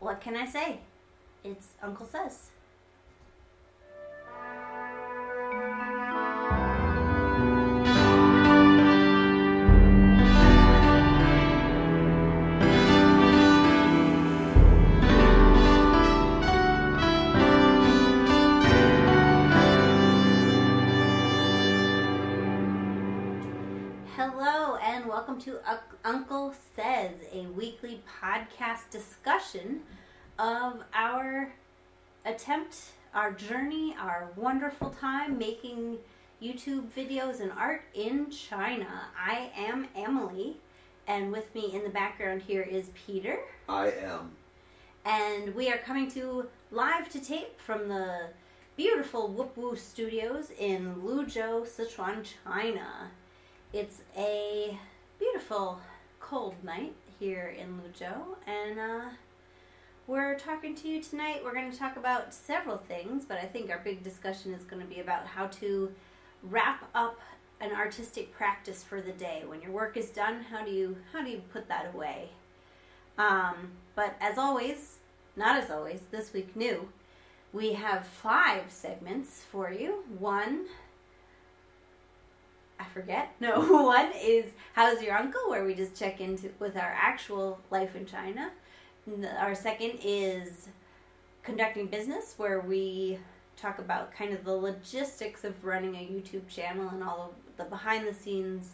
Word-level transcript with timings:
what 0.00 0.20
can 0.20 0.34
I 0.36 0.46
say? 0.46 0.80
It's 1.44 1.68
Uncle 1.82 2.06
Says. 2.06 2.50
Journey, 33.48 33.94
our 33.98 34.28
wonderful 34.36 34.90
time 34.90 35.38
making 35.38 35.98
YouTube 36.42 36.88
videos 36.96 37.40
and 37.40 37.52
art 37.52 37.82
in 37.94 38.30
China. 38.30 39.02
I 39.18 39.50
am 39.56 39.88
Emily, 39.96 40.56
and 41.06 41.32
with 41.32 41.54
me 41.54 41.72
in 41.74 41.82
the 41.82 41.90
background 41.90 42.42
here 42.42 42.62
is 42.62 42.90
Peter, 43.06 43.38
I 43.68 43.92
am. 43.92 44.32
and 45.04 45.54
we 45.54 45.70
are 45.70 45.78
coming 45.78 46.10
to 46.12 46.48
live 46.70 47.08
to 47.10 47.20
tape 47.20 47.60
from 47.60 47.88
the 47.88 48.28
beautiful 48.76 49.28
Whoop 49.28 49.56
Woo 49.56 49.76
Studios 49.76 50.50
in 50.58 50.96
Luzhou, 50.96 51.66
Sichuan, 51.66 52.24
China. 52.44 53.10
It's 53.72 54.02
a 54.16 54.78
beautiful 55.18 55.80
cold 56.20 56.56
night 56.62 56.94
here 57.18 57.54
in 57.58 57.80
Luzhou, 57.80 58.36
and 58.46 58.78
uh, 58.78 59.08
we're 60.10 60.36
talking 60.36 60.74
to 60.74 60.88
you 60.88 61.00
tonight. 61.00 61.40
We're 61.44 61.54
going 61.54 61.70
to 61.70 61.78
talk 61.78 61.96
about 61.96 62.34
several 62.34 62.78
things, 62.78 63.24
but 63.24 63.38
I 63.38 63.44
think 63.44 63.70
our 63.70 63.78
big 63.78 64.02
discussion 64.02 64.52
is 64.52 64.64
going 64.64 64.82
to 64.82 64.88
be 64.88 64.98
about 64.98 65.24
how 65.24 65.46
to 65.46 65.92
wrap 66.42 66.88
up 66.96 67.20
an 67.60 67.70
artistic 67.70 68.34
practice 68.34 68.82
for 68.82 69.00
the 69.00 69.12
day. 69.12 69.44
When 69.46 69.62
your 69.62 69.70
work 69.70 69.96
is 69.96 70.10
done, 70.10 70.42
how 70.50 70.64
do 70.64 70.72
you 70.72 70.96
how 71.12 71.22
do 71.22 71.30
you 71.30 71.40
put 71.52 71.68
that 71.68 71.94
away? 71.94 72.30
Um, 73.18 73.70
but 73.94 74.16
as 74.20 74.36
always, 74.36 74.96
not 75.36 75.62
as 75.62 75.70
always, 75.70 76.00
this 76.10 76.32
week 76.32 76.56
new, 76.56 76.88
we 77.52 77.74
have 77.74 78.04
five 78.04 78.64
segments 78.68 79.44
for 79.48 79.70
you. 79.70 80.02
One 80.18 80.66
I 82.80 82.84
forget. 82.92 83.30
No, 83.40 83.60
one 83.60 84.10
is 84.20 84.46
How's 84.72 85.02
Your 85.02 85.16
Uncle, 85.16 85.48
where 85.48 85.64
we 85.64 85.74
just 85.74 85.94
check 85.94 86.20
into 86.20 86.50
with 86.58 86.74
our 86.74 86.92
actual 87.00 87.60
life 87.70 87.94
in 87.94 88.06
China. 88.06 88.50
Our 89.08 89.54
second 89.54 89.98
is 90.04 90.68
Conducting 91.42 91.86
Business, 91.86 92.34
where 92.36 92.60
we 92.60 93.18
talk 93.56 93.78
about 93.78 94.12
kind 94.12 94.34
of 94.34 94.44
the 94.44 94.52
logistics 94.52 95.42
of 95.42 95.64
running 95.64 95.94
a 95.94 95.98
YouTube 96.00 96.46
channel 96.48 96.90
and 96.90 97.02
all 97.02 97.30
of 97.30 97.56
the 97.56 97.64
behind 97.64 98.06
the 98.06 98.12
scenes 98.12 98.72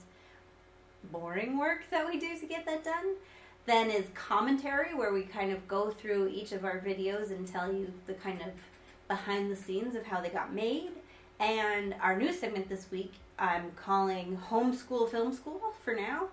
boring 1.13 1.57
work 1.57 1.85
that 1.93 2.09
we 2.09 2.19
do 2.19 2.37
to 2.37 2.47
get 2.47 2.67
that 2.67 2.83
done. 2.83 3.15
Then 3.67 3.89
is 3.89 4.07
commentary, 4.15 4.95
where 4.95 5.13
we 5.13 5.23
kind 5.23 5.53
of 5.53 5.67
go 5.69 5.91
through 5.91 6.29
each 6.29 6.51
of 6.51 6.65
our 6.65 6.81
videos 6.81 7.31
and 7.31 7.47
tell 7.47 7.73
you 7.73 7.93
the 8.09 8.15
kind 8.15 8.41
of 8.43 8.49
behind 9.07 9.51
the 9.51 9.57
scenes 9.57 9.95
of 9.95 10.05
how 10.05 10.21
they 10.21 10.29
got 10.29 10.53
made. 10.53 10.91
And 11.39 11.95
our 12.03 12.19
new 12.19 12.33
segment 12.33 12.69
this 12.69 12.91
week, 12.91 13.13
I'm 13.39 13.71
calling 13.77 14.41
Homeschool 14.51 15.09
Film 15.09 15.33
School 15.33 15.73
for 15.85 15.95
now, 15.95 16.29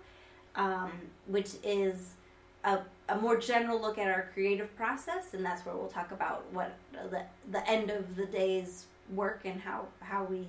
um, 0.55 0.91
which 1.27 1.51
is 1.63 2.15
a, 2.63 2.79
a 3.09 3.15
more 3.17 3.37
general 3.37 3.79
look 3.79 3.97
at 3.97 4.07
our 4.07 4.29
creative 4.33 4.75
process, 4.75 5.33
and 5.33 5.45
that's 5.45 5.65
where 5.65 5.75
we'll 5.75 5.87
talk 5.87 6.11
about 6.11 6.45
what 6.51 6.73
the, 7.09 7.23
the 7.51 7.69
end 7.69 7.89
of 7.89 8.15
the 8.15 8.25
day's 8.25 8.85
work 9.13 9.41
and 9.45 9.59
how, 9.59 9.85
how 9.99 10.23
we, 10.23 10.47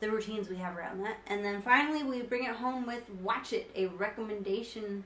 the 0.00 0.10
routines 0.10 0.48
we 0.48 0.56
have 0.56 0.76
around 0.76 1.02
that. 1.04 1.16
And 1.26 1.44
then 1.44 1.62
finally, 1.62 2.02
we 2.02 2.22
bring 2.22 2.44
it 2.44 2.54
home 2.54 2.86
with 2.86 3.08
Watch 3.22 3.52
It, 3.52 3.70
a 3.74 3.86
recommendation 3.86 5.04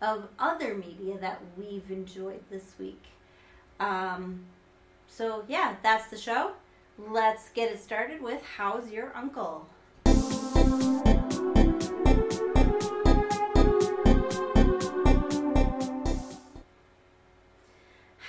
of 0.00 0.28
other 0.38 0.74
media 0.74 1.18
that 1.18 1.40
we've 1.58 1.90
enjoyed 1.90 2.40
this 2.50 2.74
week. 2.78 3.02
Um, 3.78 4.40
so, 5.08 5.44
yeah, 5.48 5.76
that's 5.82 6.08
the 6.08 6.16
show. 6.16 6.52
Let's 6.98 7.50
get 7.50 7.70
it 7.70 7.82
started 7.82 8.22
with 8.22 8.42
How's 8.56 8.90
Your 8.90 9.12
Uncle? 9.14 9.66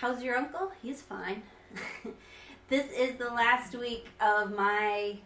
How's 0.01 0.23
your 0.23 0.35
uncle? 0.35 0.71
He's 0.81 0.99
fine. 0.99 1.43
this 2.69 2.91
is 2.91 3.19
the 3.19 3.29
last 3.29 3.75
week 3.75 4.07
of 4.19 4.51
my 4.51 5.17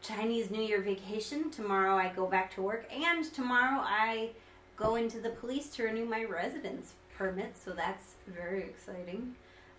Chinese 0.00 0.48
New 0.48 0.62
Year 0.62 0.80
vacation. 0.80 1.50
Tomorrow 1.50 1.96
I 1.96 2.12
go 2.14 2.24
back 2.24 2.54
to 2.54 2.62
work, 2.62 2.88
and 2.92 3.24
tomorrow 3.24 3.80
I 3.82 4.30
go 4.76 4.94
into 4.94 5.18
the 5.18 5.30
police 5.30 5.70
to 5.70 5.82
renew 5.82 6.04
my 6.04 6.22
residence 6.22 6.92
permit, 7.18 7.56
so 7.58 7.72
that's 7.72 8.14
very 8.28 8.60
exciting. 8.60 9.34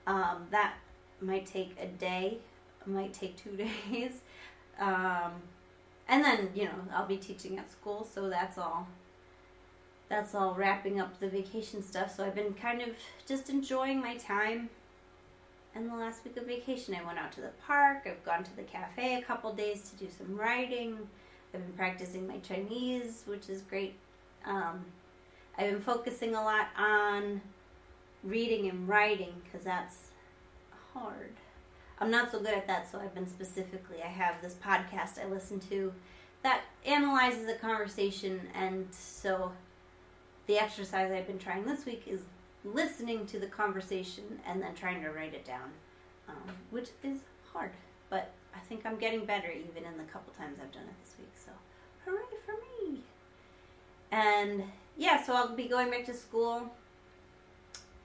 Um, 0.07 0.47
that 0.51 0.73
might 1.21 1.45
take 1.45 1.77
a 1.79 1.87
day, 1.87 2.39
might 2.85 3.13
take 3.13 3.37
two 3.37 3.55
days. 3.89 4.23
Um, 4.77 5.35
and 6.09 6.21
then, 6.21 6.49
you 6.53 6.65
know, 6.65 6.75
I'll 6.93 7.07
be 7.07 7.15
teaching 7.15 7.57
at 7.57 7.71
school, 7.71 8.05
so 8.13 8.29
that's 8.29 8.57
all 8.57 8.89
that's 10.09 10.33
all 10.33 10.53
wrapping 10.53 10.99
up 10.99 11.19
the 11.19 11.29
vacation 11.29 11.83
stuff. 11.83 12.15
So 12.15 12.25
I've 12.25 12.35
been 12.35 12.53
kind 12.53 12.81
of 12.81 12.89
just 13.27 13.49
enjoying 13.49 13.99
my 13.99 14.15
time. 14.15 14.69
And 15.75 15.89
the 15.89 15.95
last 15.95 16.23
week 16.25 16.37
of 16.37 16.47
vacation, 16.47 16.95
I 16.95 17.05
went 17.05 17.19
out 17.19 17.31
to 17.33 17.41
the 17.41 17.51
park. 17.65 18.07
I've 18.07 18.23
gone 18.23 18.43
to 18.43 18.55
the 18.55 18.63
cafe 18.63 19.15
a 19.15 19.21
couple 19.21 19.53
days 19.53 19.89
to 19.89 20.05
do 20.05 20.09
some 20.09 20.35
writing. 20.35 20.97
I've 21.53 21.65
been 21.65 21.73
practicing 21.73 22.27
my 22.27 22.39
Chinese, 22.39 23.23
which 23.25 23.49
is 23.49 23.61
great. 23.61 23.95
Um, 24.45 24.85
I've 25.57 25.71
been 25.71 25.81
focusing 25.81 26.35
a 26.35 26.43
lot 26.43 26.67
on 26.77 27.41
reading 28.23 28.69
and 28.69 28.87
writing 28.87 29.33
because 29.43 29.65
that's 29.65 29.97
hard. 30.93 31.33
I'm 31.99 32.11
not 32.11 32.31
so 32.31 32.39
good 32.39 32.53
at 32.53 32.67
that, 32.67 32.91
so 32.91 32.99
I've 32.99 33.13
been 33.13 33.27
specifically. 33.27 34.01
I 34.03 34.07
have 34.07 34.41
this 34.41 34.55
podcast 34.55 35.23
I 35.23 35.27
listen 35.27 35.59
to 35.61 35.91
that 36.43 36.61
analyzes 36.85 37.49
a 37.49 37.55
conversation, 37.55 38.39
and 38.53 38.87
so 38.91 39.51
the 40.47 40.57
exercise 40.57 41.11
I've 41.11 41.27
been 41.27 41.39
trying 41.39 41.65
this 41.65 41.85
week 41.85 42.03
is 42.07 42.21
listening 42.63 43.25
to 43.27 43.39
the 43.39 43.47
conversation 43.47 44.39
and 44.47 44.61
then 44.61 44.73
trying 44.75 45.01
to 45.03 45.09
write 45.11 45.33
it 45.33 45.45
down, 45.45 45.69
um, 46.27 46.35
which 46.71 46.89
is 47.03 47.19
hard. 47.53 47.71
But 48.09 48.31
I 48.55 48.59
think 48.59 48.85
I'm 48.85 48.97
getting 48.97 49.25
better 49.25 49.51
even 49.51 49.83
in 49.83 49.97
the 49.97 50.03
couple 50.05 50.33
times 50.33 50.57
I've 50.61 50.71
done 50.71 50.83
it 50.83 50.95
this 51.03 51.15
week. 51.19 51.31
So 51.35 51.51
hooray 52.05 52.23
for 52.45 52.53
me! 52.53 53.01
And 54.11 54.63
yeah, 54.97 55.21
so 55.23 55.33
I'll 55.33 55.55
be 55.55 55.67
going 55.67 55.91
back 55.91 56.05
to 56.05 56.13
school. 56.13 56.71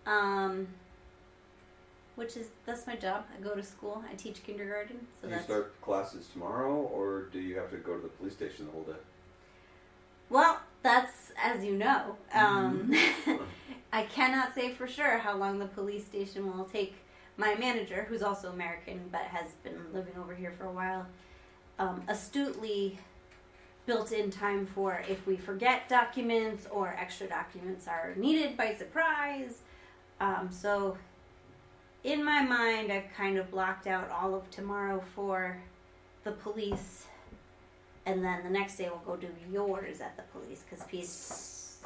Um, 0.04 0.66
which 2.16 2.36
is 2.36 2.48
that's 2.66 2.86
my 2.86 2.97
job. 2.97 3.25
I 3.36 3.42
go 3.42 3.54
to 3.54 3.62
school. 3.62 4.04
I 4.10 4.14
teach 4.14 4.42
kindergarten. 4.42 5.06
So 5.20 5.28
Do 5.28 5.34
you 5.34 5.41
start 5.41 5.81
classes 5.81 6.26
tomorrow, 6.32 6.75
or 6.75 7.28
do 7.32 7.41
you 7.41 7.56
have 7.56 7.70
to 7.70 7.76
go 7.76 7.97
to 7.97 8.02
the 8.02 8.08
police 8.08 8.34
station 8.34 8.66
the 8.66 8.72
whole 8.72 8.82
day? 8.82 8.98
Well, 10.28 10.60
that's 10.82 11.32
as 11.43 11.65
you 11.65 11.76
know. 11.76 12.16
Um, 12.34 12.93
I 13.93 14.04
cannot 14.04 14.54
say 14.54 14.72
for 14.72 14.87
sure 14.87 15.19
how 15.19 15.37
long 15.37 15.59
the 15.59 15.66
police 15.66 16.04
station 16.04 16.56
will 16.56 16.65
take. 16.65 16.94
My 17.37 17.54
manager, 17.54 18.06
who's 18.09 18.22
also 18.22 18.50
American 18.50 19.00
but 19.10 19.22
has 19.22 19.53
been 19.62 19.78
living 19.93 20.15
over 20.19 20.34
here 20.34 20.53
for 20.53 20.65
a 20.65 20.72
while, 20.72 21.06
um, 21.78 22.03
astutely 22.09 22.98
built 23.87 24.12
in 24.12 24.31
time 24.31 24.66
for 24.66 25.03
if 25.09 25.26
we 25.26 25.37
forget 25.37 25.88
documents 25.88 26.66
or 26.70 26.94
extra 26.99 27.26
documents 27.26 27.88
are 27.88 28.14
needed 28.16 28.56
by 28.56 28.75
surprise. 28.75 29.58
Um, 30.20 30.50
so, 30.52 30.96
in 32.05 32.25
my 32.25 32.43
mind, 32.43 32.93
I've 32.93 33.12
kind 33.17 33.38
of 33.38 33.50
blocked 33.50 33.87
out 33.87 34.11
all 34.11 34.35
of 34.35 34.49
tomorrow 34.50 35.02
for 35.14 35.61
the 36.25 36.32
police 36.32 37.06
and 38.06 38.25
then 38.25 38.43
the 38.43 38.50
next 38.50 38.76
day 38.76 38.88
we'll 38.88 39.16
go 39.16 39.20
do 39.20 39.28
yours 39.50 40.00
at 40.00 40.16
the 40.16 40.22
police 40.38 40.64
because 40.69 40.84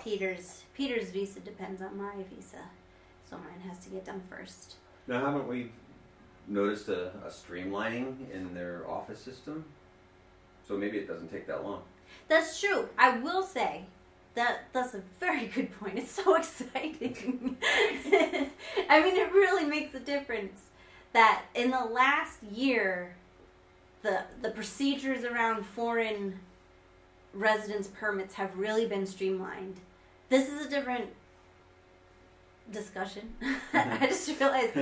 Peter's 0.02 0.62
Peter's 0.74 1.10
visa 1.10 1.40
depends 1.40 1.80
on 1.82 1.96
my 1.96 2.14
visa, 2.34 2.58
so 3.28 3.36
mine 3.36 3.68
has 3.68 3.78
to 3.84 3.90
get 3.90 4.04
done 4.04 4.22
first. 4.28 4.76
Now, 5.06 5.24
haven't 5.24 5.48
we 5.48 5.70
noticed 6.48 6.88
a, 6.88 7.06
a 7.24 7.30
streamlining 7.30 8.30
in 8.32 8.54
their 8.54 8.88
office 8.88 9.20
system? 9.20 9.64
So 10.66 10.76
maybe 10.76 10.98
it 10.98 11.06
doesn't 11.08 11.30
take 11.30 11.46
that 11.46 11.64
long. 11.64 11.82
That's 12.28 12.60
true. 12.60 12.88
I 12.98 13.18
will 13.18 13.42
say 13.42 13.84
that 14.34 14.64
that's 14.72 14.94
a 14.94 15.02
very 15.20 15.46
good 15.54 15.78
point. 15.78 15.98
It's 15.98 16.12
so 16.12 16.34
exciting. 16.36 17.56
I 17.62 19.02
mean, 19.02 19.16
it 19.16 19.32
really 19.32 19.64
makes 19.64 19.94
a 19.94 20.00
difference 20.00 20.60
that 21.12 21.44
in 21.54 21.70
the 21.70 21.84
last 21.84 22.42
year, 22.42 23.16
the 24.06 24.22
the 24.42 24.50
procedures 24.50 25.24
around 25.24 25.64
foreign 25.66 26.38
residence 27.34 27.88
permits 27.88 28.34
have 28.34 28.56
really 28.56 28.86
been 28.86 29.06
streamlined. 29.06 29.76
This 30.28 30.48
is 30.48 30.66
a 30.66 30.70
different 30.70 31.10
discussion. 32.70 33.34
I 33.72 34.06
just 34.06 34.28
realized 34.40 34.72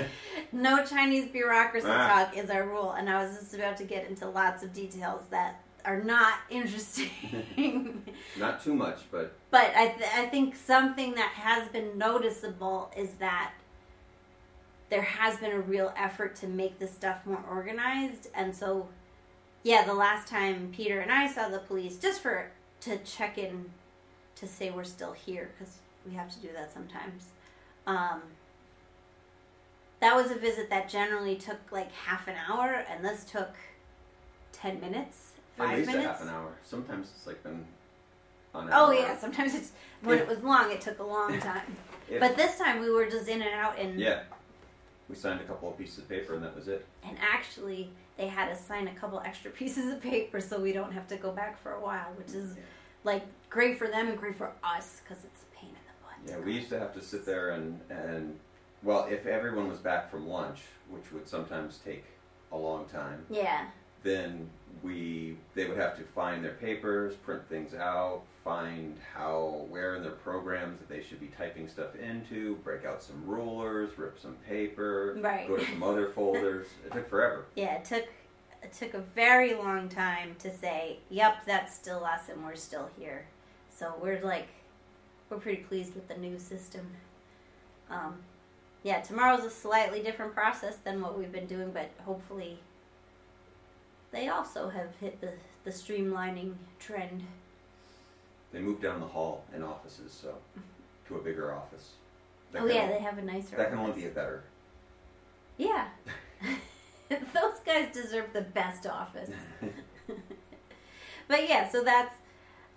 no 0.52 0.84
Chinese 0.84 1.30
bureaucracy 1.30 1.86
Ah. 1.90 2.24
talk 2.26 2.36
is 2.36 2.50
our 2.50 2.64
rule, 2.66 2.92
and 2.92 3.08
I 3.10 3.22
was 3.24 3.36
just 3.38 3.54
about 3.54 3.76
to 3.78 3.84
get 3.84 4.08
into 4.08 4.28
lots 4.28 4.62
of 4.62 4.72
details 4.72 5.22
that 5.30 5.60
are 5.84 6.02
not 6.02 6.34
interesting. 6.50 7.10
Not 8.38 8.62
too 8.64 8.74
much, 8.74 9.00
but 9.10 9.34
but 9.50 9.70
I, 9.76 9.88
th- 9.88 10.10
I 10.16 10.26
think 10.26 10.56
something 10.56 11.14
that 11.14 11.30
has 11.34 11.68
been 11.68 11.98
noticeable 11.98 12.90
is 12.96 13.10
that 13.14 13.52
there 14.90 15.02
has 15.02 15.36
been 15.38 15.52
a 15.52 15.60
real 15.60 15.92
effort 15.96 16.34
to 16.36 16.46
make 16.46 16.78
this 16.78 16.92
stuff 16.92 17.18
more 17.26 17.44
organized, 17.50 18.28
and 18.34 18.54
so 18.56 18.88
yeah, 19.64 19.84
the 19.84 19.94
last 19.94 20.28
time 20.28 20.70
Peter 20.72 21.00
and 21.00 21.10
I 21.10 21.26
saw 21.26 21.48
the 21.48 21.58
police, 21.58 21.96
just 21.96 22.20
for 22.20 22.50
to 22.82 22.98
check 22.98 23.36
in 23.38 23.70
to 24.36 24.46
say 24.46 24.70
we're 24.70 24.84
still 24.84 25.12
here 25.12 25.50
because 25.58 25.74
we 26.06 26.14
have 26.14 26.30
to 26.34 26.38
do 26.40 26.48
that 26.54 26.72
sometimes. 26.72 27.28
Um, 27.86 28.20
that 30.00 30.14
was 30.14 30.30
a 30.30 30.34
visit 30.36 30.68
that 30.70 30.88
generally 30.88 31.34
took 31.36 31.58
like 31.72 31.90
half 31.92 32.28
an 32.28 32.34
hour, 32.48 32.84
and 32.90 33.04
this 33.04 33.24
took 33.24 33.50
ten 34.52 34.80
minutes, 34.80 35.32
five 35.56 35.70
at 35.70 35.76
least 35.78 35.86
minutes. 35.88 36.06
a 36.06 36.08
half 36.10 36.22
an 36.22 36.28
hour. 36.28 36.52
Sometimes 36.62 37.10
it's 37.16 37.26
like 37.26 37.42
been 37.42 37.64
on. 38.54 38.64
an 38.68 38.70
Oh 38.72 38.86
hour. 38.86 38.94
yeah, 38.94 39.16
sometimes 39.18 39.54
it's 39.54 39.72
when 40.02 40.18
it 40.18 40.28
was 40.28 40.40
long, 40.42 40.70
it 40.70 40.80
took 40.82 40.98
a 40.98 41.04
long 41.04 41.38
time. 41.40 41.76
But 42.20 42.36
this 42.36 42.58
time 42.58 42.80
we 42.80 42.90
were 42.90 43.06
just 43.08 43.28
in 43.28 43.40
and 43.40 43.54
out, 43.54 43.78
and 43.78 43.98
yeah, 43.98 44.24
we 45.08 45.14
signed 45.16 45.40
a 45.40 45.44
couple 45.44 45.70
of 45.70 45.78
pieces 45.78 45.98
of 45.98 46.08
paper 46.08 46.34
and 46.34 46.44
that 46.44 46.54
was 46.54 46.68
it. 46.68 46.84
and 47.02 47.16
actually 47.20 47.88
they 48.16 48.28
had 48.28 48.50
us 48.50 48.64
sign 48.64 48.88
a 48.88 48.94
couple 48.94 49.20
extra 49.24 49.50
pieces 49.60 49.92
of 49.92 50.00
paper 50.00 50.40
so 50.40 50.60
we 50.60 50.72
don't 50.72 50.92
have 50.92 51.06
to 51.08 51.16
go 51.16 51.30
back 51.30 51.60
for 51.62 51.72
a 51.72 51.80
while, 51.80 52.12
which 52.16 52.34
is 52.34 52.54
like 53.04 53.24
great 53.50 53.78
for 53.78 53.88
them 53.88 54.08
and 54.08 54.18
great 54.18 54.36
for 54.36 54.52
us 54.62 55.00
because 55.02 55.24
it's 55.24 55.42
a 55.42 55.56
pain 55.56 55.70
in 55.70 55.76
the 55.76 56.30
butt. 56.32 56.38
Yeah, 56.38 56.44
we 56.44 56.52
used 56.52 56.68
to 56.70 56.78
have 56.78 56.94
to 56.94 57.02
sit 57.02 57.26
there 57.26 57.50
and 57.50 57.80
and 57.90 58.38
well, 58.82 59.06
if 59.10 59.26
everyone 59.26 59.68
was 59.68 59.78
back 59.78 60.10
from 60.10 60.28
lunch, 60.28 60.60
which 60.90 61.10
would 61.12 61.26
sometimes 61.26 61.80
take 61.82 62.04
a 62.52 62.56
long 62.56 62.84
time, 62.86 63.24
Yeah, 63.30 63.66
then 64.02 64.48
we 64.82 65.36
they 65.54 65.66
would 65.66 65.76
have 65.78 65.96
to 65.98 66.02
find 66.14 66.44
their 66.44 66.54
papers, 66.54 67.14
print 67.14 67.42
things 67.48 67.74
out, 67.74 68.22
find 68.42 68.96
how 69.14 69.66
where 69.68 69.96
in 69.96 70.02
their 70.02 70.12
programs 70.12 70.78
that 70.80 70.88
they 70.88 71.02
should 71.02 71.20
be 71.20 71.28
typing 71.28 71.68
stuff 71.68 71.94
into, 71.96 72.56
break 72.64 72.84
out 72.84 73.02
some 73.02 73.22
rulers, 73.26 73.96
rip 73.98 74.18
some 74.20 74.36
paper, 74.48 75.16
Right. 75.20 75.48
go 75.48 75.56
to 75.56 75.64
some 75.66 75.82
other 75.82 76.08
folders. 76.14 76.66
It 76.84 76.92
took 76.92 77.08
forever. 77.08 77.44
yeah. 77.56 77.76
It 77.76 77.84
took 77.84 78.04
it 78.62 78.72
took 78.72 78.94
a 78.94 79.00
very 79.14 79.54
long 79.54 79.88
time 79.90 80.36
to 80.38 80.50
say, 80.50 80.98
"Yep, 81.10 81.44
that's 81.46 81.74
still 81.74 82.02
us, 82.04 82.28
and 82.30 82.42
we're 82.44 82.54
still 82.56 82.88
here." 82.98 83.26
So 83.70 83.92
we're 84.00 84.20
like, 84.22 84.48
we're 85.28 85.38
pretty 85.38 85.62
pleased 85.62 85.94
with 85.94 86.08
the 86.08 86.16
new 86.16 86.38
system. 86.38 86.86
Um, 87.90 88.16
yeah, 88.82 89.00
tomorrow's 89.00 89.44
a 89.44 89.50
slightly 89.50 90.02
different 90.02 90.32
process 90.34 90.76
than 90.76 91.02
what 91.02 91.18
we've 91.18 91.32
been 91.32 91.46
doing, 91.46 91.72
but 91.72 91.90
hopefully 92.04 92.58
they 94.14 94.28
also 94.28 94.68
have 94.68 94.94
hit 95.00 95.20
the, 95.20 95.32
the 95.64 95.70
streamlining 95.70 96.54
trend. 96.78 97.24
They 98.52 98.60
moved 98.60 98.82
down 98.82 99.00
the 99.00 99.06
hall 99.06 99.44
in 99.54 99.62
offices, 99.62 100.12
so 100.12 100.34
to 101.08 101.16
a 101.16 101.18
bigger 101.22 101.52
office. 101.52 101.92
That 102.52 102.62
oh 102.62 102.66
yeah, 102.66 102.82
only- 102.82 102.94
they 102.94 103.00
have 103.00 103.18
a 103.18 103.22
nicer. 103.22 103.56
that 103.56 103.70
can 103.70 103.78
only 103.78 104.00
be 104.00 104.06
a 104.06 104.10
better. 104.10 104.44
Yeah. 105.58 105.88
Those 107.08 107.60
guys 107.66 107.92
deserve 107.92 108.32
the 108.32 108.40
best 108.42 108.86
office. 108.86 109.30
but 111.28 111.48
yeah, 111.48 111.68
so 111.68 111.82
that's 111.82 112.14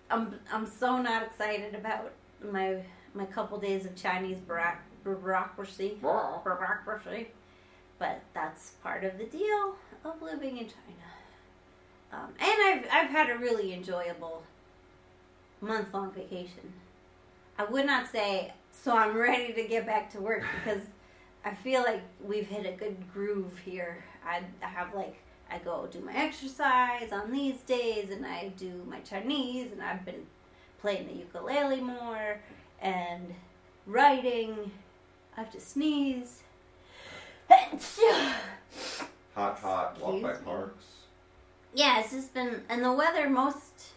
I'm 0.09 0.35
I'm 0.51 0.65
so 0.67 1.01
not 1.01 1.23
excited 1.23 1.75
about 1.75 2.11
my 2.51 2.77
my 3.13 3.25
couple 3.25 3.59
days 3.59 3.85
of 3.85 3.95
Chinese 3.95 4.39
bureauc- 4.39 4.77
bureaucracy. 5.03 5.97
Bureaucracy. 6.01 7.27
But 7.99 8.21
that's 8.33 8.71
part 8.83 9.03
of 9.03 9.17
the 9.17 9.25
deal 9.25 9.75
of 10.05 10.21
living 10.21 10.57
in 10.57 10.65
China. 10.65 11.06
Um, 12.11 12.33
and 12.39 12.51
I've 12.65 12.85
I've 12.91 13.09
had 13.09 13.29
a 13.29 13.37
really 13.37 13.73
enjoyable 13.73 14.43
month 15.61 15.93
long 15.93 16.11
vacation. 16.11 16.73
I 17.57 17.65
would 17.65 17.85
not 17.85 18.11
say 18.11 18.53
so 18.71 18.95
I'm 18.95 19.17
ready 19.17 19.53
to 19.53 19.63
get 19.67 19.85
back 19.85 20.11
to 20.11 20.21
work 20.21 20.43
because 20.63 20.81
I 21.43 21.53
feel 21.53 21.81
like 21.81 22.01
we've 22.23 22.47
hit 22.47 22.65
a 22.65 22.71
good 22.71 22.95
groove 23.13 23.57
here. 23.65 24.03
I, 24.25 24.41
I 24.63 24.67
have 24.67 24.93
like 24.93 25.15
I 25.49 25.59
go 25.59 25.87
do 25.89 25.99
my 26.01 26.13
exercise 26.13 27.11
on 27.11 27.31
these 27.31 27.61
days, 27.61 28.09
and 28.09 28.25
I 28.25 28.49
do 28.57 28.83
my 28.87 28.99
Chinese, 28.99 29.71
and 29.71 29.81
I've 29.81 30.03
been 30.03 30.25
playing 30.81 31.07
the 31.07 31.13
ukulele 31.13 31.81
more 31.81 32.41
and 32.81 33.33
writing. 33.85 34.71
I 35.35 35.41
have 35.41 35.51
to 35.53 35.61
sneeze. 35.61 36.43
Hot, 39.35 39.59
hot, 39.59 40.01
walk 40.01 40.21
by 40.21 40.33
parks. 40.33 40.85
Yeah, 41.77 41.99
it's 41.99 42.11
just 42.11 42.33
been, 42.33 42.63
and 42.69 42.83
the 42.83 42.91
weather 42.91 43.29
most, 43.29 43.89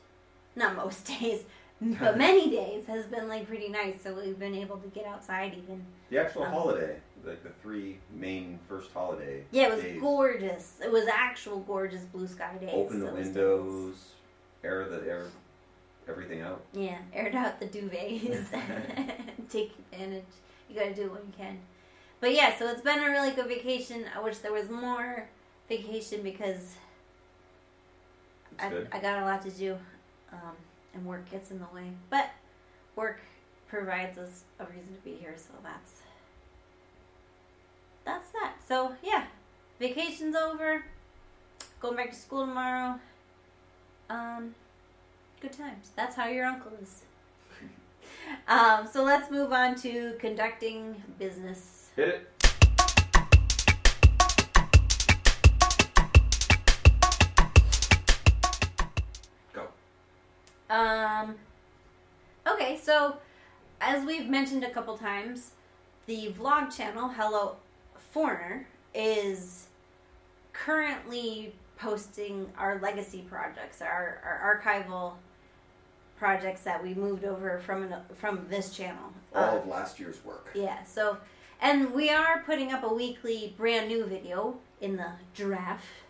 not 0.54 0.76
most 0.76 1.06
days, 1.20 1.44
but 1.80 2.18
many 2.18 2.50
days 2.50 2.84
has 2.86 3.06
been 3.06 3.26
like 3.26 3.48
pretty 3.48 3.70
nice. 3.70 4.02
So 4.02 4.12
we've 4.12 4.38
been 4.38 4.54
able 4.54 4.76
to 4.76 4.88
get 4.88 5.06
outside 5.06 5.54
even. 5.56 5.82
The 6.10 6.18
actual 6.18 6.42
Um, 6.44 6.52
holiday, 6.52 6.96
like 7.24 7.42
the 7.42 7.48
three 7.62 7.96
main 8.12 8.58
first 8.68 8.92
holiday. 8.92 9.44
Yeah, 9.50 9.68
it 9.68 9.74
was 9.76 9.82
days. 9.84 9.98
gorgeous. 10.00 10.74
It 10.84 10.92
was 10.92 11.06
actual 11.06 11.60
gorgeous 11.60 12.02
blue 12.02 12.26
sky 12.26 12.54
days. 12.60 12.68
Open 12.74 13.00
the 13.00 13.06
days. 13.06 13.14
windows, 13.28 13.94
air 14.62 14.86
the 14.86 15.00
air, 15.08 15.24
everything 16.06 16.42
out. 16.42 16.60
Yeah, 16.74 16.98
aired 17.14 17.34
out 17.34 17.60
the 17.60 17.66
duvets. 17.66 18.44
Take 19.48 19.72
advantage. 19.90 20.24
You 20.68 20.74
gotta 20.78 20.92
do 20.94 21.04
it 21.04 21.12
when 21.12 21.22
you 21.22 21.32
can. 21.34 21.58
But 22.20 22.34
yeah, 22.34 22.58
so 22.58 22.68
it's 22.68 22.82
been 22.82 22.98
a 23.02 23.08
really 23.08 23.30
good 23.30 23.46
vacation. 23.46 24.04
I 24.14 24.20
wish 24.20 24.36
there 24.38 24.52
was 24.52 24.68
more 24.68 25.30
vacation 25.66 26.22
because 26.22 26.74
I, 28.58 28.68
good. 28.68 28.88
I 28.92 28.98
got 28.98 29.22
a 29.22 29.24
lot 29.24 29.42
to 29.42 29.50
do, 29.50 29.76
um, 30.32 30.56
and 30.94 31.04
work 31.04 31.30
gets 31.30 31.50
in 31.50 31.58
the 31.58 31.66
way. 31.74 31.90
But 32.08 32.30
work 32.96 33.20
provides 33.68 34.18
us 34.18 34.44
a 34.58 34.64
reason 34.66 34.94
to 34.94 35.00
be 35.04 35.14
here, 35.14 35.34
so 35.36 35.50
that's 35.62 36.00
that's 38.04 38.30
that. 38.32 38.54
So 38.66 38.94
yeah, 39.02 39.24
vacation's 39.78 40.36
over. 40.36 40.84
Going 41.80 41.96
back 41.96 42.10
to 42.10 42.16
school 42.16 42.46
tomorrow. 42.46 42.98
Um, 44.10 44.54
good 45.40 45.52
times. 45.52 45.92
That's 45.96 46.16
how 46.16 46.26
your 46.26 46.44
uncle 46.44 46.72
is. 46.82 47.02
um, 48.48 48.86
so 48.90 49.02
let's 49.02 49.30
move 49.30 49.52
on 49.52 49.76
to 49.76 50.14
conducting 50.18 51.02
business. 51.18 51.90
Hit 51.96 52.08
it. 52.08 52.39
Um, 60.70 61.34
okay, 62.46 62.78
so 62.82 63.16
as 63.80 64.04
we've 64.06 64.28
mentioned 64.28 64.62
a 64.64 64.70
couple 64.70 64.96
times, 64.96 65.50
the 66.06 66.32
vlog 66.38 66.74
channel 66.74 67.08
Hello 67.08 67.56
Foreigner 68.12 68.66
is 68.94 69.66
currently 70.52 71.54
posting 71.76 72.50
our 72.56 72.78
legacy 72.78 73.24
projects, 73.28 73.82
our, 73.82 74.20
our 74.24 74.62
archival 74.64 75.14
projects 76.18 76.60
that 76.62 76.82
we 76.82 76.94
moved 76.94 77.24
over 77.24 77.58
from 77.58 77.84
an, 77.84 77.94
from 78.14 78.46
this 78.48 78.70
channel. 78.76 79.12
All 79.34 79.42
Uh, 79.42 79.56
of 79.58 79.66
last 79.66 79.98
year's 79.98 80.24
work. 80.24 80.50
yeah, 80.54 80.84
so 80.84 81.16
and 81.60 81.92
we 81.92 82.10
are 82.10 82.42
putting 82.46 82.72
up 82.72 82.84
a 82.84 82.92
weekly 82.92 83.54
brand 83.56 83.88
new 83.88 84.04
video 84.06 84.56
in 84.80 84.96
the 84.96 85.12
giraffe 85.34 86.04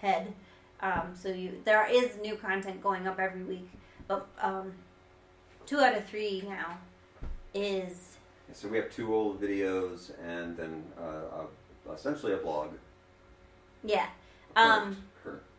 head. 0.00 0.32
Um, 0.80 1.14
so 1.14 1.28
you 1.28 1.60
there 1.64 1.86
is 1.90 2.16
new 2.22 2.36
content 2.36 2.82
going 2.82 3.06
up 3.06 3.18
every 3.18 3.42
week, 3.42 3.68
but 4.06 4.28
um, 4.40 4.72
two 5.66 5.78
out 5.78 5.96
of 5.96 6.04
three 6.06 6.44
now 6.48 6.78
is 7.54 8.16
So 8.52 8.68
we 8.68 8.76
have 8.78 8.90
two 8.90 9.14
old 9.14 9.40
videos 9.40 10.12
and 10.24 10.56
then 10.56 10.84
uh, 11.00 11.44
a, 11.88 11.92
essentially 11.92 12.32
a 12.32 12.38
blog. 12.38 12.70
yeah. 13.84 14.06
Um, 14.56 14.96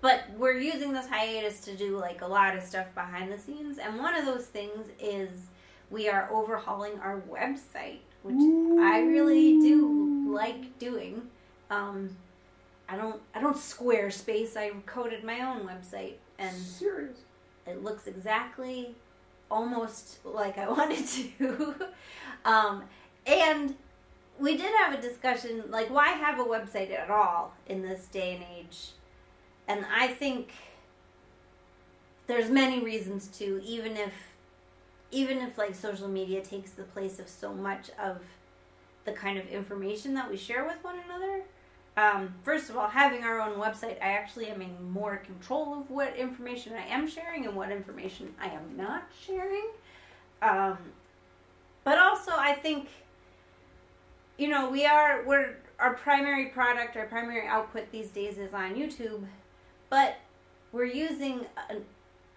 but 0.01 0.23
we're 0.37 0.57
using 0.57 0.93
this 0.93 1.07
hiatus 1.07 1.59
to 1.61 1.75
do 1.75 1.97
like 1.97 2.21
a 2.21 2.27
lot 2.27 2.55
of 2.55 2.63
stuff 2.63 2.87
behind 2.95 3.31
the 3.31 3.37
scenes, 3.37 3.77
and 3.77 3.99
one 3.99 4.15
of 4.15 4.25
those 4.25 4.45
things 4.45 4.87
is 4.99 5.47
we 5.89 6.07
are 6.09 6.29
overhauling 6.31 6.99
our 6.99 7.21
website, 7.29 7.99
which 8.23 8.39
I 8.81 9.01
really 9.01 9.59
do 9.59 10.33
like 10.33 10.79
doing. 10.79 11.23
Um, 11.69 12.15
I 12.89 12.95
don't 12.95 13.21
I 13.35 13.39
don't 13.39 13.55
Squarespace. 13.55 14.57
I 14.57 14.71
coded 14.85 15.23
my 15.23 15.41
own 15.41 15.67
website, 15.67 16.15
and 16.37 16.55
serious. 16.55 17.17
it 17.67 17.83
looks 17.83 18.07
exactly 18.07 18.95
almost 19.51 20.19
like 20.25 20.57
I 20.57 20.67
wanted 20.77 21.05
to. 21.07 21.75
um, 22.45 22.83
and 23.25 23.75
we 24.39 24.57
did 24.57 24.73
have 24.77 24.97
a 24.97 25.01
discussion 25.01 25.63
like, 25.69 25.89
why 25.89 26.09
have 26.09 26.39
a 26.39 26.43
website 26.43 26.91
at 26.91 27.09
all 27.09 27.53
in 27.67 27.81
this 27.81 28.05
day 28.07 28.35
and 28.35 28.45
age? 28.57 28.91
And 29.67 29.85
I 29.93 30.07
think 30.07 30.51
there's 32.27 32.49
many 32.49 32.79
reasons 32.83 33.27
to, 33.39 33.61
even 33.63 33.97
if 33.97 34.13
even 35.11 35.39
if 35.39 35.57
like 35.57 35.75
social 35.75 36.07
media 36.07 36.41
takes 36.41 36.71
the 36.71 36.83
place 36.83 37.19
of 37.19 37.27
so 37.27 37.53
much 37.53 37.89
of 37.99 38.19
the 39.05 39.11
kind 39.11 39.37
of 39.39 39.47
information 39.47 40.13
that 40.13 40.29
we 40.29 40.37
share 40.37 40.65
with 40.65 40.83
one 40.83 40.99
another. 41.05 41.43
Um, 41.99 42.33
first 42.43 42.69
of 42.69 42.77
all, 42.77 42.87
having 42.87 43.23
our 43.23 43.41
own 43.41 43.57
website, 43.57 43.97
I 44.01 44.13
actually 44.13 44.47
am 44.47 44.61
in 44.61 44.89
more 44.89 45.17
control 45.17 45.81
of 45.81 45.89
what 45.89 46.15
information 46.15 46.71
I 46.73 46.87
am 46.87 47.09
sharing 47.09 47.45
and 47.45 47.55
what 47.55 47.71
information 47.71 48.33
I 48.41 48.47
am 48.47 48.77
not 48.77 49.09
sharing. 49.25 49.67
Um, 50.41 50.77
but 51.83 51.97
also, 51.97 52.31
I 52.33 52.53
think, 52.53 52.87
you 54.37 54.47
know, 54.47 54.69
we 54.69 54.85
are 54.85 55.25
we're 55.25 55.57
our 55.77 55.93
primary 55.93 56.45
product, 56.45 56.95
our 56.95 57.07
primary 57.07 57.47
output 57.47 57.91
these 57.91 58.09
days 58.09 58.37
is 58.37 58.53
on 58.53 58.75
YouTube, 58.75 59.25
but 59.89 60.15
we're 60.71 60.85
using 60.85 61.45
an, 61.69 61.83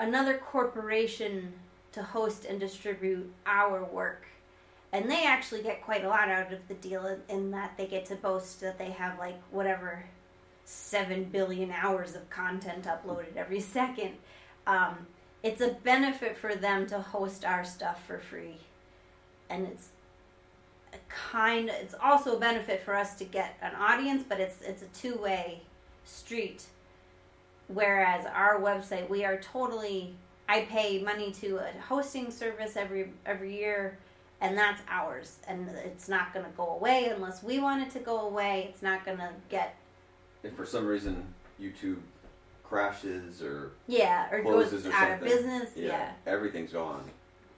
another 0.01 0.39
corporation 0.39 1.53
to 1.93 2.03
host 2.03 2.47
and 2.47 2.59
distribute 2.59 3.33
our 3.47 3.85
work. 3.85 4.27
And 4.93 5.11
they 5.11 5.25
actually 5.25 5.63
get 5.63 5.83
quite 5.83 6.05
a 6.05 6.09
lot 6.09 6.29
out 6.29 6.53
of 6.53 6.69
the 6.69 6.75
deal 6.75 7.07
in, 7.07 7.23
in 7.29 7.51
that 7.53 7.77
they 7.79 7.87
get 7.87 8.05
to 8.07 8.17
boast 8.17 8.61
that 8.61 8.79
they 8.79 8.91
have 8.91 9.19
like 9.19 9.41
whatever 9.51 10.05
seven 10.65 11.25
billion 11.25 11.71
hours 11.71 12.15
of 12.15 12.29
content 12.31 12.85
uploaded 12.85 13.37
every 13.37 13.61
second. 13.79 14.13
Um, 14.67 15.07
it's 15.43 15.61
a 15.61 15.71
benefit 15.83 16.37
for 16.37 16.55
them 16.55 16.87
to 16.89 17.01
host 17.01 17.45
our 17.45 17.65
stuff 17.65 18.07
for 18.07 18.19
free, 18.19 18.59
and 19.51 19.67
it's 19.67 19.89
a 20.93 20.99
kind. 21.09 21.69
It's 21.69 21.95
also 22.01 22.37
a 22.37 22.41
benefit 22.41 22.83
for 22.85 22.95
us 22.95 23.17
to 23.17 23.25
get 23.25 23.57
an 23.61 23.75
audience, 23.75 24.25
but 24.29 24.39
it's 24.39 24.61
it's 24.63 24.83
a 24.83 24.87
two 24.89 25.17
way 25.17 25.63
street. 26.05 26.65
Whereas 27.67 28.27
our 28.27 28.61
website, 28.61 29.09
we 29.09 29.25
are 29.25 29.39
totally 29.39 30.15
I 30.49 30.63
pay 30.63 31.03
money 31.03 31.33
to 31.41 31.59
a 31.59 31.81
hosting 31.89 32.31
service 32.31 32.77
every 32.77 33.13
every 33.27 33.57
year, 33.57 33.99
and 34.43 34.59
that's 34.59 34.83
ours, 34.89 35.39
and 35.49 35.69
it's 35.87 36.09
not 36.09 36.35
going 36.35 36.45
to 36.45 36.51
go 36.53 36.69
away 36.75 37.11
unless 37.15 37.43
we 37.43 37.59
want 37.61 37.81
it 37.81 37.91
to 37.93 38.01
go 38.01 38.21
away. 38.27 38.67
It's 38.69 38.83
not 38.83 39.07
going 39.07 39.19
to 39.19 39.31
get 39.49 39.77
If 40.43 40.55
for 40.55 40.67
some 40.67 40.85
reason 40.87 41.33
YouTube 41.61 41.99
crashes 42.65 43.43
or 43.43 43.73
yeah 43.87 44.29
or 44.33 44.43
goes 44.43 44.73
or 44.73 44.77
out 44.79 44.83
something, 44.83 45.13
of 45.13 45.21
business. 45.21 45.71
Yeah, 45.77 46.11
everything's 46.27 46.73
gone. 46.73 47.05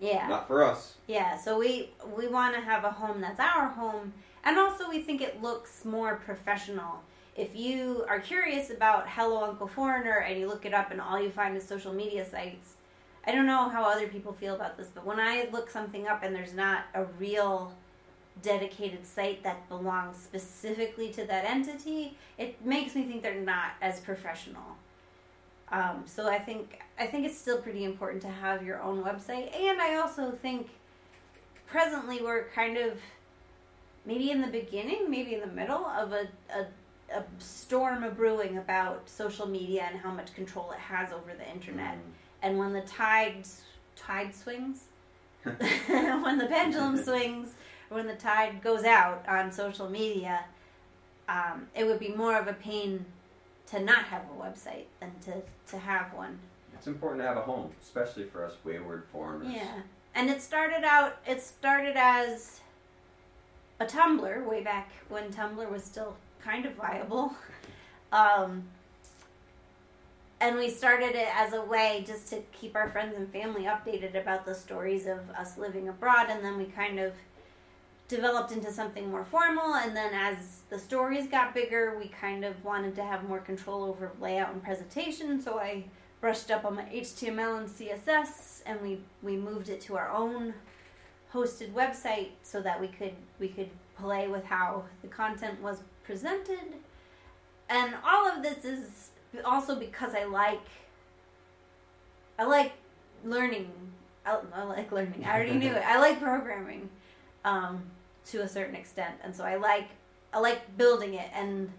yeah, 0.00 0.29
Not 0.29 0.47
for 0.47 0.62
us. 0.62 0.95
yeah. 1.07 1.37
So 1.38 1.59
we 1.59 1.91
we 2.17 2.29
want 2.29 2.55
to 2.55 2.61
have 2.61 2.85
a 2.85 2.91
home 2.91 3.21
that's 3.21 3.41
our 3.41 3.69
home, 3.69 4.12
and 4.45 4.59
also 4.59 4.88
we 4.88 5.00
think 5.03 5.21
it 5.23 5.41
looks 5.43 5.85
more 5.85 6.17
professional. 6.17 7.03
If 7.37 7.57
you 7.57 8.05
are 8.09 8.21
curious 8.21 8.71
about 8.71 9.09
Hello 9.09 9.43
Uncle 9.45 9.67
Foreigner 9.67 10.19
and 10.19 10.38
you 10.38 10.47
look 10.47 10.64
it 10.67 10.73
up 10.75 10.93
and 10.93 11.00
all 11.00 11.21
you 11.21 11.31
find 11.31 11.57
is 11.57 11.67
social 11.67 11.93
media 11.93 12.25
sites, 12.29 12.75
I 13.26 13.33
don't 13.33 13.47
know 13.47 13.69
how 13.69 13.85
other 13.85 14.07
people 14.09 14.33
feel 14.33 14.54
about 14.54 14.76
this, 14.76 14.88
but 14.95 15.07
when 15.07 15.19
I 15.19 15.49
look 15.52 15.71
something 15.71 16.07
up 16.07 16.23
and 16.23 16.35
there's 16.35 16.54
not 16.54 16.85
a 16.95 17.04
real 17.19 17.73
dedicated 18.43 19.07
site 19.07 19.43
that 19.45 19.69
belongs 19.69 20.16
specifically 20.16 21.11
to 21.12 21.25
that 21.25 21.45
entity, 21.45 22.16
it 22.37 22.64
makes 22.64 22.95
me 22.95 23.04
think 23.04 23.23
they're 23.23 23.40
not 23.40 23.73
as 23.81 24.00
professional. 24.00 24.76
Um, 25.71 26.04
so 26.07 26.28
I 26.28 26.38
think 26.38 26.81
I 26.99 27.07
think 27.07 27.26
it's 27.26 27.38
still 27.38 27.59
pretty 27.59 27.85
important 27.85 28.23
to 28.23 28.28
have 28.28 28.62
your 28.62 28.83
own 28.83 29.02
website, 29.02 29.54
and 29.59 29.81
I 29.81 29.97
also 29.97 30.31
think 30.31 30.69
presently 31.66 32.21
we're 32.23 32.49
kind 32.54 32.76
of 32.76 32.99
maybe 34.04 34.31
in 34.31 34.43
the 34.43 34.49
beginning, 34.49 35.11
maybe 35.11 35.35
in 35.35 35.40
the 35.40 35.47
middle 35.47 35.87
of 35.87 36.12
a, 36.12 36.28
a 36.54 36.66
a 37.12 37.23
storm 37.38 38.02
of 38.02 38.16
brewing 38.16 38.59
about 38.59 39.09
social 39.09 39.47
media 39.47 39.87
and 39.90 39.99
how 40.00 40.11
much 40.11 40.35
control 40.35 40.73
it 40.73 40.78
has 40.78 41.12
over 41.12 41.33
the 41.37 41.49
internet. 41.50 41.99
And 42.45 42.59
when 42.59 42.75
the 42.75 42.83
tide 42.83 43.47
tide 43.97 44.35
swings, 44.35 44.85
when 45.43 46.39
the 46.39 46.47
pendulum 46.47 46.97
swings, 47.03 47.55
or 47.91 47.97
when 47.97 48.07
the 48.07 48.15
tide 48.15 48.63
goes 48.63 48.85
out 48.85 49.25
on 49.27 49.51
social 49.51 49.89
media, 49.89 50.45
um, 51.27 51.67
it 51.75 51.85
would 51.85 51.99
be 51.99 52.11
more 52.11 52.39
of 52.39 52.47
a 52.47 52.53
pain 52.53 53.07
to 53.69 53.81
not 53.81 54.05
have 54.05 54.23
a 54.25 54.43
website 54.43 54.85
than 55.01 55.11
to, 55.25 55.43
to 55.69 55.79
have 55.79 56.13
one. 56.13 56.39
It's 56.75 56.87
important 56.87 57.23
to 57.23 57.27
have 57.27 57.39
a 57.39 57.41
home, 57.41 57.71
especially 57.83 58.25
for 58.25 58.45
us 58.45 58.53
wayward 58.63 59.05
foreigners. 59.11 59.51
Yeah. 59.51 59.81
And 60.15 60.29
it 60.29 60.43
started 60.43 60.85
out 60.85 61.17
it 61.27 61.41
started 61.41 61.97
as 61.97 62.61
a 63.81 63.87
Tumblr 63.87 64.47
way 64.47 64.63
back 64.63 64.93
when 65.09 65.33
Tumblr 65.33 65.71
was 65.71 65.83
still 65.83 66.15
kind 66.43 66.67
of 66.67 66.75
viable. 66.75 67.35
Um, 68.13 68.69
and 70.45 70.59
we 70.59 70.69
started 70.69 71.15
it 71.15 71.29
as 71.35 71.55
a 71.55 71.63
way 71.63 72.05
just 72.07 72.29
to 72.29 72.43
keep 72.53 72.77
our 72.77 72.91
friends 72.91 73.17
and 73.17 73.33
family 73.33 73.63
updated 73.63 74.15
about 74.15 74.45
the 74.45 74.55
stories 74.55 75.07
of 75.07 75.19
us 75.31 75.57
living 75.57 75.89
abroad. 75.89 76.27
And 76.29 76.45
then 76.45 76.59
we 76.59 76.67
kind 76.67 77.01
of 77.01 77.15
developed 78.09 78.53
into 78.53 78.71
something 78.71 79.11
more 79.11 79.25
formal. 79.25 79.77
And 79.77 79.97
then 79.97 80.13
as 80.13 80.61
the 80.69 80.79
stories 80.79 81.29
got 81.29 81.55
bigger 81.55 81.97
we 81.99 82.09
kind 82.09 82.45
of 82.45 82.63
wanted 82.63 82.95
to 82.97 83.03
have 83.03 83.27
more 83.27 83.39
control 83.39 83.85
over 83.85 84.13
layout 84.21 84.53
and 84.53 84.63
presentation. 84.63 85.41
So 85.41 85.59
i 85.59 85.85
brushed 86.21 86.51
up 86.51 86.65
on 86.65 86.77
my 86.77 86.85
html 86.85 87.59
and 87.59 87.69
css 87.69 88.63
and 88.65 88.81
we 88.81 88.99
we 89.23 89.37
moved 89.37 89.69
it 89.69 89.79
to 89.79 89.95
our 89.95 90.11
own 90.11 90.55
hosted 91.35 91.71
website 91.73 92.31
so 92.43 92.63
that 92.63 92.81
we 92.81 92.89
could 92.89 93.13
we 93.39 93.49
could 93.49 93.69
play 93.99 94.27
with 94.29 94.45
how 94.45 94.85
the 95.01 95.09
content 95.09 95.61
was 95.63 95.79
presented. 96.03 96.75
And 97.71 97.95
all 98.05 98.27
of 98.27 98.43
this 98.43 98.65
is 98.67 99.11
also 99.45 99.76
because 99.76 100.14
i 100.14 100.25
like 100.25 100.67
i 102.38 102.45
like 102.45 102.73
learning 103.25 103.71
i, 104.26 104.38
I 104.55 104.62
like 104.64 104.93
learning. 104.93 105.25
I 105.25 105.35
already 105.35 105.55
knew 105.55 105.73
it. 105.73 105.83
I 105.87 105.99
like 105.99 106.21
programming 106.21 106.88
um, 107.45 107.83
to 108.26 108.43
a 108.43 108.49
certain 108.49 108.75
extent, 108.75 109.14
and 109.23 109.35
so 109.35 109.45
I 109.45 109.57
like 109.57 109.88
I 110.33 110.41
like 110.41 110.76
building 110.76 111.14
it, 111.14 111.29
and 111.35 111.71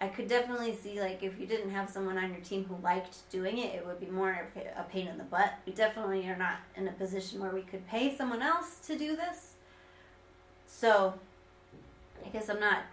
I 0.00 0.08
could 0.08 0.28
definitely 0.28 0.74
see 0.74 1.00
like 1.00 1.22
if 1.22 1.38
you 1.38 1.46
didn't 1.46 1.70
have 1.70 1.90
someone 1.90 2.16
on 2.16 2.30
your 2.30 2.40
team 2.40 2.64
who 2.64 2.76
liked 2.82 3.28
doing 3.30 3.58
it, 3.58 3.74
it 3.74 3.86
would 3.86 4.00
be 4.00 4.06
more 4.06 4.48
a 4.76 4.82
pain 4.84 5.08
in 5.08 5.18
the 5.18 5.24
butt. 5.24 5.54
We 5.66 5.72
definitely 5.72 6.26
are 6.28 6.36
not 6.36 6.58
in 6.76 6.88
a 6.88 6.92
position 6.92 7.40
where 7.40 7.52
we 7.52 7.62
could 7.62 7.86
pay 7.88 8.16
someone 8.16 8.42
else 8.42 8.78
to 8.86 8.96
do 8.96 9.16
this, 9.16 9.54
so 10.66 11.14
I 12.24 12.28
guess 12.28 12.48
I'm 12.48 12.60
not 12.60 12.84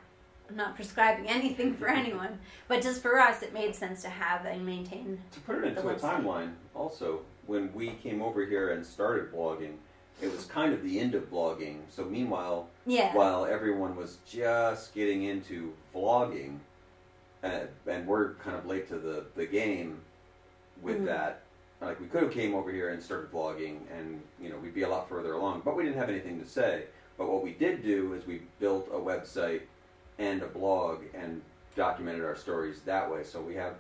I'm 0.50 0.56
not 0.56 0.76
prescribing 0.76 1.28
anything 1.28 1.76
for 1.76 1.88
anyone, 1.90 2.40
but 2.68 2.82
just 2.82 3.02
for 3.02 3.20
us, 3.20 3.42
it 3.42 3.54
made 3.54 3.76
sense 3.76 4.02
to 4.04 4.10
have 4.10 4.46
and 4.46 4.66
maintain. 4.66 5.20
To 5.32 5.40
put 5.42 5.58
it 5.58 5.64
into 5.66 5.88
a 5.90 5.96
timeline, 5.96 6.54
also, 6.74 7.22
when 7.48 7.74
we 7.74 7.92
came 7.92 8.22
over 8.22 8.46
here 8.46 8.72
and 8.72 8.86
started 8.86 9.32
blogging, 9.34 9.74
it 10.22 10.32
was 10.32 10.46
kind 10.46 10.74
of 10.74 10.84
the 10.84 11.00
end 11.00 11.16
of 11.16 11.30
blogging. 11.30 11.80
So 11.90 12.06
meanwhile, 12.06 12.70
Yeah. 12.86 13.14
while 13.16 13.46
everyone 13.46 13.96
was 13.96 14.18
just 14.28 14.94
getting 14.96 15.24
into 15.24 15.74
vlogging, 15.94 16.60
uh, 17.44 17.62
and 17.86 18.08
we're 18.08 18.34
kind 18.36 18.56
of 18.56 18.66
late 18.66 18.88
to 18.90 18.98
the, 18.98 19.26
the 19.36 19.46
game 19.46 20.02
with 20.82 21.02
Mhm. 21.02 21.06
that. 21.06 21.42
Like 21.82 22.00
we 22.00 22.08
could 22.08 22.24
have 22.24 22.32
came 22.32 22.56
over 22.56 22.72
here 22.72 22.90
and 22.90 23.02
started 23.04 23.32
vlogging, 23.32 23.82
and 23.96 24.24
you 24.42 24.50
know 24.50 24.58
we'd 24.58 24.74
be 24.74 24.82
a 24.82 24.90
lot 24.90 25.08
further 25.08 25.34
along. 25.34 25.62
But 25.64 25.76
we 25.76 25.84
didn't 25.84 25.98
have 26.00 26.10
anything 26.10 26.40
to 26.42 26.48
say. 26.48 26.86
But 27.18 27.30
what 27.30 27.44
we 27.44 27.52
did 27.52 27.84
do 27.84 28.14
is 28.14 28.26
we 28.26 28.42
built 28.60 28.88
a 28.92 28.98
website 28.98 29.62
and 30.20 30.42
a 30.42 30.48
blog 30.48 31.02
and 31.14 31.42
documented 31.76 32.24
our 32.24 32.36
stories 32.36 32.82
that 32.82 33.10
way. 33.12 33.24
So 33.24 33.42
we 33.42 33.56
have 33.56 33.76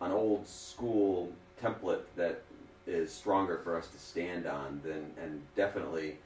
an 0.00 0.12
old 0.12 0.46
school 0.46 1.32
template 1.62 2.02
that 2.16 2.42
is 2.86 3.12
stronger 3.12 3.58
for 3.64 3.76
us 3.76 3.88
to 3.88 3.98
stand 3.98 4.46
on 4.46 4.80
than 4.84 5.10
and 5.22 5.42
definitely 5.56 6.18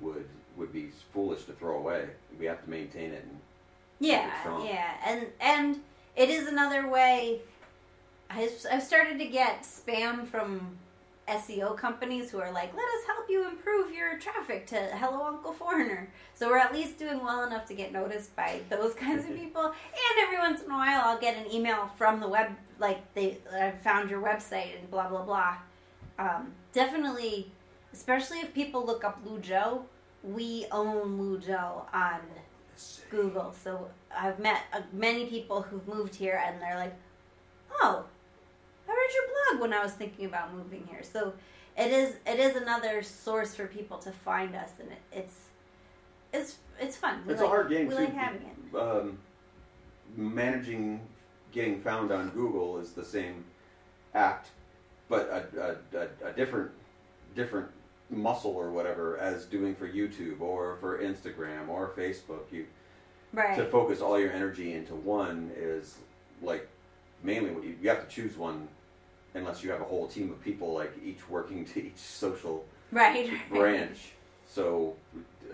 would 0.00 0.26
would 0.56 0.72
be 0.72 0.90
foolish 1.12 1.44
to 1.44 1.52
throw 1.52 1.78
away. 1.78 2.08
We 2.38 2.46
have 2.46 2.62
to 2.64 2.70
maintain 2.70 3.12
it. 3.12 3.22
And, 3.24 3.40
Yeah, 4.00 4.40
strong. 4.40 4.66
yeah, 4.66 4.94
and 5.06 5.26
and 5.40 5.80
it 6.16 6.28
is 6.30 6.48
another 6.48 6.88
way. 6.88 7.40
I've 8.28 8.82
started 8.82 9.18
to 9.18 9.26
get 9.26 9.62
spam 9.62 10.26
from 10.26 10.76
SEO 11.30 11.76
companies 11.76 12.30
who 12.30 12.40
are 12.40 12.50
like, 12.50 12.74
"Let 12.74 12.84
us 12.84 13.06
help 13.06 13.30
you 13.30 13.46
improve 13.48 13.94
your 13.94 14.18
traffic 14.18 14.66
to 14.68 14.76
Hello 14.76 15.24
Uncle 15.24 15.52
Foreigner." 15.52 16.12
So 16.34 16.48
we're 16.48 16.58
at 16.58 16.72
least 16.72 16.98
doing 16.98 17.22
well 17.22 17.44
enough 17.44 17.66
to 17.66 17.74
get 17.74 17.92
noticed 17.92 18.34
by 18.34 18.60
those 18.68 18.94
kinds 19.04 19.24
of 19.28 19.36
people. 19.36 19.64
And 19.64 20.16
every 20.22 20.38
once 20.38 20.62
in 20.62 20.70
a 20.70 20.74
while, 20.74 21.02
I'll 21.04 21.20
get 21.20 21.36
an 21.36 21.50
email 21.52 21.88
from 21.96 22.18
the 22.20 22.28
web, 22.28 22.50
like 22.78 23.14
they 23.14 23.38
I 23.52 23.70
found 23.70 24.10
your 24.10 24.20
website 24.20 24.78
and 24.78 24.90
blah 24.90 25.08
blah 25.08 25.22
blah. 25.22 25.56
Um, 26.18 26.52
definitely, 26.72 27.50
especially 27.92 28.40
if 28.40 28.52
people 28.52 28.84
look 28.84 29.04
up 29.04 29.24
Luzhou, 29.24 29.82
we 30.22 30.66
own 30.72 31.18
Luzhou 31.18 31.84
on 31.94 32.20
Google. 33.10 33.52
So 33.52 33.88
I've 34.16 34.38
met 34.38 34.62
uh, 34.72 34.80
many 34.92 35.26
people 35.26 35.62
who've 35.62 35.86
moved 35.86 36.14
here, 36.14 36.42
and 36.44 36.60
they're 36.60 36.76
like, 36.76 36.94
"Oh, 37.80 38.04
read 39.10 39.14
your 39.14 39.56
blog 39.56 39.62
when 39.62 39.72
I 39.72 39.82
was 39.82 39.92
thinking 39.92 40.26
about 40.26 40.54
moving 40.54 40.86
here." 40.88 41.02
So 41.02 41.32
it 41.76 41.90
is 41.90 42.16
it 42.26 42.38
is 42.38 42.56
another 42.56 43.02
source 43.02 43.54
for 43.54 43.66
people 43.66 43.98
to 43.98 44.12
find 44.12 44.54
us, 44.54 44.70
and 44.80 44.90
it, 44.90 44.98
it's 45.12 45.36
it's 46.32 46.56
it's 46.78 46.96
fun. 46.96 47.22
We 47.26 47.32
It's 47.32 47.42
a 47.42 47.46
hard 47.48 47.68
game, 47.70 47.86
We 47.86 47.94
too. 47.94 48.00
like 48.00 48.14
having 48.14 48.42
it. 48.42 48.76
um, 48.76 49.18
managing 50.16 51.00
getting 51.52 51.80
found 51.80 52.12
on 52.12 52.30
Google 52.30 52.78
is 52.78 52.92
the 52.92 53.04
same 53.04 53.44
act, 54.14 54.50
but 55.08 55.28
a, 55.28 55.76
a, 55.94 55.98
a, 55.98 56.28
a 56.30 56.32
different 56.32 56.70
different 57.34 57.68
muscle 58.10 58.52
or 58.52 58.70
whatever 58.72 59.18
as 59.18 59.44
doing 59.44 59.74
for 59.74 59.88
YouTube 59.88 60.40
or 60.40 60.76
for 60.80 60.98
Instagram 60.98 61.68
or 61.68 61.92
Facebook. 61.96 62.42
You 62.50 62.66
right. 63.32 63.56
to 63.56 63.64
focus 63.66 64.00
all 64.00 64.18
your 64.18 64.32
energy 64.32 64.74
into 64.74 64.94
one 64.94 65.52
is 65.56 65.98
like 66.42 66.68
mainly 67.22 67.50
what 67.50 67.64
you, 67.64 67.76
you 67.80 67.88
have 67.88 68.06
to 68.06 68.14
choose 68.14 68.36
one 68.36 68.68
unless 69.34 69.62
you 69.62 69.70
have 69.70 69.80
a 69.80 69.84
whole 69.84 70.08
team 70.08 70.30
of 70.30 70.40
people 70.42 70.72
like 70.74 70.92
each 71.04 71.28
working 71.28 71.64
to 71.74 71.86
each 71.86 71.96
social 71.96 72.64
right. 72.92 73.30
branch. 73.48 74.12
So 74.48 74.96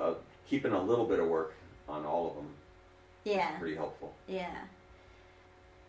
uh, 0.01 0.15
keeping 0.49 0.73
a 0.73 0.83
little 0.83 1.05
bit 1.07 1.19
of 1.21 1.27
work 1.29 1.55
on 1.89 2.05
all 2.05 2.29
of 2.31 2.37
them 2.37 2.49
Yeah. 3.25 3.55
is 3.55 3.61
pretty 3.61 3.77
helpful. 3.77 4.15
Yeah. 4.27 4.55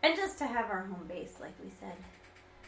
And 0.03 0.15
just 0.15 0.37
to 0.39 0.45
have 0.45 0.69
our 0.69 0.81
home 0.83 1.05
base, 1.07 1.35
like 1.39 1.53
we 1.63 1.71
said. 1.79 1.95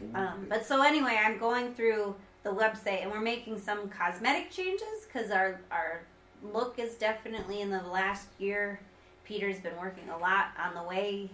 Mm-hmm. 0.03 0.15
Um, 0.15 0.45
but 0.49 0.65
so 0.65 0.81
anyway, 0.81 1.19
I'm 1.21 1.37
going 1.37 1.73
through 1.73 2.15
the 2.43 2.49
website 2.51 3.03
and 3.03 3.11
we're 3.11 3.19
making 3.19 3.59
some 3.59 3.89
cosmetic 3.89 4.49
changes 4.49 5.05
because 5.05 5.29
our 5.29 5.59
our 5.71 6.01
look 6.41 6.79
is 6.79 6.95
definitely 6.95 7.61
in 7.61 7.69
the 7.69 7.81
last 7.83 8.27
year. 8.39 8.79
Peter's 9.25 9.59
been 9.59 9.75
working 9.77 10.09
a 10.09 10.17
lot 10.17 10.47
on 10.57 10.73
the 10.73 10.83
way 10.83 11.29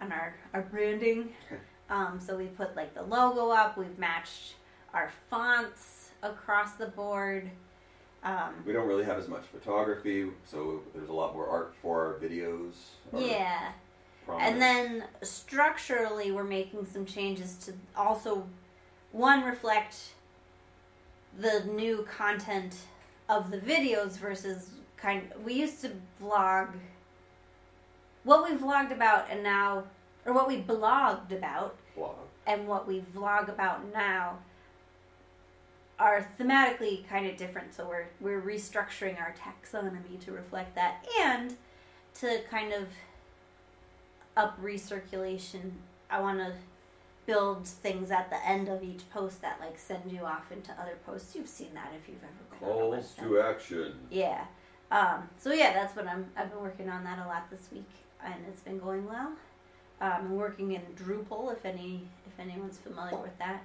on 0.00 0.12
our 0.12 0.34
our 0.52 0.62
branding. 0.62 1.32
Um, 1.92 2.18
so 2.18 2.36
we 2.36 2.46
put 2.46 2.74
like 2.74 2.94
the 2.94 3.02
logo 3.02 3.50
up. 3.50 3.76
We've 3.76 3.98
matched 3.98 4.54
our 4.94 5.10
fonts 5.28 6.08
across 6.22 6.72
the 6.72 6.86
board. 6.86 7.50
Um, 8.24 8.54
we 8.64 8.72
don't 8.72 8.88
really 8.88 9.04
have 9.04 9.18
as 9.18 9.28
much 9.28 9.42
photography, 9.52 10.28
so 10.44 10.80
there's 10.94 11.10
a 11.10 11.12
lot 11.12 11.34
more 11.34 11.46
art 11.48 11.74
for 11.82 12.06
our 12.06 12.14
videos. 12.14 12.72
our 13.12 13.20
yeah. 13.20 13.72
And 14.38 14.62
then 14.62 15.04
structurally, 15.22 16.32
we're 16.32 16.44
making 16.44 16.86
some 16.86 17.04
changes 17.04 17.56
to 17.66 17.74
also, 17.94 18.46
one, 19.10 19.42
reflect 19.44 19.96
the 21.38 21.64
new 21.74 22.06
content 22.10 22.76
of 23.28 23.50
the 23.50 23.58
videos 23.58 24.12
versus 24.12 24.70
kind. 24.96 25.28
We 25.44 25.54
used 25.54 25.82
to 25.82 25.90
vlog 26.22 26.68
what 28.24 28.48
we 28.48 28.56
vlogged 28.56 28.92
about, 28.92 29.26
and 29.28 29.42
now, 29.42 29.84
or 30.24 30.32
what 30.32 30.46
we 30.46 30.62
blogged 30.62 31.32
about, 31.32 31.76
blog. 31.96 32.16
and 32.46 32.66
what 32.66 32.86
we 32.88 33.02
vlog 33.14 33.48
about 33.48 33.92
now 33.92 34.38
are 35.98 36.26
thematically 36.38 37.06
kind 37.08 37.26
of 37.26 37.36
different. 37.36 37.74
So 37.74 37.86
we're 37.86 38.06
we're 38.20 38.40
restructuring 38.42 39.20
our 39.20 39.34
taxonomy 39.38 40.18
to 40.24 40.32
reflect 40.32 40.74
that 40.74 41.06
and 41.20 41.56
to 42.20 42.40
kind 42.50 42.72
of 42.72 42.88
up 44.36 44.60
recirculation. 44.62 45.70
I 46.10 46.20
want 46.20 46.38
to 46.38 46.52
build 47.26 47.68
things 47.68 48.10
at 48.10 48.28
the 48.30 48.44
end 48.48 48.68
of 48.68 48.82
each 48.82 49.08
post 49.10 49.40
that 49.42 49.60
like 49.60 49.78
send 49.78 50.10
you 50.10 50.24
off 50.24 50.50
into 50.50 50.72
other 50.72 50.98
posts. 51.06 51.36
You've 51.36 51.48
seen 51.48 51.72
that 51.74 51.92
if 51.96 52.08
you've 52.08 52.18
ever 52.22 52.58
been 52.60 52.68
on 52.68 52.74
a 52.74 52.80
Calls 52.80 53.04
website. 53.16 53.28
to 53.28 53.40
action. 53.40 53.94
Yeah. 54.10 54.44
Um, 54.90 55.28
so 55.38 55.52
yeah, 55.52 55.72
that's 55.72 55.94
what 55.96 56.06
I'm. 56.08 56.26
I've 56.36 56.50
been 56.50 56.60
working 56.60 56.88
on 56.88 57.04
that 57.04 57.18
a 57.24 57.28
lot 57.28 57.48
this 57.50 57.68
week, 57.72 57.88
and 58.24 58.34
it's 58.48 58.60
been 58.60 58.78
going 58.78 59.06
well. 59.08 59.32
Um, 60.02 60.32
working 60.36 60.72
in 60.72 60.82
Drupal, 60.96 61.52
if 61.52 61.64
any, 61.64 62.08
if 62.26 62.40
anyone's 62.40 62.76
familiar 62.76 63.16
with 63.18 63.38
that, 63.38 63.62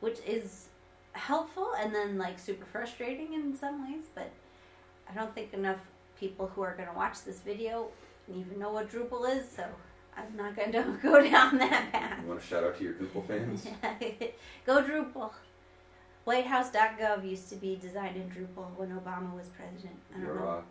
which 0.00 0.18
is 0.26 0.68
helpful 1.12 1.72
and 1.78 1.94
then 1.94 2.16
like 2.16 2.38
super 2.38 2.64
frustrating 2.64 3.34
in 3.34 3.54
some 3.54 3.86
ways. 3.86 4.06
But 4.14 4.30
I 5.10 5.14
don't 5.14 5.34
think 5.34 5.52
enough 5.52 5.80
people 6.18 6.50
who 6.54 6.62
are 6.62 6.74
going 6.74 6.88
to 6.88 6.94
watch 6.94 7.22
this 7.24 7.40
video 7.40 7.88
even 8.28 8.58
know 8.58 8.72
what 8.72 8.90
Drupal 8.90 9.28
is, 9.36 9.48
so 9.48 9.66
I'm 10.16 10.36
not 10.36 10.56
going 10.56 10.72
to 10.72 10.98
go 11.02 11.22
down 11.22 11.58
that 11.58 11.92
path. 11.92 12.18
You 12.22 12.28
want 12.28 12.40
to 12.40 12.46
shout 12.46 12.64
out 12.64 12.78
to 12.78 12.84
your 12.84 12.94
Drupal 12.94 13.26
fans? 13.26 13.66
Go 14.66 14.82
Drupal. 14.82 15.32
WhiteHouse.gov 16.26 17.28
used 17.28 17.50
to 17.50 17.56
be 17.56 17.76
designed 17.76 18.16
in 18.16 18.30
Drupal 18.30 18.74
when 18.76 18.88
Obama 18.88 19.34
was 19.36 19.48
president. 19.48 19.96
I 20.14 20.20
don't 20.20 20.36
know. 20.36 20.62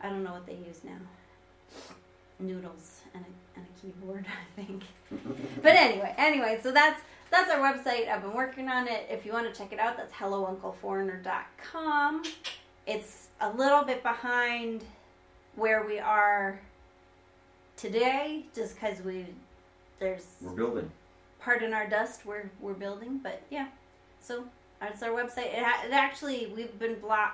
I 0.00 0.08
don't 0.10 0.22
know 0.22 0.32
what 0.32 0.46
they 0.46 0.54
use 0.54 0.84
now. 0.84 0.98
Noodles 2.40 3.00
and 3.14 3.24
a, 3.24 3.28
and 3.58 3.66
a 3.66 3.80
keyboard, 3.80 4.24
I 4.28 4.62
think. 4.62 4.82
but 5.62 5.74
anyway, 5.74 6.14
anyway, 6.18 6.58
so 6.62 6.70
that's 6.72 7.00
that's 7.30 7.50
our 7.50 7.58
website. 7.60 8.08
I've 8.08 8.22
been 8.22 8.34
working 8.34 8.68
on 8.68 8.88
it. 8.88 9.06
If 9.10 9.24
you 9.26 9.32
want 9.32 9.52
to 9.52 9.58
check 9.58 9.72
it 9.72 9.78
out, 9.78 9.96
that's 9.96 10.12
hellouncleforeigner.com. 10.14 12.22
It's 12.86 13.28
a 13.40 13.50
little 13.52 13.82
bit 13.84 14.02
behind 14.02 14.82
where 15.56 15.84
we 15.86 15.98
are 15.98 16.60
today, 17.76 18.46
just 18.54 18.74
because 18.74 19.00
we 19.02 19.26
there's 19.98 20.24
We're 20.40 20.52
building. 20.52 20.90
pardon 21.40 21.74
our 21.74 21.86
dust 21.88 22.24
we're 22.24 22.50
we're 22.60 22.72
building 22.72 23.18
but 23.22 23.42
yeah 23.50 23.66
so 24.18 24.44
that's 24.80 25.02
our 25.02 25.10
website 25.10 25.52
it, 25.52 25.62
ha- 25.62 25.82
it 25.86 25.92
actually 25.92 26.50
we've 26.56 26.78
been 26.78 26.98
blog 27.00 27.32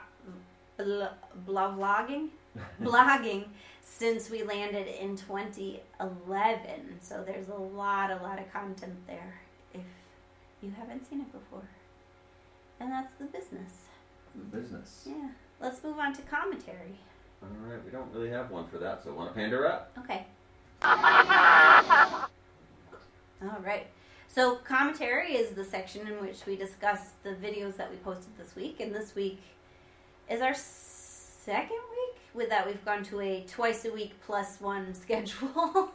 bl- 0.77 1.05
blah 1.47 1.73
vlogging 1.77 2.29
blogging 2.83 3.45
since 3.89 4.29
we 4.31 4.43
landed 4.43 4.87
in 4.89 5.17
2011 5.17 6.99
so 7.01 7.23
there's 7.25 7.49
a 7.49 7.55
lot 7.55 8.11
a 8.11 8.17
lot 8.23 8.39
of 8.39 8.53
content 8.53 8.95
there 9.07 9.41
if 9.73 9.81
you 10.61 10.71
haven't 10.77 11.09
seen 11.09 11.21
it 11.21 11.33
before 11.33 11.63
and 12.81 12.91
that's 12.93 13.13
the 13.19 13.25
business 13.27 13.73
The 14.35 14.57
Business. 14.59 15.05
yeah 15.09 15.29
let's 15.61 15.83
move 15.85 15.99
on 15.99 16.13
to 16.15 16.23
commentary 16.23 16.99
All 17.43 17.49
right, 17.71 17.83
we 17.85 17.91
don't 17.91 18.13
really 18.13 18.31
have 18.31 18.51
one 18.51 18.67
for 18.67 18.79
that, 18.79 19.03
so 19.05 19.13
want 19.13 19.31
to 19.31 19.35
pander 19.35 19.67
up? 19.67 19.93
Okay. 19.99 20.27
All 23.43 23.61
right. 23.63 23.87
So, 24.29 24.57
commentary 24.57 25.37
is 25.37 25.51
the 25.55 25.65
section 25.65 26.07
in 26.09 26.15
which 26.21 26.45
we 26.47 26.57
discuss 26.57 27.01
the 27.23 27.31
videos 27.31 27.77
that 27.77 27.91
we 27.91 27.97
posted 27.99 28.37
this 28.39 28.55
week, 28.57 28.81
and 28.81 28.95
this 28.95 29.15
week 29.15 29.41
is 30.29 30.41
our 30.43 30.55
second 30.55 31.79
week 31.91 32.06
with 32.37 32.51
that 32.51 32.67
we've 32.67 32.85
gone 32.85 33.03
to 33.05 33.21
a 33.21 33.45
twice 33.49 33.85
a 33.87 33.91
week 33.91 34.13
plus 34.25 34.61
one 34.61 34.95
schedule. 35.03 35.91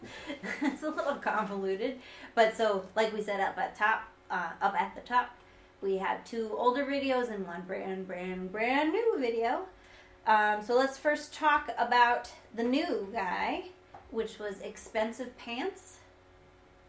it's 0.61 0.83
a 0.83 0.89
little 0.89 1.15
convoluted, 1.15 1.99
but 2.35 2.57
so 2.57 2.85
like 2.95 3.13
we 3.13 3.21
said 3.21 3.39
up 3.39 3.57
at 3.57 3.75
top, 3.75 4.03
uh, 4.29 4.49
up 4.61 4.73
at 4.79 4.95
the 4.95 5.01
top, 5.01 5.29
we 5.81 5.97
had 5.97 6.25
two 6.25 6.51
older 6.57 6.85
videos 6.85 7.33
and 7.33 7.45
one 7.45 7.61
brand, 7.61 8.07
brand, 8.07 8.51
brand 8.51 8.91
new 8.91 9.17
video. 9.19 9.61
Um, 10.27 10.61
so 10.61 10.75
let's 10.77 10.97
first 10.97 11.33
talk 11.33 11.71
about 11.77 12.29
the 12.55 12.63
new 12.63 13.07
guy, 13.11 13.65
which 14.11 14.37
was 14.37 14.59
expensive 14.61 15.35
pants. 15.37 15.97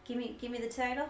Give 0.04 0.16
me, 0.16 0.36
give 0.40 0.50
me 0.50 0.58
the 0.58 0.68
title. 0.68 1.08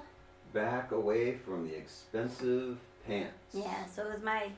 Back 0.53 0.93
away 0.93 1.37
from 1.39 1.67
the 1.67 1.75
expensive 1.75 2.77
pants. 3.07 3.33
Yeah, 3.53 3.87
so 3.87 4.07
it 4.07 4.15
was 4.15 4.23
my 4.23 4.51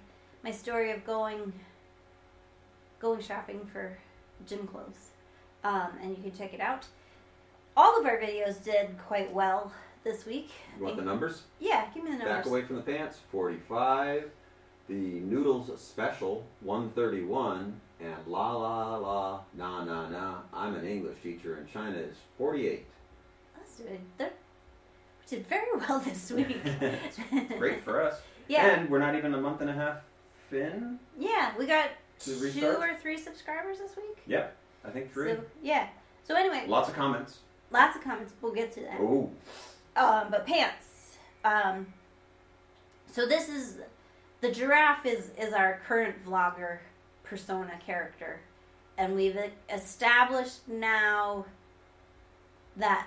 my 0.43 0.51
story 0.51 0.91
of 0.91 1.07
going 1.07 1.55
going 3.05 3.21
shopping 3.21 3.61
for 3.71 3.97
gym 4.47 4.67
clothes, 4.67 5.11
um, 5.63 5.91
and 6.03 6.17
you 6.17 6.23
can 6.23 6.33
check 6.37 6.55
it 6.55 6.61
out. 6.61 6.87
All 7.77 8.01
of 8.01 8.07
our 8.07 8.19
videos 8.19 8.65
did 8.65 8.97
quite 9.07 9.31
well 9.33 9.71
this 10.05 10.25
week. 10.25 10.51
You 10.79 10.85
want 10.85 10.97
the 10.97 11.03
numbers? 11.03 11.43
Yeah, 11.61 11.85
give 11.93 12.03
me 12.03 12.13
the 12.13 12.17
numbers. 12.17 12.37
Back 12.37 12.47
away 12.47 12.63
from 12.63 12.77
the 12.77 12.83
pants, 12.83 13.19
45. 13.31 14.31
The 14.89 14.95
noodles 14.95 15.71
special, 15.81 16.47
131. 16.61 17.79
And 18.01 18.15
la 18.27 18.53
la 18.57 18.97
la, 18.97 19.41
na 19.55 19.85
na 19.85 20.09
na. 20.09 20.39
I'm 20.53 20.75
an 20.75 20.87
English 20.87 21.19
teacher 21.23 21.59
in 21.59 21.67
China 21.73 21.97
is 21.99 22.17
48. 22.39 22.87
Let's 23.57 23.77
do 23.77 23.85
it. 23.85 24.01
We 25.31 25.37
did 25.37 25.47
very 25.47 25.67
well 25.89 26.01
this 26.01 26.31
week. 26.33 26.57
Great 27.59 27.83
for 27.83 28.03
us. 28.03 28.21
Yeah, 28.49 28.79
And 28.79 28.89
we're 28.91 28.99
not 28.99 29.15
even 29.15 29.35
a 29.35 29.41
month 29.41 29.61
and 29.61 29.71
a 29.71 29.75
half 29.75 29.99
in. 30.53 30.99
yeah, 31.19 31.53
we 31.59 31.67
got 31.67 31.89
To 32.21 32.51
two 32.53 32.67
or 32.77 32.95
three 33.01 33.19
subscribers 33.19 33.79
this 33.79 33.97
week. 33.97 34.19
Yep, 34.27 34.57
I 34.85 34.91
think 34.91 35.13
three. 35.13 35.33
So, 35.33 35.41
yeah. 35.63 35.89
So 36.23 36.35
anyway, 36.37 36.65
Lots 36.67 36.89
of 36.89 36.95
comments. 36.95 37.41
lots 37.71 37.97
of 37.97 38.03
comments. 38.03 38.33
We'll 38.41 38.55
get 38.55 38.73
to 38.73 38.81
that. 38.81 38.99
Oh, 39.01 39.31
Um, 39.97 40.29
but 40.31 40.47
pants. 40.47 41.17
Um, 41.45 41.87
so 43.11 43.27
this 43.27 43.49
is 43.49 43.79
the 44.41 44.51
giraffe 44.51 45.05
is 45.07 45.31
is 45.39 45.53
our 45.53 45.81
current 45.87 46.25
vlogger 46.25 46.79
persona 47.25 47.73
character, 47.85 48.41
and 48.97 49.15
we've 49.15 49.39
established 49.71 50.67
now 50.67 51.45
that, 52.77 53.07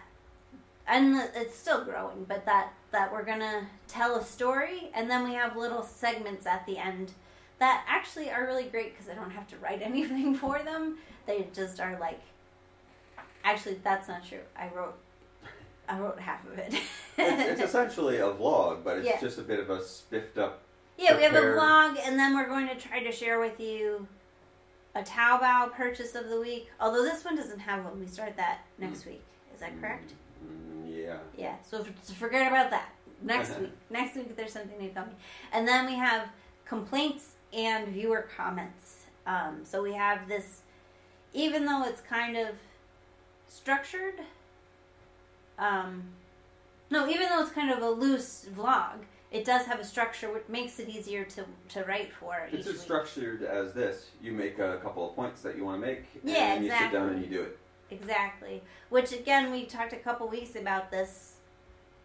and 0.87 1.17
it's 1.35 1.57
still 1.57 1.83
growing, 1.83 2.25
but 2.27 2.45
that 2.45 2.71
that 2.91 3.11
we're 3.11 3.23
gonna 3.25 3.67
tell 3.87 4.15
a 4.15 4.23
story, 4.23 4.91
and 4.93 5.09
then 5.09 5.23
we 5.27 5.33
have 5.33 5.57
little 5.57 5.83
segments 5.83 6.45
at 6.45 6.65
the 6.67 6.77
end 6.77 7.13
that 7.59 7.83
actually 7.87 8.29
are 8.29 8.45
really 8.45 8.65
great 8.65 8.93
because 8.93 9.09
I 9.09 9.15
don't 9.15 9.31
have 9.31 9.47
to 9.49 9.57
write 9.57 9.81
anything 9.91 10.35
for 10.35 10.59
them. 10.59 10.97
They 11.25 11.47
just 11.53 11.79
are 11.79 11.97
like. 11.99 12.21
Actually, 13.43 13.79
that's 13.83 14.07
not 14.07 14.27
true. 14.27 14.39
I 14.57 14.69
wrote 14.75 14.95
I 15.87 15.97
wrote 15.99 16.19
half 16.19 16.45
of 16.45 16.57
it. 16.59 16.73
it's, 16.73 16.81
it's 17.17 17.61
essentially 17.69 18.17
a 18.17 18.23
vlog, 18.31 18.83
but 18.83 18.97
it's 18.97 19.07
Yeah. 19.07 19.21
just 19.21 19.37
a 19.37 19.41
bit 19.41 19.59
of 19.59 19.69
a 19.69 19.81
spiffed 19.81 20.37
up. 20.37 20.61
yeah, 20.97 21.15
we 21.15 21.23
have 21.23 21.33
a 21.33 21.39
vlog, 21.41 21.97
and 22.03 22.19
then 22.19 22.35
we're 22.35 22.47
going 22.47 22.67
to 22.67 22.75
try 22.75 23.01
to 23.01 23.11
share 23.11 23.39
with 23.39 23.57
you 23.59 24.05
a 24.95 25.01
Taobao 25.01 25.71
purchase 25.73 26.13
of 26.15 26.27
the 26.27 26.41
week. 26.41 26.69
Although 26.81 27.03
this 27.03 27.23
one 27.23 27.37
doesn't 27.37 27.59
have 27.59 27.85
one, 27.85 27.99
we 27.99 28.07
start 28.07 28.35
that 28.35 28.59
next 28.79 29.05
week. 29.05 29.21
Is 29.53 29.61
that 29.61 29.79
correct? 29.79 30.11
Mm, 30.45 30.93
yeah. 31.03 31.17
Yeah. 31.37 31.55
So 31.63 31.85
so 32.01 32.13
forget 32.15 32.47
about 32.51 32.69
that. 32.71 32.89
Next 33.21 33.57
week. 33.59 33.71
Next 33.89 34.15
week, 34.17 34.35
there's 34.35 34.51
something 34.51 34.77
new 34.77 34.89
coming, 34.89 35.15
and 35.53 35.65
then 35.65 35.85
we 35.85 35.95
have 35.95 36.27
complaints 36.65 37.29
and 37.53 37.87
viewer 37.89 38.27
comments. 38.35 39.05
Um, 39.25 39.61
so 39.63 39.81
we 39.83 39.93
have 39.93 40.27
this, 40.27 40.61
even 41.33 41.65
though 41.65 41.83
it's 41.85 42.01
kind 42.01 42.37
of 42.37 42.49
structured. 43.47 44.15
Um, 45.59 46.03
no, 46.89 47.07
even 47.09 47.27
though 47.27 47.41
it's 47.41 47.51
kind 47.51 47.71
of 47.71 47.81
a 47.81 47.89
loose 47.89 48.45
vlog, 48.55 48.99
it 49.31 49.43
does 49.43 49.65
have 49.65 49.79
a 49.79 49.83
structure, 49.83 50.31
which 50.31 50.47
makes 50.47 50.79
it 50.79 50.87
easier 50.87 51.25
to 51.25 51.45
to 51.69 51.83
write 51.83 52.13
for. 52.13 52.47
It's 52.51 52.67
as 52.67 52.79
structured 52.79 53.43
as 53.43 53.73
this. 53.73 54.07
You 54.21 54.31
make 54.31 54.59
a 54.59 54.77
couple 54.81 55.09
of 55.09 55.15
points 55.15 55.41
that 55.41 55.57
you 55.57 55.65
want 55.65 55.81
to 55.81 55.87
make, 55.87 56.05
and 56.21 56.31
Yeah, 56.31 56.55
then 56.55 56.63
you 56.63 56.71
sit 56.71 56.91
down 56.91 57.09
and 57.09 57.21
you 57.21 57.29
do 57.29 57.41
it. 57.43 57.57
Exactly. 57.89 58.61
Which 58.89 59.11
again, 59.11 59.51
we 59.51 59.65
talked 59.65 59.93
a 59.93 59.97
couple 59.97 60.27
weeks 60.27 60.55
about 60.55 60.91
this, 60.91 61.33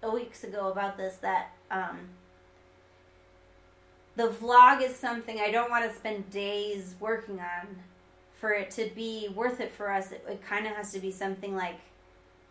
a 0.02 0.10
weeks 0.10 0.42
ago 0.42 0.70
about 0.70 0.96
this 0.96 1.16
that 1.16 1.52
um, 1.70 2.08
the 4.16 4.28
vlog 4.28 4.82
is 4.82 4.94
something 4.94 5.40
I 5.40 5.50
don't 5.50 5.70
want 5.70 5.90
to 5.90 5.96
spend 5.96 6.30
days 6.30 6.94
working 7.00 7.40
on. 7.40 7.76
For 8.38 8.52
it 8.52 8.72
to 8.72 8.90
be 8.94 9.28
worth 9.34 9.60
it 9.60 9.72
for 9.72 9.90
us, 9.90 10.10
it, 10.10 10.24
it 10.28 10.44
kind 10.44 10.66
of 10.66 10.72
has 10.72 10.92
to 10.92 10.98
be 10.98 11.12
something 11.12 11.54
like, 11.54 11.78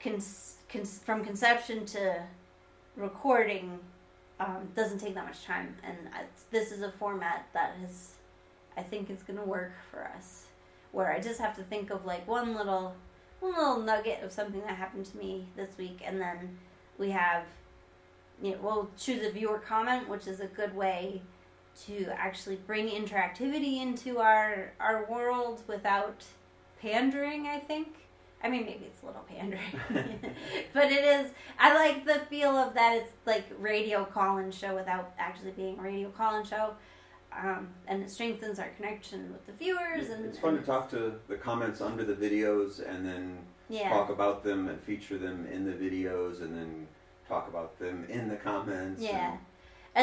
cons- 0.01 0.55
cons- 0.69 1.01
from 1.05 1.23
conception 1.23 1.85
to 1.87 2.23
recording, 2.95 3.77
um, 4.39 4.69
doesn't 4.75 4.99
take 4.99 5.15
that 5.15 5.25
much 5.25 5.43
time, 5.43 5.75
and 5.83 5.97
I, 6.13 6.23
this 6.49 6.71
is 6.71 6.81
a 6.81 6.91
format 6.93 7.47
that 7.53 7.75
is, 7.85 8.15
I 8.77 8.81
think, 8.81 9.09
is 9.09 9.21
going 9.21 9.37
to 9.37 9.45
work 9.45 9.73
for 9.91 10.09
us. 10.15 10.47
Where 10.93 11.13
I 11.13 11.19
just 11.19 11.39
have 11.39 11.55
to 11.57 11.63
think 11.63 11.89
of 11.89 12.05
like 12.05 12.27
one 12.27 12.55
little 12.55 12.95
one 13.39 13.53
little 13.53 13.79
nugget 13.79 14.23
of 14.23 14.31
something 14.31 14.61
that 14.61 14.75
happened 14.75 15.05
to 15.07 15.17
me 15.17 15.47
this 15.55 15.77
week, 15.77 16.01
and 16.05 16.19
then 16.21 16.57
we 16.97 17.09
have, 17.11 17.43
you 18.41 18.51
know, 18.51 18.57
we'll 18.61 18.89
choose 18.97 19.25
a 19.25 19.31
viewer 19.31 19.59
comment, 19.59 20.07
which 20.07 20.27
is 20.27 20.39
a 20.39 20.47
good 20.47 20.75
way 20.75 21.21
to 21.87 22.07
actually 22.17 22.57
bring 22.57 22.87
interactivity 22.89 23.81
into 23.81 24.19
our 24.19 24.73
our 24.79 25.05
world 25.09 25.63
without 25.67 26.25
pandering. 26.81 27.47
I 27.47 27.59
think. 27.59 27.95
I 28.43 28.49
mean, 28.49 28.65
maybe 28.65 28.85
it's 28.85 29.03
a 29.03 29.05
little 29.05 29.21
pandering, 29.29 29.61
but 30.73 30.91
it 30.91 31.03
is. 31.03 31.31
I 31.59 31.75
like 31.75 32.05
the 32.05 32.25
feel 32.27 32.49
of 32.51 32.73
that. 32.73 32.95
It's 32.95 33.11
like 33.25 33.45
radio 33.59 34.03
call-in 34.03 34.51
show 34.51 34.73
without 34.75 35.13
actually 35.19 35.51
being 35.51 35.77
a 35.77 35.81
radio 35.81 36.09
call-in 36.09 36.45
show. 36.45 36.73
Um, 37.37 37.69
and 37.87 38.03
it 38.03 38.11
strengthens 38.11 38.59
our 38.59 38.69
connection 38.69 39.31
with 39.31 39.45
the 39.45 39.53
viewers. 39.53 40.09
And 40.09 40.25
it's 40.25 40.39
fun 40.39 40.53
to 40.53 40.57
and 40.57 40.65
talk 40.65 40.89
to 40.89 41.13
the 41.27 41.35
comments 41.35 41.79
under 41.79 42.03
the 42.03 42.13
videos 42.13 42.85
and 42.85 43.05
then 43.05 43.37
Yeah, 43.69 43.89
talk 43.89 44.09
about 44.09 44.43
them 44.43 44.67
and 44.67 44.81
feature 44.81 45.17
them 45.17 45.47
in 45.51 45.65
the 45.65 45.71
videos 45.71 46.41
and 46.41 46.55
then 46.55 46.87
talk 47.27 47.47
about 47.47 47.79
them 47.79 48.05
in 48.09 48.27
the 48.27 48.35
comments. 48.35 49.01
Yeah. 49.01 49.31
And 49.31 49.39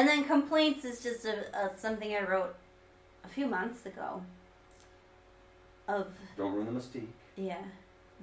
then 0.07 0.23
complaints 0.23 0.85
is 0.85 1.01
just 1.01 1.25
a, 1.25 1.55
a 1.57 1.71
something 1.77 2.15
I 2.15 2.21
wrote 2.23 2.55
a 3.23 3.27
few 3.27 3.47
months 3.47 3.85
ago. 3.85 4.21
Of 5.87 6.07
don't 6.37 6.53
ruin 6.53 6.71
the 6.71 6.79
mystique. 6.79 7.07
yeah, 7.35 7.63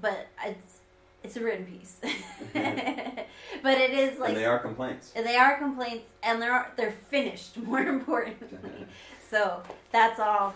but 0.01 0.29
it's 0.45 0.79
it's 1.25 1.37
a 1.37 1.41
written 1.41 1.67
piece, 1.67 1.97
but 2.03 3.79
it 3.79 3.91
is 3.91 4.19
like 4.21 4.29
and 4.29 4.39
they 4.39 4.45
are 4.45 4.61
complaints. 4.61 5.11
they 5.11 5.37
are 5.37 5.59
complaints 5.59 6.13
and 6.23 6.41
they're 6.41 6.71
they're 6.77 6.95
finished. 7.11 7.57
More 7.63 7.81
importantly, 7.81 8.87
so 9.31 9.63
that's 9.91 10.21
all. 10.21 10.55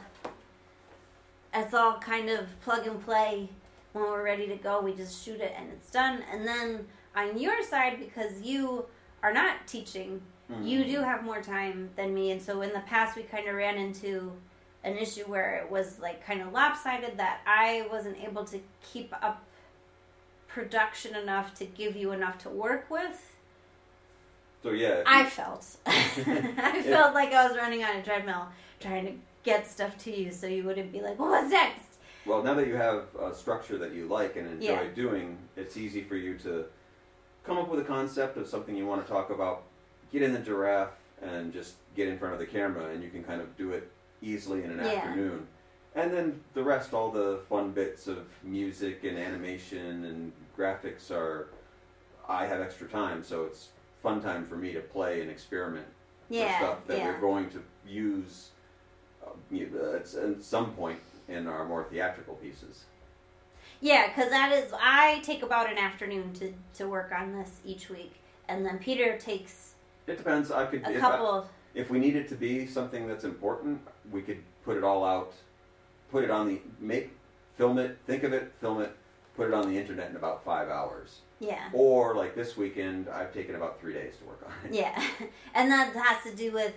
That's 1.53 1.75
all 1.75 1.99
kind 1.99 2.31
of 2.31 2.47
plug 2.61 2.87
and 2.87 3.05
play. 3.05 3.49
When 3.93 4.05
we're 4.05 4.23
ready 4.23 4.47
to 4.47 4.55
go, 4.55 4.81
we 4.81 4.95
just 4.95 5.25
shoot 5.25 5.41
it 5.41 5.53
and 5.59 5.69
it's 5.73 5.91
done. 5.91 6.23
And 6.33 6.47
then 6.47 6.87
on 7.17 7.37
your 7.37 7.61
side, 7.65 7.99
because 7.99 8.41
you 8.41 8.87
are 9.25 9.33
not 9.33 9.67
teaching 9.67 10.21
you 10.63 10.81
Mhm. 10.85 10.87
do 10.87 11.01
have 11.03 11.23
more 11.23 11.41
time 11.43 11.91
than 11.97 12.13
me 12.13 12.31
and 12.33 12.43
so 12.43 12.61
in 12.63 12.73
the 12.73 12.81
past 12.81 13.17
we 13.17 13.23
kind 13.23 13.49
of 13.49 13.55
ran 13.55 13.77
into 13.79 14.33
an 14.85 14.97
issue 14.97 15.25
where 15.25 15.57
it 15.57 15.71
was 15.71 15.99
like 16.01 16.25
kind 16.27 16.41
of 16.43 16.53
lopsided 16.53 17.17
that 17.19 17.41
i 17.47 17.87
wasn't 17.91 18.17
able 18.23 18.45
to 18.45 18.61
keep 18.83 19.13
up 19.23 19.45
production 20.49 21.15
enough 21.15 21.55
to 21.55 21.65
give 21.65 21.95
you 21.97 22.13
enough 22.13 22.39
to 22.39 22.49
work 22.49 22.87
with 22.91 23.35
So 24.63 24.71
yeah, 24.71 25.03
i 25.07 25.25
felt 25.25 25.65
i 25.87 26.83
felt 26.83 27.15
like 27.15 27.33
i 27.33 27.47
was 27.47 27.57
running 27.57 27.85
on 27.85 27.97
a 27.97 28.03
treadmill 28.03 28.49
trying 28.81 29.07
to 29.07 29.13
get 29.43 29.67
stuff 29.71 29.97
to 29.99 30.11
you 30.15 30.33
so 30.33 30.47
you 30.47 30.65
wouldn't 30.65 30.93
be 30.93 31.01
like 31.01 31.19
well 31.19 31.31
what's 31.31 31.51
next 31.51 31.85
well 32.27 32.43
now 32.43 32.55
that 32.55 32.67
you 32.67 32.75
have 32.77 33.05
a 33.21 33.33
structure 33.35 33.79
that 33.79 33.93
you 33.93 34.07
like 34.07 34.37
and 34.37 34.47
enjoy 34.49 34.83
Yeah. 34.83 34.95
doing, 34.95 35.39
it's 35.57 35.77
easy 35.79 36.03
for 36.03 36.17
you 36.17 36.37
to 36.39 36.67
come 37.45 37.57
up 37.57 37.69
with 37.71 37.81
a 37.81 37.85
concept 37.85 38.37
of 38.37 38.47
something 38.47 38.77
you 38.77 38.87
want 38.87 39.05
to 39.07 39.11
talk 39.11 39.31
about, 39.31 39.63
get 40.13 40.23
in 40.23 40.33
the 40.33 40.39
giraffe, 40.39 40.91
and 41.23 41.53
just 41.53 41.75
get 41.95 42.09
in 42.09 42.19
front 42.19 42.35
of 42.35 42.41
the 42.41 42.47
camera, 42.47 42.87
and 42.91 43.03
you 43.03 43.11
can 43.11 43.23
kind 43.23 43.41
of 43.41 43.57
do 43.57 43.73
it 43.73 43.91
easily 44.23 44.65
in 44.65 44.71
an 44.71 44.79
Yeah. 44.79 44.87
afternoon. 44.93 45.47
And 45.95 46.13
then 46.13 46.41
the 46.55 46.63
rest, 46.63 46.95
all 46.95 47.11
the 47.11 47.41
fun 47.49 47.73
bits 47.73 48.07
of 48.07 48.27
music 48.45 49.03
and 49.05 49.19
animation 49.19 50.05
and 50.05 50.33
graphics 50.57 51.11
are, 51.11 51.49
I 52.29 52.47
have 52.47 52.61
extra 52.61 52.87
time, 52.87 53.25
so 53.25 53.45
it's 53.45 53.71
fun 54.03 54.23
time 54.23 54.45
for 54.47 54.57
me 54.57 54.73
to 54.73 54.81
play 54.81 55.21
and 55.21 55.31
experiment 55.31 55.87
yeah 56.31 56.59
for 56.59 56.65
stuff 56.65 56.87
that 56.87 56.99
yeah 56.99 57.07
we're 57.07 57.21
going 57.21 57.51
to 57.51 57.63
use 57.87 58.51
uh, 59.27 59.57
at, 59.57 60.15
at 60.15 60.43
some 60.43 60.73
point 60.75 61.01
in 61.29 61.47
our 61.47 61.65
more 61.67 61.85
theatrical 61.85 62.35
pieces. 62.37 62.85
Yeah, 63.81 64.09
because 64.09 64.31
that 64.31 64.53
is 64.53 64.73
I 64.79 65.21
take 65.23 65.43
about 65.43 65.71
an 65.71 65.79
afternoon 65.79 66.33
to 66.35 66.55
to 66.75 66.89
work 66.89 67.13
on 67.13 67.33
this 67.33 67.61
each 67.65 67.91
week, 67.91 68.15
and 68.49 68.65
then 68.65 68.79
Peter 68.79 69.19
takes 69.19 69.70
It 70.07 70.19
depends. 70.19 70.51
I 70.51 70.67
could 70.67 70.85
a 70.87 70.91
if, 70.97 71.05
I- 71.05 71.43
if 71.75 71.91
we 71.91 71.99
need 71.99 72.17
it 72.17 72.29
to 72.31 72.35
be 72.35 72.67
something 72.67 73.07
that's 73.07 73.25
important, 73.25 73.81
we 74.11 74.23
could 74.23 74.39
put 74.65 74.77
it 74.77 74.85
all 74.85 75.05
out, 75.05 75.33
put 76.11 76.25
it 76.25 76.31
on 76.31 76.49
the 76.49 76.61
make, 76.81 77.11
film 77.57 77.79
it, 77.79 77.99
think 78.07 78.23
of 78.25 78.33
it, 78.33 78.53
film 78.61 78.81
it, 78.81 78.95
put 79.37 79.49
it 79.49 79.55
on 79.55 79.71
the 79.73 79.79
internet 79.79 80.11
in 80.11 80.17
about 80.17 80.45
five 80.45 80.69
hours. 80.69 81.21
yeah, 81.39 81.69
Or 81.73 82.15
like 82.17 82.35
this 82.35 82.57
weekend, 82.57 83.09
I've 83.09 83.33
taken 83.33 83.55
about 83.55 83.81
three 83.81 83.93
days 83.93 84.15
to 84.19 84.25
work 84.25 84.43
on 84.45 84.53
it. 84.71 84.75
yeah, 84.75 85.01
and 85.55 85.71
that 85.71 85.95
has 85.95 86.23
to 86.31 86.37
do 86.37 86.51
with 86.53 86.75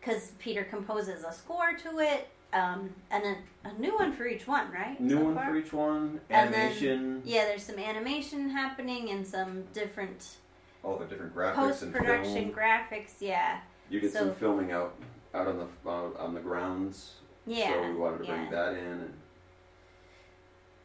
because 0.00 0.30
Peter 0.38 0.62
composes 0.64 1.24
a 1.24 1.32
score 1.32 1.72
to 1.74 1.98
it, 1.98 2.28
um, 2.52 2.90
and 3.10 3.24
a, 3.24 3.68
a 3.68 3.72
new 3.80 3.96
one 3.96 4.12
for 4.12 4.26
each 4.26 4.46
one, 4.46 4.70
right? 4.70 4.98
New 5.00 5.16
so 5.16 5.24
one 5.24 5.34
far? 5.34 5.46
for 5.50 5.56
each 5.56 5.72
one. 5.72 6.20
And 6.30 6.54
then- 6.54 6.60
Animation, 6.70 7.22
Yeah, 7.24 7.44
there's 7.46 7.64
some 7.64 7.78
animation 7.80 8.50
happening 8.50 9.10
and 9.10 9.26
some 9.26 9.64
different 9.74 10.36
all 10.82 10.96
the 10.98 11.04
different 11.06 11.34
graphics 11.34 11.54
post 11.54 11.82
and 11.82 11.92
production 11.92 12.52
graphics. 12.52 13.12
Yeah, 13.20 13.60
You 13.90 14.00
did 14.00 14.12
so- 14.12 14.20
some 14.20 14.34
filming 14.34 14.72
out 14.72 14.94
out 15.34 15.46
on 15.46 15.58
the 15.58 15.66
uh, 15.88 16.10
on 16.18 16.34
the 16.34 16.40
grounds. 16.40 17.14
yeah. 17.46 17.72
So 17.72 17.82
we 17.88 17.94
wanted 17.94 18.18
to 18.18 18.24
bring 18.24 18.44
yeah. 18.44 18.50
that 18.50 18.72
in. 18.74 18.84
And 18.84 19.14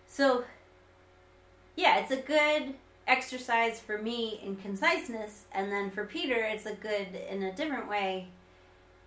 So, 0.08 0.44
yeah, 1.76 2.00
it's 2.00 2.12
a 2.12 2.18
good 2.18 2.76
exercise 3.08 3.80
for 3.80 3.98
me 3.98 4.40
in 4.44 4.56
conciseness, 4.58 5.46
and 5.54 5.72
then 5.72 5.92
for 5.92 6.06
Peter, 6.06 6.36
it's 6.36 6.66
a 6.66 6.74
good, 6.76 7.08
in 7.30 7.44
a 7.44 7.54
different 7.54 7.88
way, 7.90 8.28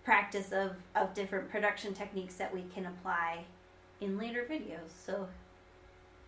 practice 0.04 0.52
of, 0.52 0.72
of 0.94 1.14
different 1.14 1.50
production 1.50 1.92
techniques 1.94 2.34
that 2.36 2.52
we 2.54 2.62
can 2.74 2.86
apply 2.86 3.44
in 4.00 4.18
later 4.18 4.46
videos. 4.48 4.90
So, 5.04 5.28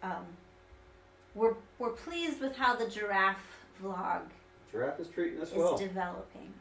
um, 0.03 0.25
we're, 1.35 1.55
we're 1.79 1.91
pleased 1.91 2.41
with 2.41 2.57
how 2.57 2.75
the 2.77 2.89
giraffe 2.89 3.45
vlog 3.83 4.23
Giraffe 4.71 5.01
is 5.01 5.09
treating 5.09 5.41
us 5.41 5.51
is 5.51 5.57
well. 5.57 5.77
developing. 5.77 6.53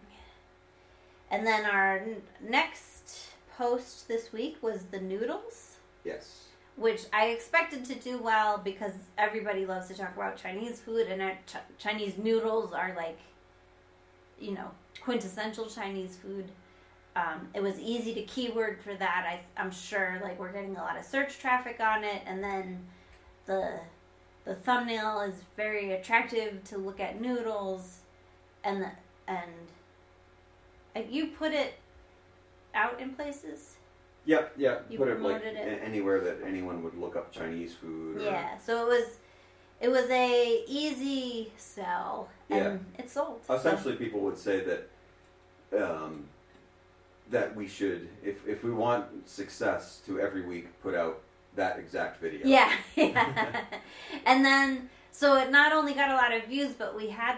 And 1.30 1.46
then 1.46 1.66
our 1.66 1.98
n- 1.98 2.22
next 2.42 3.32
post 3.58 4.08
this 4.08 4.32
week 4.32 4.58
was 4.62 4.84
the 4.92 5.00
noodles 5.00 5.78
yes. 6.06 6.46
which 6.76 7.06
I 7.12 7.28
expected 7.28 7.84
to 7.86 7.96
do 7.96 8.18
well 8.20 8.60
because 8.64 8.94
everybody 9.18 9.66
loves 9.66 9.88
to 9.90 9.96
talk 9.96 10.16
about 10.16 10.38
Chinese 10.38 10.80
food, 10.80 11.08
and 11.08 11.22
our 11.22 11.34
Ch- 11.46 11.78
Chinese 11.78 12.18
noodles 12.18 12.72
are 12.72 12.94
like, 12.96 13.18
you 14.40 14.54
know, 14.54 14.70
quintessential 15.02 15.66
Chinese 15.66 16.16
food. 16.16 16.50
Um, 17.16 17.50
it 17.56 17.64
was 17.64 17.80
easy 17.80 18.14
to 18.14 18.22
keyword 18.24 18.80
for 18.80 18.94
that. 18.94 19.26
I, 19.28 19.62
I'm 19.62 19.72
sure, 19.72 20.20
like 20.22 20.40
we're 20.40 20.52
getting 20.52 20.76
a 20.78 20.82
lot 20.82 20.98
of 20.98 21.04
search 21.04 21.40
traffic 21.40 21.80
on 21.80 22.04
it, 22.04 22.22
and 22.28 22.44
then 22.44 22.86
the 23.48 23.80
the 24.48 24.56
thumbnail 24.56 25.22
is 25.22 25.36
very 25.58 25.92
attractive 25.92 26.64
to 26.64 26.78
look 26.78 27.00
at 27.00 27.20
noodles, 27.20 28.00
and 28.64 28.82
the, 28.82 28.90
and 29.28 29.52
uh, 30.96 31.02
you 31.10 31.28
put 31.28 31.52
it 31.52 31.74
out 32.74 33.00
in 33.00 33.14
places. 33.14 33.76
Yep, 34.26 34.54
yeah. 34.58 34.80
You 34.90 34.98
Put 34.98 35.08
it 35.10 35.22
like 35.22 35.42
it. 35.44 35.56
anywhere 35.84 36.20
that 36.22 36.38
anyone 36.46 36.84
would 36.84 36.98
look 36.98 37.16
up 37.16 37.32
Chinese 37.32 37.74
food. 37.74 38.18
Or, 38.18 38.22
Yeah, 38.26 38.58
so 38.58 38.86
it 38.86 38.88
was 38.90 39.18
it 39.80 39.90
was 39.90 40.10
a 40.10 40.64
easy 40.68 41.52
sell 41.56 42.28
and 42.50 42.84
it 42.98 43.10
sold. 43.10 43.42
so- 43.46 43.54
Essentially, 43.56 43.96
people 43.96 44.20
would 44.22 44.38
say 44.38 44.62
that 44.66 44.90
um, 45.82 46.26
that 47.30 47.56
we 47.56 47.68
should, 47.68 48.10
if 48.24 48.46
if 48.48 48.64
we 48.66 48.72
want 48.72 49.30
success, 49.30 50.02
to 50.06 50.20
every 50.20 50.42
week 50.46 50.68
put 50.82 50.94
out 50.94 51.22
that 51.58 51.78
exact 51.78 52.22
video. 52.22 52.48
Yeah, 52.48 52.72
yeah. 52.96 53.62
and 54.26 54.44
then 54.46 54.90
so 55.12 55.36
it 55.38 55.52
not 55.52 55.74
only 55.74 55.94
got 55.94 56.10
a 56.12 56.16
lot 56.16 56.34
of 56.34 56.46
views, 56.46 56.74
but 56.74 56.96
we 56.96 57.10
had 57.10 57.38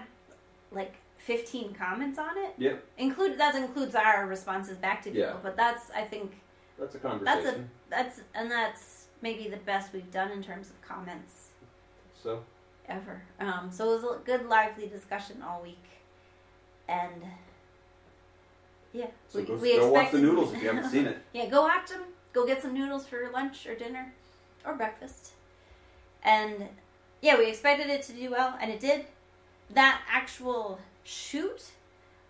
like 0.71 0.93
15 1.17 1.73
comments 1.73 2.19
on 2.19 2.37
it. 2.37 2.53
Yep. 2.57 2.83
Include 2.97 3.37
that 3.39 3.55
includes 3.55 3.95
our 3.95 4.27
responses 4.27 4.77
back 4.77 5.01
to 5.03 5.09
people, 5.09 5.27
Yeah. 5.27 5.35
but 5.41 5.55
that's 5.57 5.89
I 5.91 6.03
think 6.03 6.33
That's 6.77 6.95
a 6.95 6.99
conversation. 6.99 7.25
that's 7.43 7.57
a 7.57 7.63
that's 7.89 8.21
and 8.35 8.51
that's 8.51 9.05
maybe 9.21 9.49
the 9.49 9.57
best 9.57 9.91
we've 9.93 10.11
done 10.11 10.31
in 10.31 10.41
terms 10.43 10.69
of 10.69 10.79
comments 10.81 11.47
so 12.23 12.43
ever. 12.87 13.21
Um, 13.39 13.69
so 13.71 13.91
it 13.93 14.01
was 14.01 14.15
a 14.15 14.19
good 14.23 14.47
lively 14.47 14.87
discussion 14.87 15.41
all 15.41 15.61
week, 15.61 15.83
and 16.87 17.21
yeah, 18.93 19.07
so 19.27 19.43
go, 19.43 19.57
go 19.57 19.91
watch 19.91 20.11
the 20.11 20.19
noodles 20.19 20.53
if 20.53 20.61
you 20.61 20.67
haven't 20.69 20.89
seen 20.89 21.05
it. 21.05 21.17
Yeah, 21.33 21.45
go 21.47 21.61
watch 21.61 21.89
them. 21.89 22.03
Go 22.33 22.45
get 22.45 22.61
some 22.61 22.73
noodles 22.73 23.07
for 23.07 23.29
lunch 23.31 23.65
or 23.65 23.75
dinner 23.75 24.13
or 24.65 24.73
breakfast. 24.73 25.31
And 26.23 26.67
yeah, 27.21 27.37
we 27.37 27.47
expected 27.47 27.87
it 27.87 28.03
to 28.03 28.13
do 28.13 28.31
well, 28.31 28.57
and 28.61 28.71
it 28.71 28.79
did. 28.79 29.05
That 29.71 30.01
actual 30.09 30.79
shoot, 31.03 31.63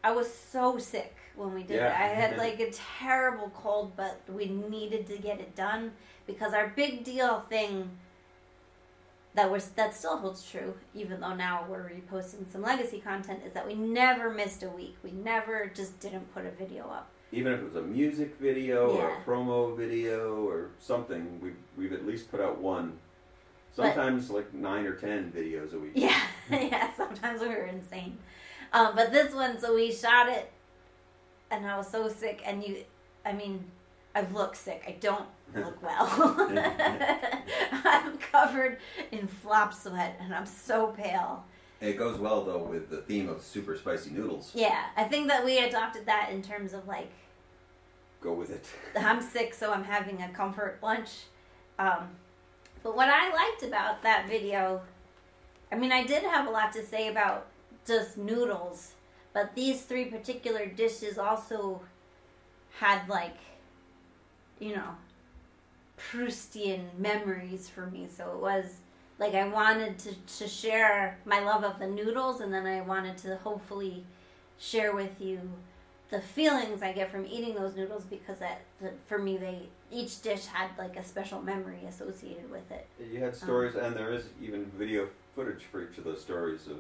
I 0.04 0.12
was 0.12 0.34
so 0.34 0.78
sick 0.78 1.16
when 1.36 1.54
we 1.54 1.64
did 1.64 1.78
it. 1.78 1.92
I 1.92 2.08
had 2.08 2.38
like 2.38 2.60
a 2.60 2.72
terrible 2.72 3.52
cold, 3.56 3.94
but 3.96 4.22
we 4.28 4.46
needed 4.46 5.08
to 5.08 5.18
get 5.18 5.40
it 5.40 5.56
done 5.56 5.92
because 6.28 6.54
our 6.54 6.68
big 6.70 7.04
deal 7.04 7.42
thing 7.50 7.90
that 9.36 9.52
was 9.52 9.70
that 9.70 9.96
still 9.96 10.18
holds 10.18 10.50
true, 10.50 10.74
even 10.94 11.22
though 11.22 11.36
now 11.36 11.66
we're 11.70 11.90
reposting 11.90 12.52
some 12.52 12.62
legacy 12.62 13.00
content, 13.00 13.42
is 13.46 13.54
that 13.54 13.66
we 13.66 13.76
never 13.76 14.30
missed 14.30 14.64
a 14.64 14.70
week. 14.70 14.98
We 15.04 15.12
never 15.12 15.72
just 15.74 16.00
didn't 16.00 16.34
put 16.34 16.46
a 16.46 16.52
video 16.52 16.84
up. 16.86 17.10
Even 17.32 17.54
if 17.54 17.60
it 17.60 17.66
was 17.66 17.76
a 17.76 17.82
music 17.82 18.36
video 18.40 18.90
or 18.90 19.10
a 19.18 19.22
promo 19.24 19.78
video 19.78 20.44
or 20.48 20.70
something, 20.80 21.40
we've, 21.42 21.56
we've 21.78 21.94
at 21.94 22.06
least 22.06 22.32
put 22.32 22.42
out 22.42 22.58
one. 22.60 22.98
But- 23.76 23.94
Sometimes 23.94 24.30
like 24.32 24.52
nine 24.54 24.86
or 24.86 24.94
ten 24.96 25.32
videos 25.32 25.74
a 25.74 25.80
week. 25.80 25.92
Yeah, 25.94 26.20
yeah. 26.52 26.92
Sometimes 26.96 27.40
we 27.42 27.48
were 27.50 27.66
insane, 27.68 28.18
um, 28.74 28.96
but 28.96 29.12
this 29.12 29.34
one, 29.34 29.60
so 29.60 29.76
we 29.76 29.92
shot 29.92 30.28
it, 30.28 30.52
and 31.52 31.66
I 31.68 31.78
was 31.78 31.88
so 31.88 32.10
sick. 32.10 32.42
And 32.46 32.64
you, 32.64 32.78
I 33.26 33.32
mean, 33.34 33.64
I 34.16 34.22
look 34.34 34.56
sick. 34.56 34.84
I 34.88 34.94
don't 35.00 35.28
look 35.56 35.82
well. 35.84 36.36
I'm 37.72 38.18
covered 38.18 38.80
in 39.12 39.28
flop 39.28 39.74
sweat, 39.74 40.18
and 40.20 40.34
I'm 40.34 40.48
so 40.48 40.88
pale. 40.88 41.46
It 41.82 41.98
goes 41.98 42.20
well 42.20 42.44
though 42.44 42.64
with 42.64 42.90
the 42.90 42.98
theme 42.98 43.30
of 43.30 43.42
super 43.42 43.76
spicy 43.76 44.10
noodles. 44.12 44.52
Yeah, 44.54 44.86
I 44.98 45.06
think 45.06 45.28
that 45.28 45.46
we 45.46 45.60
adopted 45.60 46.06
that 46.08 46.30
in 46.32 46.42
terms 46.42 46.74
of 46.74 46.88
like 46.88 47.12
Go 48.22 48.34
with 48.34 48.50
it. 48.50 48.66
I'm 49.00 49.22
sick, 49.22 49.54
so 49.54 49.72
I'm 49.72 49.84
having 49.84 50.22
a 50.22 50.30
comfort 50.30 50.80
lunch. 50.82 51.10
Um, 51.78 52.10
but 52.84 52.96
what 52.96 53.08
I 53.10 53.34
liked 53.34 53.64
about 53.64 54.04
that 54.04 54.28
video, 54.28 54.82
I 55.72 55.76
mean, 55.76 55.92
I 55.92 56.04
did 56.04 56.24
have 56.24 56.48
a 56.48 56.50
lot 56.50 56.74
to 56.74 56.86
say 56.86 57.08
about 57.08 57.48
just 57.88 58.18
noodles, 58.18 58.94
but 59.34 59.56
these 59.56 59.84
three 59.84 60.06
particular 60.06 60.66
dishes 60.66 61.18
also 61.18 61.82
had 62.80 63.08
like, 63.08 63.38
you 64.60 64.76
know, 64.76 64.96
Proustian 65.98 66.98
memories 66.98 67.70
for 67.70 67.88
me. 67.88 68.08
So 68.14 68.32
it 68.34 68.42
was 68.42 68.66
like 69.20 69.36
I 69.36 69.48
wanted 69.48 70.00
to, 70.00 70.16
to 70.40 70.48
share 70.48 71.18
my 71.26 71.42
love 71.42 71.64
of 71.64 71.78
the 71.78 71.88
noodles, 71.88 72.42
and 72.42 72.54
then 72.54 72.66
I 72.66 72.82
wanted 72.82 73.18
to 73.20 73.36
hopefully 73.38 74.06
share 74.58 74.96
with 74.96 75.20
you 75.20 75.40
the 76.10 76.20
feelings 76.22 76.82
I 76.82 76.92
get 76.92 77.12
from 77.12 77.26
eating 77.28 77.54
those 77.54 77.76
noodles 77.76 78.04
because 78.04 78.40
that, 78.40 78.62
that 78.82 78.94
for 79.08 79.20
me 79.20 79.38
they 79.38 79.60
each 79.92 80.22
dish 80.22 80.46
had 80.48 80.70
like 80.78 80.96
a 80.96 81.04
special 81.04 81.42
memory 81.42 81.82
associated 81.88 82.50
with 82.50 82.72
it. 82.72 82.88
You 83.12 83.20
had 83.20 83.36
stories, 83.36 83.76
um, 83.76 83.84
and 83.84 83.96
there 83.96 84.12
is 84.12 84.24
even 84.42 84.66
video 84.78 85.08
footage 85.36 85.64
for 85.72 85.84
each 85.84 85.98
of 85.98 86.06
those 86.06 86.22
stories 86.22 86.68
of 86.68 86.78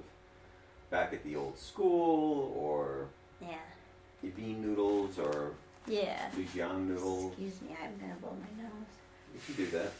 back 0.89 1.13
at 1.13 1.23
the 1.23 1.35
old 1.35 1.57
school, 1.57 2.53
or 2.57 3.07
Yeah. 3.41 3.57
bean 4.35 4.61
noodles, 4.61 5.19
or 5.19 5.51
Yeah. 5.87 6.29
Fujian 6.31 6.87
noodles. 6.87 7.27
Excuse 7.33 7.61
me, 7.61 7.75
I'm 7.83 7.97
gonna 7.99 8.15
blow 8.15 8.31
my 8.39 8.63
nose. 8.63 8.71
You 9.33 9.39
can 9.55 9.65
do 9.65 9.71
that. 9.71 9.91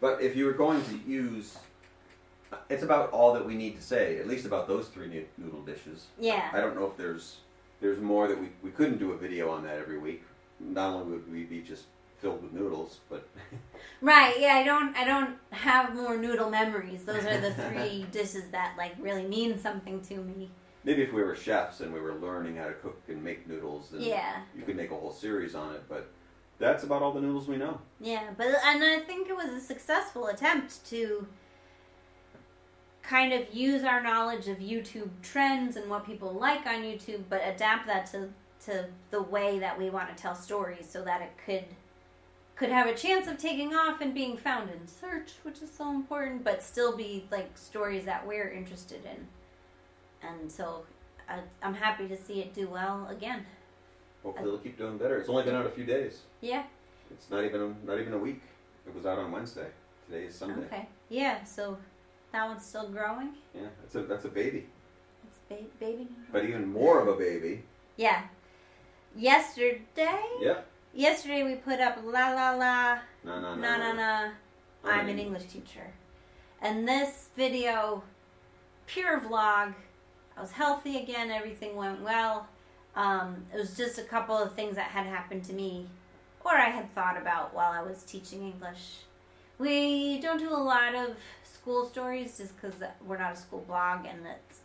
But 0.00 0.20
if 0.22 0.36
you 0.36 0.44
were 0.46 0.52
going 0.52 0.82
to 0.84 0.96
use, 1.10 1.56
it's 2.68 2.82
about 2.82 3.10
all 3.10 3.32
that 3.34 3.44
we 3.46 3.54
need 3.54 3.76
to 3.76 3.82
say, 3.82 4.18
at 4.18 4.26
least 4.28 4.46
about 4.46 4.68
those 4.68 4.88
three 4.88 5.26
noodle 5.38 5.62
dishes. 5.62 6.06
Yeah. 6.18 6.50
I 6.52 6.60
don't 6.60 6.74
know 6.76 6.86
if 6.86 6.96
there's 6.96 7.36
there's 7.80 8.00
more 8.00 8.28
that 8.28 8.38
we 8.40 8.48
we 8.62 8.70
couldn't 8.70 8.98
do 8.98 9.12
a 9.12 9.16
video 9.16 9.50
on 9.50 9.62
that 9.64 9.78
every 9.78 9.98
week. 9.98 10.22
Not 10.60 10.94
only 10.94 11.12
would 11.16 11.30
we 11.32 11.44
be 11.44 11.60
just 11.62 11.84
filled 12.18 12.42
with 12.42 12.52
noodles, 12.52 13.00
but 13.10 13.26
Right, 14.00 14.34
yeah, 14.38 14.54
I 14.54 14.62
don't 14.64 14.96
I 14.96 15.04
don't 15.04 15.36
have 15.50 15.94
more 15.94 16.16
noodle 16.16 16.50
memories. 16.50 17.04
Those 17.04 17.24
are 17.24 17.40
the 17.40 17.52
three 17.54 18.06
dishes 18.12 18.44
that 18.52 18.74
like 18.78 18.94
really 19.00 19.26
mean 19.26 19.58
something 19.58 20.00
to 20.02 20.16
me. 20.16 20.50
maybe 20.84 21.02
if 21.02 21.12
we 21.12 21.22
were 21.22 21.34
chefs 21.34 21.80
and 21.80 21.92
we 21.92 22.00
were 22.00 22.14
learning 22.14 22.56
how 22.56 22.66
to 22.66 22.74
cook 22.74 23.00
and 23.08 23.22
make 23.24 23.48
noodles, 23.48 23.88
then 23.90 24.02
Yeah. 24.02 24.42
you 24.56 24.62
could 24.62 24.76
make 24.76 24.90
a 24.90 24.94
whole 24.96 25.12
series 25.12 25.54
on 25.54 25.74
it. 25.74 25.82
But 25.88 26.08
that's 26.58 26.84
about 26.84 27.02
all 27.02 27.12
the 27.12 27.20
noodles 27.20 27.48
we 27.48 27.56
know. 27.56 27.80
Yeah, 28.00 28.30
but 28.36 28.46
and 28.46 28.82
I 28.82 29.00
think 29.00 29.28
it 29.28 29.36
was 29.36 29.50
a 29.50 29.60
successful 29.60 30.28
attempt 30.28 30.84
to 30.86 31.26
kind 33.02 33.32
of 33.32 33.52
use 33.52 33.84
our 33.84 34.02
knowledge 34.02 34.48
of 34.48 34.58
YouTube 34.58 35.10
trends 35.22 35.76
and 35.76 35.90
what 35.90 36.06
people 36.06 36.32
like 36.32 36.66
on 36.66 36.82
YouTube, 36.82 37.24
but 37.28 37.42
adapt 37.44 37.86
that 37.86 38.06
to 38.12 38.28
to 38.66 38.86
the 39.10 39.22
way 39.22 39.58
that 39.58 39.78
we 39.78 39.90
want 39.90 40.08
to 40.08 40.20
tell 40.20 40.34
stories, 40.34 40.88
so 40.88 41.02
that 41.04 41.20
it 41.20 41.32
could 41.44 41.64
could 42.56 42.70
have 42.70 42.86
a 42.86 42.94
chance 42.94 43.26
of 43.26 43.36
taking 43.36 43.74
off 43.74 44.00
and 44.00 44.14
being 44.14 44.36
found 44.36 44.70
in 44.70 44.86
search, 44.86 45.32
which 45.42 45.60
is 45.60 45.70
so 45.70 45.90
important, 45.90 46.44
but 46.44 46.62
still 46.62 46.96
be 46.96 47.26
like 47.30 47.58
stories 47.58 48.04
that 48.04 48.26
we're 48.26 48.50
interested 48.50 49.04
in. 49.04 49.26
And 50.26 50.50
so 50.50 50.84
I, 51.28 51.40
I'm 51.62 51.74
happy 51.74 52.06
to 52.08 52.16
see 52.16 52.40
it 52.40 52.54
do 52.54 52.68
well 52.68 53.08
again. 53.10 53.44
Hopefully, 54.24 54.48
it'll 54.48 54.58
keep 54.58 54.78
doing 54.78 54.96
better. 54.98 55.18
It's 55.18 55.28
only 55.28 55.44
been 55.44 55.54
out 55.54 55.66
a 55.66 55.70
few 55.70 55.84
days. 55.84 56.22
Yeah. 56.40 56.64
It's 57.10 57.30
not 57.30 57.44
even 57.44 57.76
not 57.84 58.00
even 58.00 58.14
a 58.14 58.18
week. 58.18 58.40
It 58.86 58.94
was 58.94 59.06
out 59.06 59.18
on 59.18 59.30
Wednesday. 59.30 59.68
Today 60.06 60.24
is 60.24 60.34
Sunday. 60.34 60.64
Okay. 60.66 60.88
Yeah. 61.08 61.44
So 61.44 61.78
that 62.32 62.48
one's 62.48 62.64
still 62.64 62.88
growing. 62.88 63.34
Yeah, 63.54 63.68
that's 63.80 63.94
a 63.94 64.02
that's 64.02 64.24
a 64.24 64.28
baby. 64.28 64.66
It's 65.28 65.38
ba- 65.48 65.68
baby. 65.78 66.08
But 66.32 66.44
even 66.44 66.66
more 66.72 67.00
of 67.00 67.08
a 67.08 67.16
baby. 67.16 67.62
Yeah. 67.96 68.22
Yesterday? 69.16 70.22
Yep. 70.40 70.66
Yesterday 70.94 71.42
we 71.44 71.54
put 71.56 71.80
up 71.80 71.98
La 72.04 72.30
La 72.34 72.50
La 72.52 72.98
No, 73.24 73.40
no, 73.40 73.54
no. 73.54 73.60
Na 73.60 73.76
Na 73.76 73.92
Na 73.92 74.30
I'm 74.84 75.08
an 75.08 75.18
English 75.18 75.44
teacher. 75.44 75.92
And 76.60 76.86
this 76.88 77.28
video, 77.36 78.02
pure 78.86 79.20
vlog. 79.20 79.74
I 80.36 80.40
was 80.40 80.52
healthy 80.52 80.98
again, 80.98 81.30
everything 81.30 81.76
went 81.76 82.00
well. 82.02 82.48
Um, 82.96 83.44
it 83.52 83.56
was 83.58 83.76
just 83.76 83.98
a 83.98 84.02
couple 84.02 84.36
of 84.36 84.52
things 84.54 84.76
that 84.76 84.86
had 84.86 85.06
happened 85.06 85.44
to 85.44 85.52
me 85.52 85.86
or 86.44 86.52
I 86.54 86.68
had 86.68 86.94
thought 86.94 87.16
about 87.16 87.54
while 87.54 87.72
I 87.72 87.82
was 87.82 88.02
teaching 88.02 88.42
English. 88.44 88.98
We 89.58 90.20
don't 90.20 90.38
do 90.38 90.50
a 90.50 90.56
lot 90.56 90.94
of 90.94 91.16
school 91.42 91.86
stories 91.88 92.36
just 92.38 92.54
because 92.60 92.74
we're 93.06 93.18
not 93.18 93.32
a 93.32 93.36
school 93.36 93.64
blog 93.66 94.04
and 94.04 94.18
it's 94.26 94.60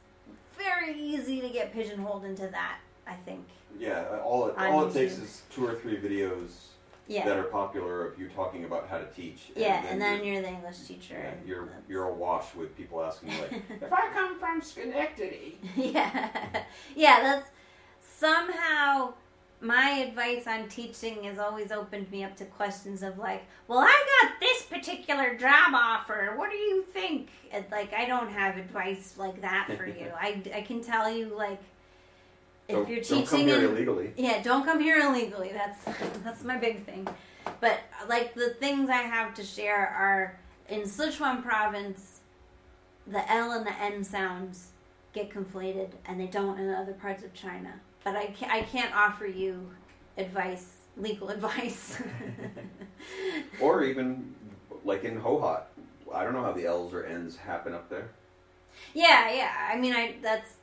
very 0.58 1.00
easy 1.00 1.40
to 1.42 1.50
get 1.50 1.72
pigeonholed 1.74 2.26
into 2.26 2.48
that, 2.48 2.80
I 3.08 3.14
think. 3.14 3.46
Yeah, 3.80 4.04
all 4.24 4.48
it, 4.48 4.58
all 4.58 4.88
it 4.88 4.94
takes 4.94 5.18
is 5.18 5.44
two 5.54 5.66
or 5.66 5.76
three 5.76 5.96
videos 5.98 6.50
Yeah. 7.08 7.26
that 7.26 7.38
are 7.38 7.44
popular 7.44 8.08
of 8.08 8.20
you 8.20 8.28
talking 8.30 8.66
about 8.66 8.90
how 8.90 8.98
to 8.98 9.06
teach. 9.16 9.52
Yeah, 9.56 9.86
and 9.88 10.02
then 10.02 10.24
you're 10.26 10.42
the 10.42 10.50
English 10.50 10.80
teacher. 10.80 11.14
yeah, 11.18 11.30
and 11.30 11.48
you're 11.48 11.66
that's- 11.66 11.84
you're 11.88 12.06
awash 12.06 12.54
with 12.56 12.76
people 12.76 13.02
asking 13.04 13.32
you 13.32 13.42
like, 13.42 13.52
if 13.82 13.94
I 13.94 14.10
come 14.12 14.38
from 14.40 14.62
Schenectady. 14.62 15.60
yeah, 15.78 16.30
yeah. 16.96 17.22
That's 17.22 17.50
somehow 18.20 19.14
my 19.62 19.90
advice 20.08 20.48
on 20.48 20.68
teaching 20.70 21.24
has 21.24 21.38
always 21.38 21.72
opened 21.72 22.10
me 22.12 22.24
up 22.24 22.36
to 22.38 22.46
questions 22.46 23.04
of 23.04 23.18
like, 23.18 23.44
well, 23.68 23.80
I 23.80 24.06
got 24.22 24.40
this 24.40 24.64
particular 24.64 25.36
job 25.36 25.74
offer. 25.74 26.34
What 26.38 26.50
do 26.50 26.58
you 26.58 26.84
think? 26.84 27.30
And, 27.52 27.66
like, 27.72 27.94
I 27.94 28.06
don't 28.06 28.30
have 28.30 28.58
advice 28.58 29.16
like 29.18 29.42
that 29.42 29.70
for 29.76 29.86
you. 29.86 30.12
I, 30.20 30.42
I 30.54 30.62
can 30.62 30.82
tell 30.82 31.12
you 31.12 31.36
like 31.36 31.62
if 32.68 32.76
don't, 32.76 32.90
you're 32.90 33.02
don't 33.02 33.26
come 33.26 33.40
teaching 33.40 33.48
here 33.48 33.58
in 33.60 33.66
illegally. 33.66 34.14
Yeah, 34.16 34.42
don't 34.44 34.64
come 34.64 34.80
here 34.80 35.00
illegally. 35.00 35.52
That's 35.52 35.84
that's 36.24 36.44
my 36.44 36.58
big 36.58 36.86
thing. 36.86 37.08
But 37.60 37.80
like 38.08 38.36
the 38.36 38.52
things 38.52 38.90
I 38.90 39.02
have 39.02 39.34
to 39.36 39.44
share 39.44 39.88
are 39.88 40.40
in 40.70 40.82
Sichuan 40.82 41.42
province, 41.42 42.20
the 43.08 43.30
L 43.32 43.52
and 43.54 43.66
the 43.66 43.74
N 43.82 44.04
sounds 44.04 44.70
get 45.12 45.32
conflated, 45.32 45.90
and 46.06 46.20
they 46.20 46.28
don't 46.28 46.60
in 46.60 46.70
other 46.70 46.94
parts 46.94 47.24
of 47.24 47.34
China. 47.34 47.74
But 48.04 48.16
I 48.16 48.28
can't, 48.28 48.52
I 48.52 48.62
can't 48.64 48.96
offer 48.96 49.26
you 49.26 49.70
advice, 50.18 50.74
legal 50.98 51.30
advice. 51.36 52.02
Or 53.62 53.84
even 53.84 54.36
like 54.84 55.04
in 55.04 55.20
Hohhot. 55.20 55.64
I 56.14 56.24
don't 56.24 56.34
know 56.34 56.44
how 56.44 56.52
the 56.52 56.66
L's 56.66 56.94
or 56.94 57.06
N's 57.06 57.36
happen 57.38 57.74
up 57.74 57.90
there. 57.90 58.10
yeah, 58.94 59.32
yeah. 59.32 59.52
I 59.72 59.78
mean, 59.78 59.94
I 59.94 60.16
that's 60.22 60.54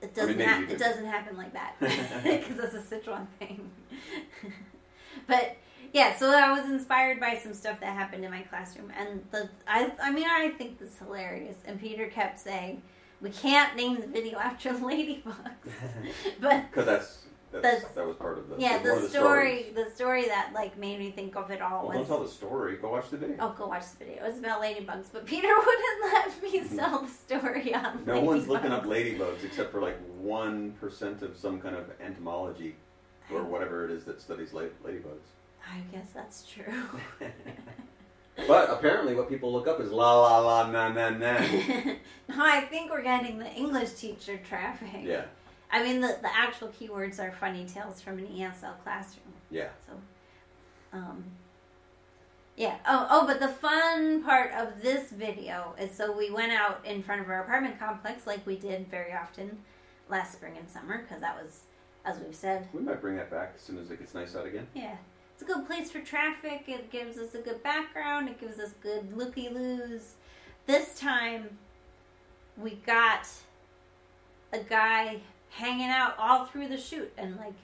it 0.00 0.14
doesn't 0.14 0.36
maybe 0.36 0.50
ha- 0.50 0.58
you 0.60 0.66
it 0.68 0.78
doesn't 0.78 1.06
happen 1.06 1.36
like 1.36 1.52
that 1.52 1.76
because 1.80 2.56
that's 2.56 2.74
a 2.74 2.80
Sichuan 2.96 3.26
thing. 3.38 3.70
but 5.26 5.56
yeah, 5.92 6.16
so 6.16 6.30
I 6.36 6.50
was 6.52 6.68
inspired 6.70 7.20
by 7.20 7.36
some 7.36 7.54
stuff 7.54 7.80
that 7.80 7.94
happened 7.94 8.24
in 8.24 8.30
my 8.30 8.42
classroom, 8.42 8.90
and 8.98 9.22
the 9.30 9.48
I 9.66 9.92
I 10.02 10.10
mean 10.10 10.26
I 10.28 10.50
think 10.50 10.78
this 10.78 10.90
is 10.92 10.98
hilarious. 10.98 11.56
And 11.64 11.80
Peter 11.80 12.08
kept 12.08 12.38
saying, 12.40 12.82
we 13.22 13.30
can't 13.30 13.76
name 13.76 14.00
the 14.00 14.06
video 14.06 14.38
after 14.38 14.70
ladybugs, 14.90 15.24
but 16.40 16.70
Because 16.70 16.86
that's, 16.86 17.18
that's 17.52 17.62
That's- 17.62 17.84
that 17.94 18.06
was 18.06 18.16
part 18.16 18.38
of 18.38 18.48
the 18.48 18.56
yeah, 18.58 18.78
the 18.78 18.94
the 19.00 19.08
story, 19.08 19.66
the 19.74 19.88
story 19.90 20.24
that 20.26 20.52
like 20.54 20.76
made 20.78 20.98
me 20.98 21.10
think 21.10 21.36
of 21.36 21.50
it 21.50 21.60
all 21.62 21.86
Well, 21.88 21.98
don't 21.98 22.06
tell 22.06 22.22
the 22.22 22.28
story. 22.28 22.76
Go 22.76 22.90
watch 22.92 23.10
the 23.10 23.18
video. 23.18 23.36
Oh, 23.40 23.54
go 23.56 23.66
watch 23.68 23.84
the 23.92 24.04
video. 24.04 24.24
It 24.24 24.28
was 24.28 24.38
about 24.38 24.60
ladybugs, 24.62 25.06
but 25.12 25.26
Peter 25.26 25.48
wouldn't 25.66 26.12
let 26.14 26.42
me 26.42 26.64
sell 26.64 27.02
the 27.02 27.08
story 27.08 27.74
on. 27.74 28.04
no 28.06 28.20
one's 28.20 28.48
looking 28.48 28.72
up 28.72 28.84
ladybugs 28.84 29.44
except 29.44 29.70
for 29.70 29.80
like 29.80 29.98
one 30.18 30.72
percent 30.80 31.22
of 31.22 31.36
some 31.36 31.60
kind 31.60 31.76
of 31.76 31.90
entomology 32.00 32.74
or 33.30 33.42
whatever 33.44 33.84
it 33.84 33.90
is 33.90 34.04
that 34.04 34.20
studies 34.20 34.52
la- 34.52 34.62
ladybugs. 34.84 35.28
I 35.64 35.80
guess 35.92 36.08
that's 36.14 36.44
true. 36.44 36.82
But 38.48 38.70
apparently, 38.70 39.14
what 39.14 39.28
people 39.28 39.52
look 39.52 39.66
up 39.68 39.80
is 39.80 39.90
la 39.90 40.20
la 40.20 40.38
la 40.38 40.70
na 40.70 40.88
na 40.88 41.10
na. 41.10 41.38
no, 42.28 42.36
I 42.38 42.62
think 42.62 42.90
we're 42.90 43.02
getting 43.02 43.38
the 43.38 43.50
English 43.52 43.92
teacher 43.92 44.38
traffic. 44.48 45.02
Yeah, 45.02 45.24
I 45.70 45.82
mean, 45.82 46.00
the, 46.00 46.18
the 46.22 46.34
actual 46.34 46.68
keywords 46.68 47.18
are 47.20 47.30
funny 47.32 47.66
tales 47.66 48.00
from 48.00 48.18
an 48.18 48.26
ESL 48.26 48.82
classroom. 48.82 49.34
yeah. 49.50 49.68
So, 49.86 49.92
um, 50.94 51.24
yeah. 52.56 52.76
Oh, 52.86 53.06
oh, 53.10 53.26
but 53.26 53.38
the 53.40 53.48
fun 53.48 54.22
part 54.24 54.52
of 54.52 54.80
this 54.82 55.10
video 55.10 55.74
is 55.78 55.90
so 55.94 56.10
we 56.16 56.30
went 56.30 56.52
out 56.52 56.80
in 56.84 57.02
front 57.02 57.20
of 57.20 57.28
our 57.28 57.42
apartment 57.42 57.78
complex 57.78 58.26
like 58.26 58.46
we 58.46 58.56
did 58.56 58.88
very 58.90 59.12
often 59.12 59.58
last 60.08 60.32
spring 60.32 60.54
and 60.58 60.68
summer 60.70 61.02
because 61.02 61.20
that 61.20 61.36
was, 61.42 61.60
as 62.04 62.18
we've 62.18 62.34
said, 62.34 62.68
We 62.72 62.80
might 62.82 63.00
bring 63.00 63.16
that 63.16 63.30
back 63.30 63.52
as 63.56 63.62
soon 63.62 63.78
as 63.78 63.90
it 63.90 63.98
gets 63.98 64.14
nice 64.14 64.34
out 64.36 64.46
again. 64.46 64.66
yeah. 64.74 64.96
It's 65.42 65.50
a 65.50 65.54
good 65.54 65.66
place 65.66 65.90
for 65.90 65.98
traffic. 65.98 66.64
It 66.68 66.92
gives 66.92 67.18
us 67.18 67.34
a 67.34 67.38
good 67.38 67.64
background. 67.64 68.28
It 68.28 68.40
gives 68.40 68.60
us 68.60 68.74
good 68.80 69.16
looky 69.16 69.48
loos. 69.48 70.14
This 70.66 70.96
time, 71.00 71.58
we 72.56 72.76
got 72.86 73.28
a 74.52 74.60
guy 74.60 75.18
hanging 75.50 75.88
out 75.88 76.14
all 76.16 76.46
through 76.46 76.68
the 76.68 76.76
shoot, 76.76 77.12
and 77.18 77.36
like 77.38 77.54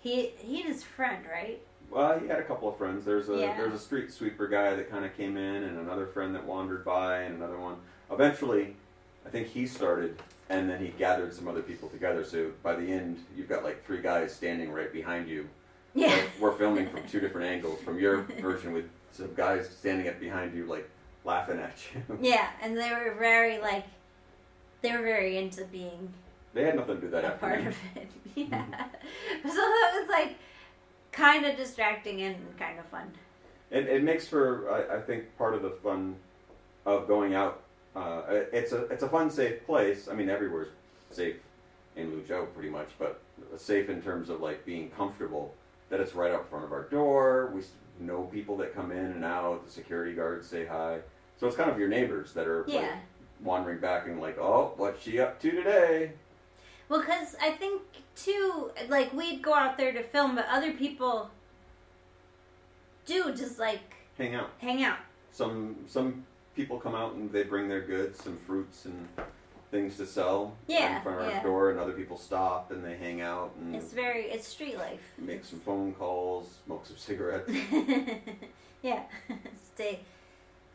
he 0.00 0.32
he 0.36 0.60
and 0.60 0.68
his 0.68 0.82
friend, 0.82 1.24
right? 1.26 1.58
Well, 1.90 2.18
he 2.18 2.26
had 2.26 2.38
a 2.38 2.42
couple 2.44 2.68
of 2.68 2.76
friends. 2.76 3.06
There's 3.06 3.30
a 3.30 3.38
Yeah. 3.38 3.56
there's 3.56 3.72
a 3.72 3.78
street 3.78 4.12
sweeper 4.12 4.46
guy 4.46 4.74
that 4.76 4.90
kind 4.90 5.06
of 5.06 5.16
came 5.16 5.38
in, 5.38 5.62
and 5.62 5.78
another 5.78 6.08
friend 6.08 6.34
that 6.34 6.44
wandered 6.44 6.84
by, 6.84 7.22
and 7.22 7.36
another 7.36 7.58
one. 7.58 7.76
Eventually, 8.10 8.76
I 9.24 9.30
think 9.30 9.46
he 9.46 9.66
started, 9.66 10.20
and 10.50 10.68
then 10.68 10.84
he 10.84 10.88
gathered 10.88 11.32
some 11.32 11.48
other 11.48 11.62
people 11.62 11.88
together. 11.88 12.24
So 12.24 12.50
by 12.62 12.74
the 12.74 12.92
end, 12.92 13.24
you've 13.34 13.48
got 13.48 13.64
like 13.64 13.86
three 13.86 14.02
guys 14.02 14.34
standing 14.34 14.70
right 14.70 14.92
behind 14.92 15.30
you. 15.30 15.48
Yeah. 15.94 16.08
Like, 16.08 16.30
we're 16.40 16.56
filming 16.56 16.88
from 16.88 17.02
two 17.06 17.20
different 17.20 17.48
angles. 17.48 17.80
From 17.82 17.98
your 17.98 18.22
version, 18.40 18.72
with 18.72 18.88
some 19.12 19.34
guys 19.34 19.68
standing 19.68 20.08
up 20.08 20.18
behind 20.18 20.54
you, 20.54 20.66
like 20.66 20.88
laughing 21.24 21.58
at 21.58 21.76
you. 21.94 22.18
Yeah, 22.22 22.48
and 22.62 22.76
they 22.76 22.90
were 22.90 23.14
very 23.18 23.58
like 23.58 23.84
they 24.80 24.92
were 24.92 25.02
very 25.02 25.36
into 25.36 25.64
being 25.64 26.12
they 26.54 26.64
had 26.64 26.76
nothing 26.76 26.96
to 26.96 27.00
do 27.00 27.10
that 27.10 27.24
a 27.24 27.30
part 27.30 27.60
of 27.60 27.66
it. 27.96 28.08
Yeah. 28.34 28.64
so 29.42 29.54
that 29.54 29.98
was 30.00 30.08
like 30.08 30.36
kind 31.12 31.44
of 31.44 31.56
distracting 31.56 32.22
and 32.22 32.36
kind 32.58 32.78
of 32.78 32.86
fun. 32.86 33.12
It, 33.70 33.86
it 33.86 34.02
makes 34.02 34.26
for, 34.26 34.70
I, 34.70 34.96
I 34.96 35.00
think, 35.00 35.36
part 35.36 35.54
of 35.54 35.62
the 35.62 35.70
fun 35.70 36.16
of 36.86 37.06
going 37.06 37.34
out. 37.34 37.62
Uh, 37.94 38.22
it's 38.52 38.72
a 38.72 38.84
it's 38.86 39.02
a 39.02 39.08
fun, 39.08 39.30
safe 39.30 39.66
place. 39.66 40.08
I 40.08 40.14
mean, 40.14 40.30
everywhere's 40.30 40.68
safe 41.10 41.36
in 41.94 42.10
Luzhou, 42.10 42.52
pretty 42.54 42.70
much, 42.70 42.88
but 42.98 43.20
safe 43.56 43.90
in 43.90 44.00
terms 44.00 44.30
of 44.30 44.40
like 44.40 44.64
being 44.64 44.90
comfortable. 44.90 45.54
That 45.92 46.00
it's 46.00 46.14
right 46.14 46.32
out 46.32 46.48
front 46.48 46.64
of 46.64 46.72
our 46.72 46.84
door. 46.84 47.52
We 47.54 47.60
know 48.00 48.22
people 48.22 48.56
that 48.56 48.74
come 48.74 48.92
in 48.92 48.96
and 49.04 49.22
out. 49.26 49.66
The 49.66 49.70
security 49.70 50.14
guards 50.14 50.48
say 50.48 50.64
hi. 50.64 51.00
So 51.38 51.46
it's 51.46 51.54
kind 51.54 51.70
of 51.70 51.78
your 51.78 51.88
neighbors 51.88 52.32
that 52.32 52.46
are 52.46 52.60
like, 52.64 52.72
Yeah. 52.76 52.96
wandering 53.44 53.78
back 53.78 54.06
and 54.06 54.18
like, 54.18 54.38
oh, 54.38 54.72
what's 54.78 55.02
she 55.02 55.20
up 55.20 55.38
to 55.42 55.50
today? 55.50 56.12
Well, 56.88 57.00
because 57.00 57.36
I 57.42 57.50
think 57.50 57.82
too, 58.16 58.70
like 58.88 59.12
we'd 59.12 59.42
go 59.42 59.52
out 59.52 59.76
there 59.76 59.92
to 59.92 60.02
film, 60.02 60.34
but 60.34 60.46
other 60.50 60.72
people 60.72 61.30
do 63.04 63.34
just 63.34 63.58
like 63.58 63.80
Hang 64.16 64.34
out. 64.34 64.48
hang 64.60 64.82
out. 64.82 64.96
Some 65.30 65.76
some 65.86 66.24
people 66.56 66.80
come 66.80 66.94
out 66.94 67.12
and 67.16 67.30
they 67.30 67.42
bring 67.42 67.68
their 67.68 67.82
goods, 67.82 68.24
some 68.24 68.38
fruits 68.46 68.86
and 68.86 69.08
things 69.72 69.96
to 69.96 70.06
sell 70.06 70.54
Yeah, 70.68 70.98
in 70.98 71.02
front 71.02 71.20
of 71.22 71.26
yeah. 71.26 71.38
our 71.38 71.42
door, 71.42 71.70
and 71.70 71.80
other 71.80 71.92
people 71.94 72.16
stop 72.18 72.70
and 72.70 72.84
they 72.84 72.94
hang 72.96 73.20
out 73.22 73.52
and 73.60 73.74
It's 73.74 73.92
very 73.92 74.26
it's 74.26 74.46
street 74.46 74.76
life. 74.78 75.00
make 75.18 75.44
some 75.44 75.58
phone 75.60 75.94
calls, 75.94 76.54
smoke 76.66 76.86
some 76.86 76.96
cigarettes. 76.98 77.50
yeah, 78.82 79.02
stay. 79.74 80.00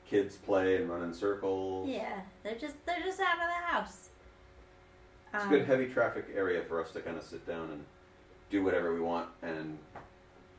Kids 0.10 0.36
play 0.36 0.78
and 0.78 0.90
run 0.90 1.04
in 1.04 1.14
circles. 1.14 1.88
Yeah, 1.88 2.22
they're 2.44 2.56
just 2.58 2.84
they're 2.86 3.04
just 3.06 3.20
out 3.22 3.36
of 3.36 3.48
the 3.48 3.72
house. 3.72 4.10
It's 5.34 5.44
a 5.44 5.46
Um, 5.46 5.50
good 5.50 5.66
heavy 5.66 5.88
traffic 5.88 6.26
area 6.36 6.64
for 6.68 6.82
us 6.82 6.92
to 6.92 7.00
kind 7.02 7.18
of 7.18 7.24
sit 7.24 7.46
down 7.46 7.70
and 7.72 7.84
do 8.50 8.64
whatever 8.64 8.94
we 8.94 9.00
want 9.02 9.30
and 9.44 9.78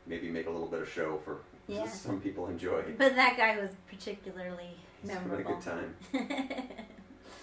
maybe 0.07 0.31
make 0.31 0.47
a 0.47 0.51
little 0.51 0.67
bit 0.69 0.81
of 0.81 0.89
show 0.89 1.19
for 1.25 1.39
Yeah. 1.67 1.87
some 1.89 2.21
people 2.21 2.47
enjoy. 2.47 2.83
But 2.97 3.17
that 3.17 3.37
guy 3.37 3.59
was 3.59 3.71
particularly 3.91 4.77
He's 5.03 5.11
having 5.11 5.33
a 5.41 5.43
good 5.43 5.61
time. 5.61 5.95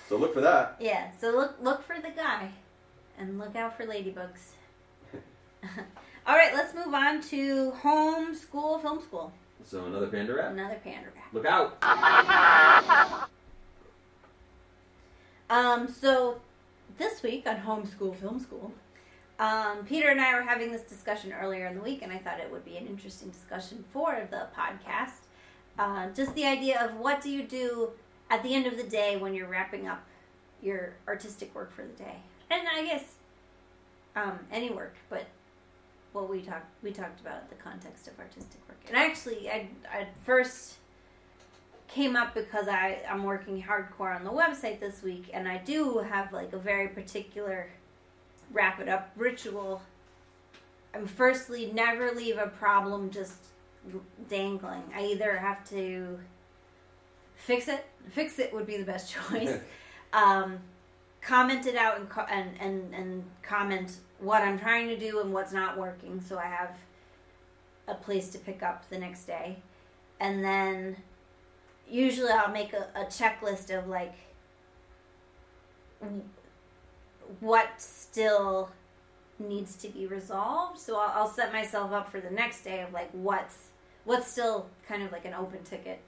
So 0.08 0.18
look 0.18 0.34
for 0.34 0.42
that. 0.42 0.76
yeah, 0.80 1.10
so 1.20 1.32
look 1.32 1.56
look 1.62 1.84
for 1.84 1.96
the 2.00 2.12
guy, 2.12 2.52
and 3.18 3.40
look 3.40 3.56
out 3.56 3.76
for 3.76 3.86
ladybugs. 3.86 4.52
All 6.28 6.36
right, 6.36 6.54
let's 6.54 6.74
move 6.76 6.94
on 6.94 7.22
to 7.24 7.72
home 7.72 8.36
school 8.36 8.78
film 8.80 9.02
school. 9.02 9.32
So 9.64 9.86
another 9.86 10.08
panda 10.08 10.36
rat. 10.36 10.52
Another 10.52 10.80
panda 10.84 11.08
rat. 11.16 11.26
Look 11.34 11.46
out! 11.46 13.30
Um, 15.50 15.88
so 15.88 16.42
this 16.98 17.22
week 17.22 17.48
on 17.48 17.58
Homeschool 17.58 18.16
Film 18.16 18.40
School, 18.40 18.72
um, 19.40 19.86
Peter 19.86 20.10
and 20.10 20.20
I 20.20 20.34
were 20.34 20.42
having 20.42 20.72
this 20.72 20.82
discussion 20.82 21.34
earlier 21.34 21.68
in 21.68 21.76
the 21.76 21.82
week, 21.82 22.02
and 22.02 22.12
I 22.12 22.18
thought 22.18 22.40
it 22.40 22.52
would 22.52 22.66
be 22.66 22.78
an 22.78 22.88
interesting 22.88 23.30
discussion 23.30 23.84
for 23.94 24.28
the 24.32 24.48
podcast. 24.58 25.26
Uh, 25.78 26.10
just 26.16 26.34
the 26.36 26.46
idea 26.46 26.84
of 26.84 26.96
what 26.96 27.22
do 27.22 27.30
you 27.30 27.44
do 27.44 27.92
at 28.30 28.44
the 28.44 28.54
end 28.54 28.68
of 28.68 28.78
the 28.78 28.84
day 28.84 29.18
when 29.18 29.34
you're 29.34 29.48
wrapping 29.48 29.88
up 29.88 30.04
your 30.62 30.94
artistic 31.08 31.54
work 31.54 31.74
for 31.74 31.84
the 31.84 31.94
day, 31.94 32.18
and 32.50 32.68
I 32.68 32.86
guess 32.86 33.16
um, 34.16 34.40
any 34.52 34.70
work, 34.70 34.96
but 35.10 35.26
what 36.14 36.30
we 36.30 36.42
talked 36.42 36.68
we 36.82 36.92
talked 36.92 37.20
about 37.20 37.50
the 37.50 37.56
context 37.56 38.08
of 38.08 38.18
artistic 38.20 38.60
work, 38.68 38.80
and 38.88 38.96
actually, 38.96 39.50
I 39.50 39.70
I 39.92 40.08
first 40.24 40.76
came 41.88 42.16
up 42.16 42.34
because 42.34 42.68
I, 42.68 43.00
I'm 43.10 43.24
working 43.24 43.62
hardcore 43.62 44.16
on 44.16 44.24
the 44.24 44.32
website 44.32 44.80
this 44.80 45.02
week 45.02 45.30
and 45.34 45.48
I 45.48 45.58
do 45.58 46.00
have 46.00 46.34
like 46.34 46.52
a 46.52 46.58
very 46.58 46.90
particular 46.90 47.70
wrap 48.52 48.80
it 48.80 48.90
up 48.90 49.12
ritual. 49.16 49.82
I'm 50.94 51.08
firstly 51.08 51.72
never 51.74 52.12
leave 52.12 52.38
a 52.38 52.48
problem 52.48 53.12
just 53.12 53.38
dangling. 54.30 54.84
I 54.96 55.06
either 55.06 55.38
have 55.38 55.68
to 55.70 56.20
fix 57.36 57.68
it, 57.68 57.86
fix 58.12 58.40
it 58.40 58.54
would 58.54 58.66
be 58.66 58.78
the 58.78 58.86
best 58.86 59.16
choice. 59.30 59.60
um, 60.14 60.60
comment 61.22 61.66
it 61.66 61.76
out 61.76 62.00
and, 62.00 62.10
co- 62.10 62.28
and, 62.30 62.52
and, 62.60 62.94
and 62.94 63.24
comment 63.42 63.98
what 64.20 64.42
I'm 64.42 64.60
trying 64.60 64.88
to 64.90 64.98
do 64.98 65.20
and 65.20 65.34
what's 65.34 65.52
not 65.52 65.78
working 65.78 66.22
so 66.22 66.38
I 66.38 66.46
have 66.46 66.78
a 67.88 67.96
place 67.96 68.30
to 68.30 68.38
pick 68.38 68.64
up 68.64 68.90
the 68.90 68.98
next 68.98 69.26
day. 69.26 69.58
And 70.20 70.44
then 70.44 70.98
usually 71.90 72.32
I'll 72.32 72.52
make 72.52 72.74
a, 72.74 72.88
a 72.96 73.06
checklist 73.06 73.76
of 73.78 73.88
like 73.88 74.14
what 77.40 77.70
still 77.78 78.70
needs 79.40 79.76
to 79.78 79.90
be 79.90 80.08
resolved. 80.08 80.80
So 80.80 80.98
I'll, 80.98 81.24
I'll 81.24 81.30
set 81.30 81.52
myself 81.52 81.92
up 81.92 82.10
for 82.10 82.22
the 82.22 82.30
next 82.30 82.64
day 82.64 82.82
of 82.82 82.94
like 82.94 83.10
what's 83.12 83.70
what's 84.06 84.28
still 84.32 84.68
kind 84.88 85.02
of 85.02 85.12
like 85.12 85.26
an 85.26 85.34
open 85.34 85.64
ticket 85.64 86.00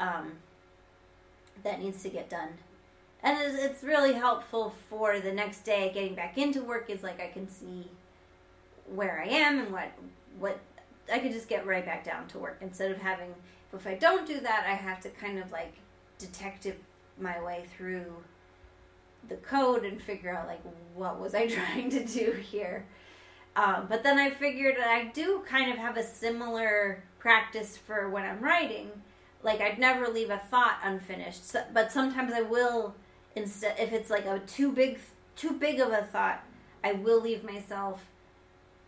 um, 0.00 0.32
that 1.62 1.80
needs 1.80 2.02
to 2.02 2.08
get 2.08 2.28
done. 2.28 2.50
And 3.22 3.38
it's, 3.40 3.62
it's 3.62 3.82
really 3.82 4.12
helpful 4.12 4.74
for 4.88 5.18
the 5.20 5.32
next 5.32 5.62
day 5.62 5.90
getting 5.92 6.14
back 6.14 6.38
into 6.38 6.62
work 6.62 6.90
is 6.90 7.02
like 7.02 7.20
I 7.20 7.28
can 7.28 7.48
see 7.48 7.88
where 8.94 9.20
I 9.20 9.28
am 9.28 9.58
and 9.58 9.72
what 9.72 9.90
what 10.38 10.60
I 11.12 11.18
could 11.18 11.32
just 11.32 11.48
get 11.48 11.66
right 11.66 11.84
back 11.84 12.04
down 12.04 12.28
to 12.28 12.38
work 12.38 12.58
instead 12.60 12.90
of 12.90 12.98
having 12.98 13.34
if 13.72 13.86
I 13.86 13.94
don't 13.94 14.26
do 14.26 14.38
that 14.40 14.64
I 14.68 14.74
have 14.74 15.00
to 15.00 15.08
kind 15.08 15.38
of 15.38 15.50
like 15.50 15.74
detective 16.18 16.76
my 17.18 17.42
way 17.42 17.64
through 17.76 18.12
the 19.28 19.36
code 19.36 19.84
and 19.84 20.00
figure 20.00 20.34
out 20.34 20.46
like 20.46 20.62
what 20.94 21.18
was 21.18 21.34
I 21.34 21.46
trying 21.48 21.90
to 21.90 22.04
do 22.04 22.32
here. 22.32 22.86
Um, 23.56 23.86
but 23.88 24.02
then 24.02 24.18
I 24.18 24.30
figured 24.30 24.76
I 24.78 25.06
do 25.06 25.42
kind 25.48 25.70
of 25.70 25.78
have 25.78 25.96
a 25.96 26.02
similar 26.02 27.02
practice 27.18 27.76
for 27.76 28.10
when 28.10 28.24
I'm 28.24 28.40
writing. 28.40 28.90
Like 29.46 29.60
I'd 29.60 29.78
never 29.78 30.08
leave 30.08 30.30
a 30.30 30.38
thought 30.38 30.80
unfinished, 30.82 31.48
so, 31.48 31.62
but 31.72 31.92
sometimes 31.92 32.32
I 32.32 32.42
will. 32.42 32.96
Instead, 33.36 33.76
if 33.78 33.92
it's 33.92 34.10
like 34.10 34.26
a 34.26 34.40
too 34.40 34.72
big, 34.72 34.98
too 35.36 35.52
big 35.52 35.78
of 35.78 35.92
a 35.92 36.02
thought, 36.02 36.42
I 36.82 36.94
will 36.94 37.20
leave 37.20 37.44
myself 37.44 38.06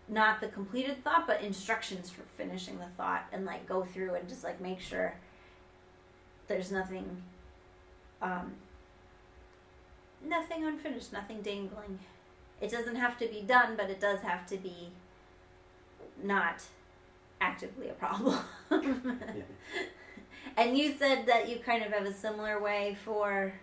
not 0.09 0.40
the 0.40 0.48
completed 0.48 1.04
thought, 1.04 1.28
but 1.28 1.42
instructions 1.42 2.11
for 2.11 2.22
finishing 2.36 2.80
the 2.80 2.88
thought, 2.96 3.26
and 3.32 3.46
like 3.46 3.68
go 3.68 3.84
through 3.84 4.14
and 4.14 4.28
just 4.28 4.42
like 4.42 4.61
make 4.61 4.80
sure 4.80 5.14
there's 6.48 6.72
nothing 6.72 7.22
um, 8.20 8.54
nothing 10.26 10.64
unfinished, 10.64 11.12
nothing 11.12 11.40
dangling. 11.40 12.00
It 12.61 12.72
doesn't 12.72 12.96
have 12.96 13.16
to 13.18 13.28
be 13.28 13.42
done, 13.42 13.76
but 13.76 13.90
it 13.90 14.00
does 14.00 14.22
have 14.22 14.44
to 14.48 14.56
be 14.56 14.90
not 16.20 16.64
actively 17.40 17.90
a 17.90 17.92
problem. 17.92 18.40
and 20.59 20.76
you 20.76 20.94
said 20.98 21.26
that 21.26 21.48
you 21.48 21.59
kind 21.59 21.84
of 21.84 21.92
have 21.92 22.04
a 22.04 22.12
similar 22.12 22.61
way 22.61 22.96
for. 23.04 23.54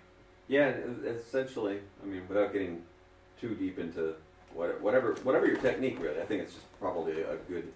Yeah, 0.48 0.74
essentially. 1.06 1.80
I 2.02 2.06
mean, 2.06 2.24
without 2.28 2.54
getting 2.54 2.82
too 3.40 3.54
deep 3.56 3.78
into 3.78 4.16
what, 4.54 4.80
whatever 4.82 5.14
whatever 5.24 5.46
your 5.46 5.58
technique, 5.58 6.00
really, 6.00 6.22
I 6.22 6.26
think 6.26 6.44
it's 6.44 6.54
just 6.54 6.80
probably 6.80 7.22
a 7.22 7.36
good 7.50 7.72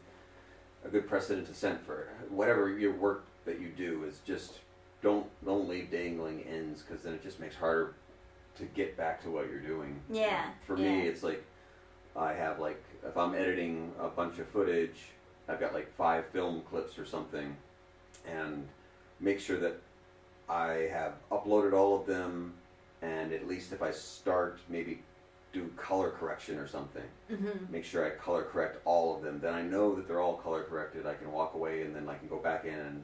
a 0.85 0.89
good 0.89 1.07
precedent 1.07 1.47
to 1.47 1.53
set 1.53 1.85
for 1.85 2.07
whatever 2.29 2.69
your 2.69 2.93
work 2.93 3.25
that 3.45 3.59
you 3.59 3.67
do 3.69 4.05
is 4.05 4.19
just 4.25 4.59
don't 5.01 5.27
don't 5.45 5.67
leave 5.67 5.91
dangling 5.91 6.41
ends 6.43 6.81
because 6.81 7.03
then 7.03 7.13
it 7.13 7.21
just 7.21 7.39
makes 7.39 7.55
harder 7.55 7.95
to 8.57 8.63
get 8.63 8.95
back 8.95 9.21
to 9.23 9.29
what 9.29 9.49
you're 9.49 9.59
doing. 9.59 9.99
Yeah. 10.09 10.49
For 10.65 10.77
yeah. 10.77 10.83
me, 10.83 11.07
it's 11.07 11.23
like 11.23 11.43
I 12.15 12.33
have 12.33 12.59
like 12.59 12.81
if 13.05 13.17
I'm 13.17 13.33
editing 13.33 13.91
a 13.99 14.07
bunch 14.07 14.39
of 14.39 14.47
footage, 14.47 14.97
I've 15.49 15.59
got 15.59 15.73
like 15.73 15.93
five 15.95 16.27
film 16.27 16.61
clips 16.69 16.97
or 16.97 17.05
something, 17.05 17.55
and 18.25 18.67
make 19.19 19.39
sure 19.39 19.57
that 19.57 19.79
I 20.47 20.89
have 20.91 21.13
uploaded 21.31 21.73
all 21.73 21.99
of 21.99 22.05
them, 22.05 22.53
and 23.01 23.31
at 23.31 23.47
least 23.47 23.71
if 23.71 23.81
I 23.81 23.91
start, 23.91 24.59
maybe 24.67 25.01
do 25.53 25.69
color 25.77 26.11
correction 26.11 26.57
or 26.59 26.67
something. 26.67 27.03
Mm-hmm. 27.31 27.71
Make 27.71 27.83
sure 27.83 28.05
I 28.05 28.11
color 28.11 28.43
correct 28.43 28.79
all 28.85 29.15
of 29.15 29.23
them. 29.23 29.39
Then 29.39 29.53
I 29.53 29.61
know 29.61 29.95
that 29.95 30.07
they're 30.07 30.21
all 30.21 30.37
color 30.37 30.63
corrected. 30.63 31.05
I 31.07 31.15
can 31.15 31.31
walk 31.31 31.55
away 31.55 31.81
and 31.81 31.95
then 31.95 32.07
I 32.07 32.15
can 32.15 32.27
go 32.27 32.37
back 32.37 32.65
in 32.65 32.73
and 32.77 33.03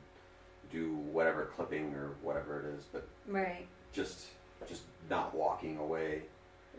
do 0.71 0.93
whatever 1.11 1.45
clipping 1.55 1.93
or 1.95 2.11
whatever 2.21 2.59
it 2.61 2.77
is. 2.77 2.85
But 2.91 3.07
Right. 3.27 3.65
just 3.93 4.27
just 4.67 4.83
not 5.09 5.33
walking 5.35 5.77
away. 5.77 6.23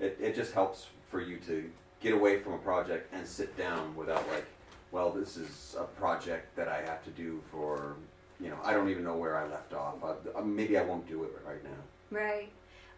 It, 0.01 0.17
it 0.21 0.35
just 0.37 0.53
helps 0.53 0.87
for 1.11 1.21
you 1.21 1.39
to 1.47 1.71
get 2.01 2.13
away 2.15 2.39
from 2.41 2.53
a 2.55 2.59
project 2.59 3.13
and 3.13 3.27
sit 3.27 3.57
down 3.57 3.95
without 3.97 4.27
like, 4.29 4.47
well, 4.93 5.11
this 5.11 5.37
is 5.37 5.75
a 5.79 5.85
project 5.85 6.55
that 6.57 6.69
I 6.69 6.83
have 6.83 7.03
to 7.05 7.11
do 7.11 7.43
for, 7.51 7.97
you 8.41 8.51
know, 8.51 8.59
I 8.63 8.73
don't 8.73 8.89
even 8.89 9.05
know 9.05 9.17
where 9.17 9.37
I 9.37 9.49
left 9.49 9.73
off. 9.73 9.95
I, 10.03 10.39
uh, 10.39 10.43
maybe 10.43 10.77
I 10.77 10.83
won't 10.83 11.09
do 11.09 11.25
it 11.25 11.33
right 11.47 11.63
now. 11.65 12.17
Right. 12.17 12.51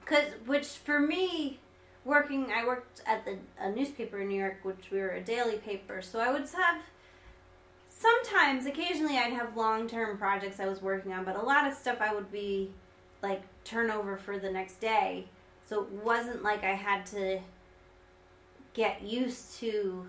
Cause 0.04 0.24
which 0.46 0.66
for 0.66 0.98
me, 0.98 1.60
working, 2.04 2.50
I 2.54 2.66
worked 2.66 3.02
at 3.06 3.24
the 3.24 3.38
a 3.60 3.70
newspaper 3.70 4.18
in 4.20 4.28
New 4.28 4.38
York, 4.38 4.58
which 4.62 4.90
we 4.90 4.98
were 4.98 5.10
a 5.10 5.20
daily 5.20 5.56
paper. 5.56 6.02
So 6.02 6.18
I 6.18 6.32
would 6.32 6.48
have 6.48 6.82
sometimes, 7.90 8.66
occasionally, 8.66 9.18
I'd 9.18 9.32
have 9.32 9.56
long 9.56 9.88
term 9.88 10.16
projects 10.18 10.60
I 10.60 10.66
was 10.66 10.80
working 10.80 11.12
on, 11.12 11.24
but 11.24 11.36
a 11.36 11.42
lot 11.42 11.66
of 11.66 11.74
stuff 11.74 11.98
I 12.00 12.14
would 12.14 12.32
be 12.32 12.70
like 13.22 13.42
turnover 13.64 14.16
for 14.16 14.38
the 14.38 14.50
next 14.50 14.80
day. 14.80 15.26
So 15.66 15.82
it 15.82 15.90
wasn't 15.90 16.42
like 16.42 16.64
I 16.64 16.74
had 16.74 17.04
to 17.06 17.40
get 18.72 19.02
used 19.02 19.58
to 19.58 20.06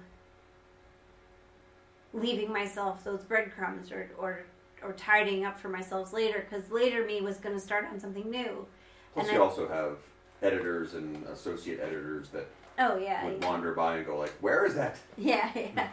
leaving 2.13 2.51
myself 2.51 3.03
those 3.03 3.23
breadcrumbs 3.23 3.91
or 3.91 4.09
or 4.17 4.45
or 4.84 4.93
tidying 4.93 5.45
up 5.45 5.59
for 5.59 5.69
myself 5.69 6.13
later 6.13 6.45
because 6.49 6.69
later 6.71 7.05
me 7.05 7.21
was 7.21 7.38
going 7.38 7.55
to 7.55 7.61
start 7.61 7.86
on 7.91 7.99
something 7.99 8.30
new. 8.30 8.65
Plus, 9.13 9.25
And 9.27 9.36
you 9.36 9.41
I- 9.41 9.45
also 9.45 9.67
have 9.67 9.97
editors 10.41 10.93
and 10.93 11.25
associate 11.27 11.80
editors 11.80 12.30
that 12.30 12.47
Oh 12.77 12.97
yeah, 12.97 13.25
would 13.25 13.41
yeah. 13.41 13.47
wander 13.49 13.73
by 13.73 13.97
and 13.97 14.05
go 14.05 14.17
like, 14.17 14.32
"Where 14.39 14.65
is 14.65 14.75
that?" 14.75 14.97
Yeah, 15.17 15.49
yeah. 15.55 15.89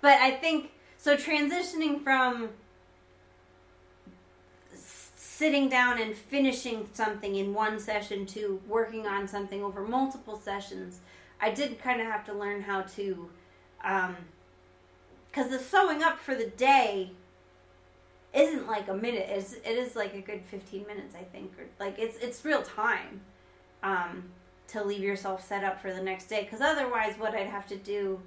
But 0.00 0.14
I 0.20 0.32
think 0.32 0.72
so 0.98 1.16
transitioning 1.16 2.02
from 2.02 2.48
sitting 4.74 5.68
down 5.68 6.00
and 6.00 6.16
finishing 6.16 6.88
something 6.94 7.36
in 7.36 7.52
one 7.54 7.78
session 7.78 8.24
to 8.26 8.60
working 8.66 9.06
on 9.06 9.28
something 9.28 9.62
over 9.62 9.82
multiple 9.82 10.36
sessions, 10.36 11.00
I 11.40 11.50
did 11.50 11.78
kind 11.78 12.00
of 12.00 12.06
have 12.06 12.24
to 12.26 12.32
learn 12.32 12.62
how 12.62 12.82
to 12.82 13.30
um 13.84 14.16
cuz 15.32 15.48
the 15.48 15.58
sewing 15.58 16.02
up 16.02 16.18
for 16.18 16.34
the 16.34 16.46
day 16.46 17.12
isn't 18.34 18.66
like 18.66 18.88
a 18.88 18.94
minute. 18.94 19.26
It's 19.30 19.54
it 19.54 19.78
is 19.78 19.96
like 19.96 20.14
a 20.14 20.20
good 20.20 20.42
15 20.50 20.86
minutes, 20.86 21.14
I 21.14 21.24
think, 21.24 21.52
or 21.58 21.64
like 21.78 21.98
it's 21.98 22.18
it's 22.18 22.44
real 22.44 22.62
time. 22.62 23.20
Um 23.82 24.30
to 24.68 24.82
leave 24.82 25.00
yourself 25.00 25.46
set 25.46 25.64
up 25.64 25.80
for 25.80 25.92
the 25.92 26.02
next 26.02 26.26
day 26.26 26.42
because 26.42 26.60
otherwise 26.60 27.14
what 27.18 27.34
i'd 27.34 27.46
have 27.46 27.66
to 27.66 27.76
do 27.76 28.20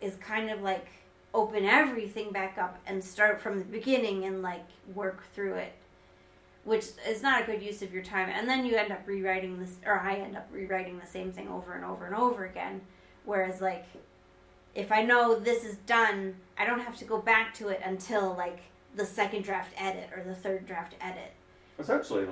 is 0.00 0.14
kind 0.16 0.50
of 0.50 0.62
like 0.62 0.86
open 1.34 1.64
everything 1.64 2.32
back 2.32 2.56
up 2.58 2.78
and 2.86 3.02
start 3.02 3.40
from 3.40 3.58
the 3.58 3.64
beginning 3.64 4.24
and 4.24 4.42
like 4.42 4.64
work 4.94 5.24
through 5.34 5.54
it 5.54 5.72
which 6.64 6.86
is 7.06 7.22
not 7.22 7.42
a 7.42 7.46
good 7.46 7.62
use 7.62 7.82
of 7.82 7.92
your 7.92 8.02
time 8.02 8.28
and 8.28 8.48
then 8.48 8.64
you 8.64 8.76
end 8.76 8.92
up 8.92 9.06
rewriting 9.06 9.58
this 9.58 9.76
or 9.84 9.98
i 10.00 10.14
end 10.14 10.36
up 10.36 10.48
rewriting 10.52 10.98
the 10.98 11.06
same 11.06 11.32
thing 11.32 11.48
over 11.48 11.74
and 11.74 11.84
over 11.84 12.06
and 12.06 12.14
over 12.14 12.44
again 12.46 12.80
whereas 13.24 13.60
like 13.60 13.84
if 14.74 14.90
i 14.92 15.02
know 15.02 15.38
this 15.38 15.64
is 15.64 15.76
done 15.78 16.34
i 16.56 16.64
don't 16.64 16.80
have 16.80 16.96
to 16.96 17.04
go 17.04 17.18
back 17.18 17.52
to 17.52 17.68
it 17.68 17.80
until 17.84 18.34
like 18.34 18.60
the 18.94 19.04
second 19.06 19.42
draft 19.44 19.72
edit 19.78 20.08
or 20.16 20.22
the 20.24 20.34
third 20.34 20.66
draft 20.66 20.94
edit 21.00 21.32
Essentially, 21.78 22.26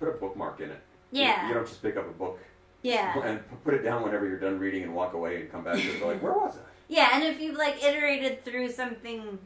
put 0.00 0.08
a 0.08 0.12
bookmark 0.12 0.60
in 0.60 0.70
it. 0.70 0.80
yeah 1.12 1.42
You, 1.42 1.48
you 1.48 1.54
don't 1.54 1.66
just 1.66 1.82
pick 1.82 1.96
up 1.96 2.08
a 2.08 2.12
book 2.12 2.40
yeah 2.82 3.16
and 3.24 3.40
put 3.64 3.74
it 3.74 3.82
down 3.82 4.02
whenever 4.02 4.26
you're 4.26 4.40
done 4.40 4.58
reading 4.58 4.82
and 4.82 4.94
walk 4.94 5.12
away 5.14 5.40
and 5.42 5.52
come 5.52 5.62
back 5.64 5.74
to 5.76 5.80
it. 5.96 6.04
like, 6.04 6.20
"Where 6.22 6.32
was 6.32 6.56
I?" 6.56 6.60
Yeah, 6.88 7.10
and 7.14 7.22
if 7.24 7.40
you've 7.40 7.56
like 7.56 7.82
iterated 7.82 8.44
through 8.44 8.70
something 8.72 9.38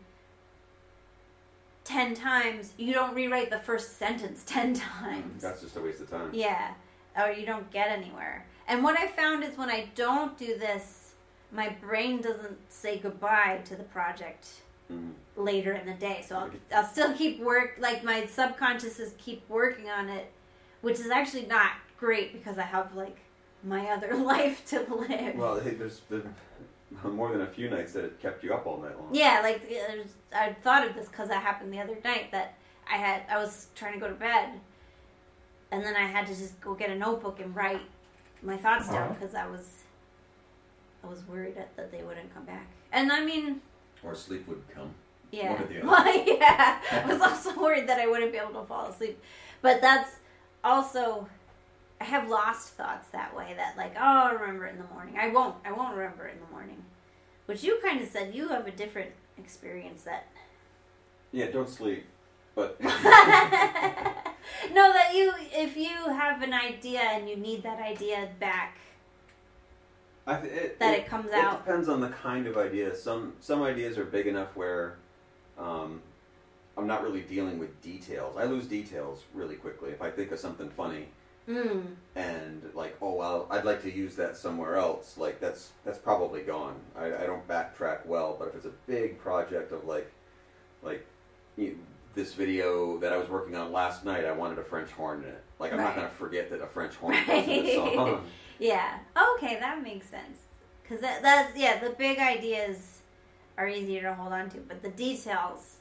ten 1.84 2.14
times, 2.14 2.72
you 2.76 2.92
don't 2.92 3.14
rewrite 3.14 3.50
the 3.50 3.58
first 3.58 3.98
sentence 3.98 4.42
ten 4.46 4.74
times. 4.74 5.42
That's 5.42 5.60
just 5.60 5.76
a 5.76 5.80
waste 5.80 6.00
of 6.00 6.10
time. 6.10 6.30
Yeah, 6.32 6.72
or 7.16 7.30
you 7.30 7.46
don't 7.46 7.70
get 7.70 7.88
anywhere. 7.90 8.46
And 8.68 8.82
what 8.82 8.98
I 8.98 9.06
found 9.06 9.44
is 9.44 9.56
when 9.56 9.70
I 9.70 9.88
don't 9.94 10.36
do 10.36 10.58
this, 10.58 11.12
my 11.52 11.68
brain 11.80 12.20
doesn't 12.20 12.58
say 12.68 12.98
goodbye 12.98 13.60
to 13.66 13.76
the 13.76 13.84
project 13.84 14.48
Mhm. 14.90 15.12
later 15.36 15.72
in 15.72 15.86
the 15.86 15.94
day. 15.94 16.24
So 16.26 16.36
I'll, 16.36 16.50
I'll 16.74 16.86
still 16.86 17.12
keep 17.14 17.40
work, 17.40 17.76
like 17.78 18.04
my 18.04 18.26
subconscious 18.26 18.98
is 19.00 19.14
keep 19.18 19.48
working 19.48 19.90
on 19.90 20.08
it, 20.08 20.30
which 20.80 21.00
is 21.00 21.10
actually 21.10 21.46
not 21.46 21.72
great 21.98 22.32
because 22.32 22.58
I 22.58 22.62
have 22.62 22.94
like 22.94 23.16
my 23.64 23.86
other 23.88 24.14
life 24.32 24.64
to 24.66 24.80
live. 24.94 25.34
Well, 25.36 25.60
hey, 25.60 25.70
there's 25.70 26.00
been 26.00 26.34
more 27.02 27.32
than 27.32 27.40
a 27.42 27.46
few 27.48 27.68
nights 27.68 27.92
that 27.92 28.04
it 28.04 28.20
kept 28.20 28.44
you 28.44 28.54
up 28.54 28.66
all 28.66 28.80
night 28.80 28.96
long. 28.98 29.08
Yeah, 29.12 29.40
like 29.42 29.70
I 30.32 30.52
thought 30.62 30.86
of 30.86 30.94
this 30.94 31.08
because 31.08 31.28
that 31.28 31.42
happened 31.42 31.72
the 31.72 31.80
other 31.80 31.98
night 32.04 32.30
that 32.32 32.54
I 32.90 32.96
had 32.96 33.22
I 33.28 33.36
was 33.38 33.68
trying 33.74 33.94
to 33.94 33.98
go 33.98 34.08
to 34.08 34.14
bed, 34.14 34.60
and 35.72 35.82
then 35.84 35.96
I 35.96 36.06
had 36.06 36.26
to 36.28 36.34
just 36.34 36.60
go 36.60 36.74
get 36.74 36.90
a 36.90 36.94
notebook 36.96 37.40
and 37.40 37.54
write 37.54 37.82
my 38.42 38.56
thoughts 38.56 38.88
down 38.88 39.14
because 39.14 39.34
I 39.34 39.46
was 39.48 39.82
I 41.02 41.08
was 41.08 41.26
worried 41.26 41.56
that, 41.56 41.76
that 41.76 41.90
they 41.90 42.02
wouldn't 42.02 42.32
come 42.32 42.44
back. 42.44 42.68
And 42.92 43.10
I 43.12 43.24
mean, 43.24 43.60
Or 44.06 44.14
sleep 44.14 44.46
would 44.48 44.62
come. 44.72 44.94
yeah, 45.32 45.52
One 45.54 45.62
or 45.62 45.66
the 45.66 45.78
other. 45.82 45.86
well, 45.88 46.24
yeah, 46.38 46.78
I 46.92 47.06
was 47.06 47.20
also 47.20 47.60
worried 47.60 47.88
that 47.88 47.98
I 48.00 48.06
wouldn't 48.06 48.30
be 48.32 48.38
able 48.38 48.60
to 48.60 48.66
fall 48.66 48.86
asleep. 48.86 49.20
But 49.62 49.80
that's 49.82 50.16
also 50.62 51.28
I 52.00 52.04
have 52.04 52.28
lost 52.30 52.74
thoughts 52.74 53.08
that 53.08 53.34
way. 53.36 53.54
That 53.56 53.76
like, 53.76 53.94
oh, 53.96 54.00
I'll 54.00 54.34
remember 54.36 54.66
it 54.66 54.72
in 54.74 54.78
the 54.78 54.94
morning. 54.94 55.16
I 55.18 55.28
won't. 55.28 55.56
I 55.64 55.72
won't 55.72 55.96
remember 55.96 56.26
it 56.28 56.34
in 56.34 56.40
the 56.46 56.52
morning. 56.52 56.82
Which 57.46 57.62
you 57.64 57.78
kind 57.82 58.00
of 58.00 58.08
said 58.08 58.34
you 58.34 58.48
have 58.48 58.66
a 58.66 58.70
different 58.70 59.10
experience 59.38 60.02
that 60.02 60.26
Yeah, 61.32 61.50
don't 61.50 61.68
sleep. 61.68 62.04
But 62.54 62.80
no, 62.82 62.92
that 64.92 65.10
you, 65.14 65.32
if 65.52 65.76
you 65.76 65.88
have 66.08 66.42
an 66.42 66.52
idea 66.54 67.00
and 67.00 67.28
you 67.28 67.36
need 67.36 67.62
that 67.64 67.80
idea 67.80 68.28
back, 68.40 68.78
I 70.26 70.36
th- 70.40 70.52
it, 70.52 70.78
that 70.80 70.98
it, 70.98 71.06
comes 71.06 71.28
It 71.28 71.34
out. 71.34 71.54
It 71.60 71.64
depends 71.66 71.88
on 71.88 72.00
the 72.00 72.08
kind 72.08 72.46
of 72.46 72.56
idea. 72.56 72.94
Some 72.96 73.34
some 73.40 73.62
ideas 73.62 73.96
are 73.98 74.04
big 74.04 74.26
enough 74.26 74.56
where 74.56 74.96
um, 75.58 76.00
I'm 76.76 76.86
not 76.86 77.02
really 77.02 77.20
dealing 77.22 77.58
with 77.58 77.80
details. 77.82 78.36
I 78.36 78.44
lose 78.44 78.66
details 78.66 79.22
really 79.34 79.54
quickly. 79.56 79.90
If 79.90 80.02
I 80.02 80.10
think 80.10 80.32
of 80.32 80.38
something 80.38 80.68
funny 80.70 81.08
Mm, 81.48 81.84
and 82.16 82.60
like, 82.74 82.96
oh 83.00 83.12
well, 83.14 83.46
I'd 83.50 83.64
like 83.64 83.80
to 83.82 83.92
use 83.94 84.16
that 84.16 84.36
somewhere 84.36 84.74
else. 84.78 85.16
Like 85.16 85.38
that's 85.38 85.70
that's 85.84 85.96
probably 85.98 86.40
gone. 86.42 86.74
I, 86.98 87.04
I 87.06 87.26
don't 87.26 87.46
backtrack 87.46 88.04
well. 88.04 88.34
But 88.36 88.48
if 88.48 88.56
it's 88.56 88.66
a 88.66 88.72
big 88.88 89.20
project 89.20 89.70
of 89.70 89.84
like 89.84 90.10
like 90.82 91.06
you, 91.56 91.78
this 92.16 92.34
video 92.34 92.98
that 92.98 93.12
I 93.12 93.16
was 93.16 93.28
working 93.28 93.54
on 93.54 93.70
last 93.70 94.04
night, 94.04 94.24
I 94.24 94.32
wanted 94.32 94.58
a 94.58 94.64
French 94.64 94.90
horn 94.90 95.22
in 95.22 95.28
it. 95.28 95.42
Like 95.60 95.72
I'm 95.72 95.78
Right. 95.78 95.84
not 95.84 95.94
gonna 95.94 96.08
forget 96.08 96.50
that 96.50 96.60
a 96.62 96.66
French 96.66 96.96
horn 96.96 97.14
goes 97.28 97.46
in 97.46 97.64
this 97.64 97.74
song. 97.94 98.24
Yeah. 98.58 98.98
Okay, 99.36 99.58
that 99.60 99.82
makes 99.82 100.08
sense. 100.08 100.38
Because 100.82 101.00
that, 101.00 101.22
that's, 101.22 101.56
yeah, 101.58 101.78
the 101.78 101.90
big 101.90 102.18
ideas 102.18 103.00
are 103.58 103.68
easier 103.68 104.02
to 104.02 104.14
hold 104.14 104.32
on 104.32 104.50
to. 104.50 104.58
But 104.58 104.82
the 104.82 104.90
details, 104.90 105.76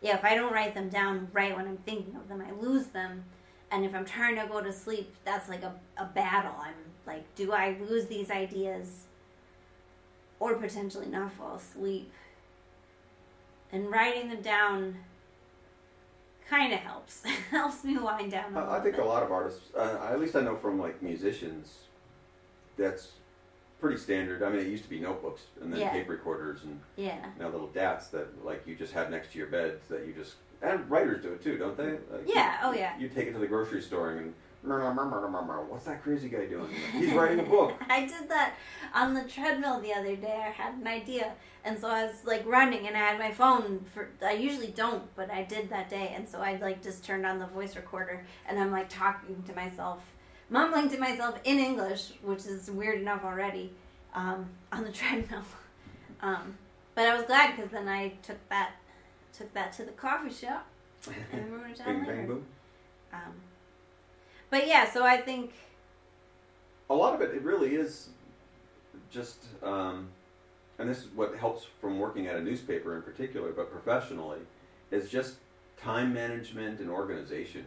yeah, 0.00 0.16
if 0.16 0.24
I 0.24 0.34
don't 0.34 0.52
write 0.52 0.74
them 0.74 0.88
down 0.88 1.28
right 1.32 1.56
when 1.56 1.66
I'm 1.66 1.76
thinking 1.78 2.16
of 2.16 2.28
them, 2.28 2.42
I 2.46 2.50
lose 2.52 2.86
them. 2.86 3.24
And 3.70 3.84
if 3.84 3.94
I'm 3.94 4.04
trying 4.04 4.36
to 4.36 4.46
go 4.46 4.62
to 4.62 4.72
sleep, 4.72 5.14
that's 5.24 5.48
like 5.48 5.62
a, 5.62 5.74
a 5.96 6.06
battle. 6.06 6.54
I'm 6.60 6.74
like, 7.06 7.22
do 7.34 7.52
I 7.52 7.76
lose 7.88 8.06
these 8.06 8.30
ideas 8.30 9.04
or 10.40 10.54
potentially 10.54 11.06
not 11.06 11.32
fall 11.32 11.56
asleep? 11.56 12.10
And 13.70 13.90
writing 13.90 14.30
them 14.30 14.40
down 14.40 14.96
kind 16.48 16.72
of 16.72 16.80
helps. 16.80 17.22
helps 17.50 17.84
me 17.84 17.98
wind 17.98 18.32
down. 18.32 18.56
A 18.56 18.70
I, 18.70 18.80
think 18.80 18.96
bit. 18.96 19.04
a 19.04 19.08
lot 19.08 19.22
of 19.22 19.30
artists, 19.30 19.74
uh, 19.76 19.98
at 20.10 20.18
least 20.18 20.34
I 20.34 20.40
know 20.40 20.56
from 20.56 20.80
like 20.80 21.02
musicians, 21.02 21.74
that's 22.78 23.12
pretty 23.80 23.96
standard. 23.98 24.42
I 24.42 24.48
mean, 24.50 24.60
it 24.60 24.66
used 24.68 24.84
to 24.84 24.90
be 24.90 24.98
notebooks 25.00 25.42
and 25.60 25.72
then 25.72 25.80
Yeah. 25.80 25.92
tape 25.92 26.08
recorders 26.08 26.64
and 26.64 26.80
Yeah. 26.96 27.24
now 27.38 27.48
little 27.48 27.68
DATs 27.68 28.08
that 28.08 28.44
like 28.44 28.66
you 28.66 28.74
just 28.74 28.92
have 28.94 29.10
next 29.10 29.32
to 29.32 29.38
your 29.38 29.48
bed 29.48 29.80
that 29.88 30.06
you 30.06 30.12
just 30.12 30.36
and 30.60 30.90
writers 30.90 31.22
do 31.22 31.32
it 31.32 31.40
too, 31.42 31.56
don't 31.56 31.76
they? 31.76 31.92
Like, 32.10 32.26
Yeah, 32.26 32.58
oh, 32.64 32.72
yeah. 32.72 32.98
You 32.98 33.08
take 33.08 33.28
it 33.28 33.32
to 33.34 33.38
the 33.38 33.46
grocery 33.46 33.80
store 33.80 34.10
and 34.10 34.34
"Murmur, 34.64 34.92
murmur, 34.92 35.28
murmur, 35.28 35.62
what's 35.66 35.84
that 35.84 36.02
crazy 36.02 36.28
guy 36.28 36.46
doing? 36.46 36.68
He's 36.94 37.12
writing 37.12 37.38
a 37.38 37.44
book. 37.48 37.74
I 37.88 38.00
did 38.06 38.28
that 38.28 38.54
on 38.92 39.14
the 39.14 39.22
treadmill 39.22 39.78
the 39.78 39.94
other 39.94 40.16
day. 40.16 40.42
I 40.44 40.50
had 40.50 40.74
an 40.74 40.88
idea, 40.88 41.34
and 41.64 41.78
so 41.78 41.86
I 41.86 42.06
was 42.06 42.24
like 42.24 42.44
running, 42.44 42.88
and 42.88 42.96
I 42.96 43.00
had 43.00 43.20
my 43.20 43.30
phone. 43.30 43.86
For 43.94 44.08
I 44.20 44.32
usually 44.32 44.72
don't, 44.72 45.04
but 45.14 45.30
I 45.30 45.44
did 45.44 45.70
that 45.70 45.88
day, 45.88 46.12
and 46.16 46.28
so 46.28 46.40
I 46.40 46.56
like 46.56 46.82
just 46.82 47.04
turned 47.04 47.24
on 47.24 47.38
the 47.38 47.46
voice 47.46 47.76
recorder, 47.76 48.24
and 48.48 48.58
I'm 48.58 48.72
like 48.72 48.88
talking 48.88 49.40
to 49.46 49.54
myself, 49.54 50.02
mumbling 50.50 50.88
to 50.90 50.98
myself 50.98 51.38
in 51.44 51.58
English, 51.58 52.12
which 52.22 52.46
is 52.46 52.70
weird 52.70 53.00
enough 53.00 53.24
already, 53.24 53.72
um, 54.14 54.48
on 54.72 54.84
the 54.84 54.92
treadmill. 55.00 55.42
Um, 56.20 56.56
but 56.94 57.06
I 57.06 57.14
was 57.14 57.24
glad 57.26 57.54
because 57.56 57.70
then 57.70 57.88
I 57.88 58.08
took 58.22 58.36
that 58.48 58.72
took 59.32 59.52
that 59.54 59.72
to 59.74 59.84
the 59.84 59.92
coffee 59.92 60.32
shop 60.34 60.66
and 61.32 61.52
wrote 61.52 61.70
it 61.70 61.78
down 61.78 61.86
Bing, 61.86 62.00
later. 62.00 62.16
bang, 62.16 62.26
boom. 62.26 62.46
Um, 63.12 63.32
but 64.50 64.66
yeah, 64.66 64.90
so 64.90 65.04
I 65.04 65.18
think 65.18 65.52
a 66.90 66.94
lot 66.94 67.14
of 67.14 67.20
it, 67.20 67.34
it 67.34 67.42
really 67.42 67.74
is 67.76 68.08
just, 69.10 69.44
um, 69.62 70.08
and 70.78 70.88
this 70.88 70.98
is 70.98 71.06
what 71.14 71.36
helps 71.36 71.66
from 71.80 71.98
working 72.00 72.26
at 72.26 72.36
a 72.36 72.42
newspaper 72.42 72.96
in 72.96 73.02
particular, 73.02 73.52
but 73.52 73.70
professionally, 73.70 74.38
is 74.90 75.08
just 75.08 75.36
time 75.80 76.12
management 76.12 76.80
and 76.80 76.90
organization. 76.90 77.64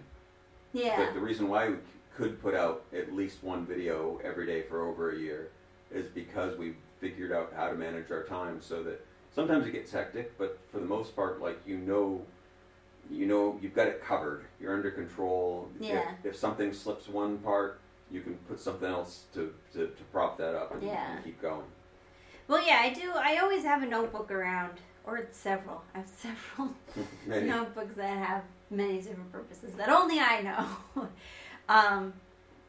yeah, 0.73 0.97
But 1.05 1.13
the 1.13 1.19
reason 1.21 1.47
why 1.47 1.73
could 2.15 2.41
put 2.41 2.53
out 2.53 2.83
at 2.93 3.13
least 3.13 3.43
one 3.43 3.65
video 3.65 4.19
every 4.23 4.45
day 4.45 4.63
for 4.63 4.87
over 4.87 5.11
a 5.11 5.17
year 5.17 5.49
is 5.91 6.07
because 6.07 6.57
we 6.57 6.73
figured 6.99 7.31
out 7.31 7.53
how 7.55 7.69
to 7.69 7.75
manage 7.75 8.11
our 8.11 8.23
time 8.23 8.59
so 8.61 8.83
that 8.83 9.05
sometimes 9.33 9.65
it 9.65 9.71
gets 9.71 9.91
hectic, 9.91 10.37
but 10.37 10.59
for 10.71 10.79
the 10.79 10.85
most 10.85 11.15
part, 11.15 11.41
like 11.41 11.59
you 11.65 11.77
know, 11.77 12.21
you 13.09 13.25
know 13.25 13.57
you've 13.61 13.73
got 13.73 13.87
it 13.87 14.03
covered. 14.03 14.45
You're 14.59 14.73
under 14.73 14.91
control. 14.91 15.69
Yeah. 15.79 16.03
If, 16.23 16.31
if 16.31 16.35
something 16.35 16.73
slips 16.73 17.07
one 17.07 17.37
part, 17.39 17.79
you 18.11 18.21
can 18.21 18.35
put 18.49 18.59
something 18.59 18.89
else 18.89 19.23
to, 19.33 19.53
to, 19.73 19.87
to 19.87 20.03
prop 20.11 20.37
that 20.37 20.55
up 20.55 20.73
and, 20.73 20.83
Yeah. 20.83 21.15
and 21.15 21.23
keep 21.23 21.41
going. 21.41 21.63
Well, 22.47 22.65
yeah, 22.65 22.81
I 22.83 22.89
do. 22.93 23.11
I 23.15 23.37
always 23.37 23.63
have 23.63 23.81
a 23.83 23.85
notebook 23.85 24.29
around, 24.31 24.73
or 25.05 25.25
several. 25.31 25.81
I 25.95 25.99
have 25.99 26.09
several 26.09 26.73
notebooks 27.25 27.95
that 27.95 28.17
have 28.17 28.43
many 28.69 28.97
different 28.97 29.31
purposes 29.31 29.73
that 29.73 29.89
only 29.89 30.19
I 30.19 30.41
know. 30.41 31.07
um, 31.69 32.13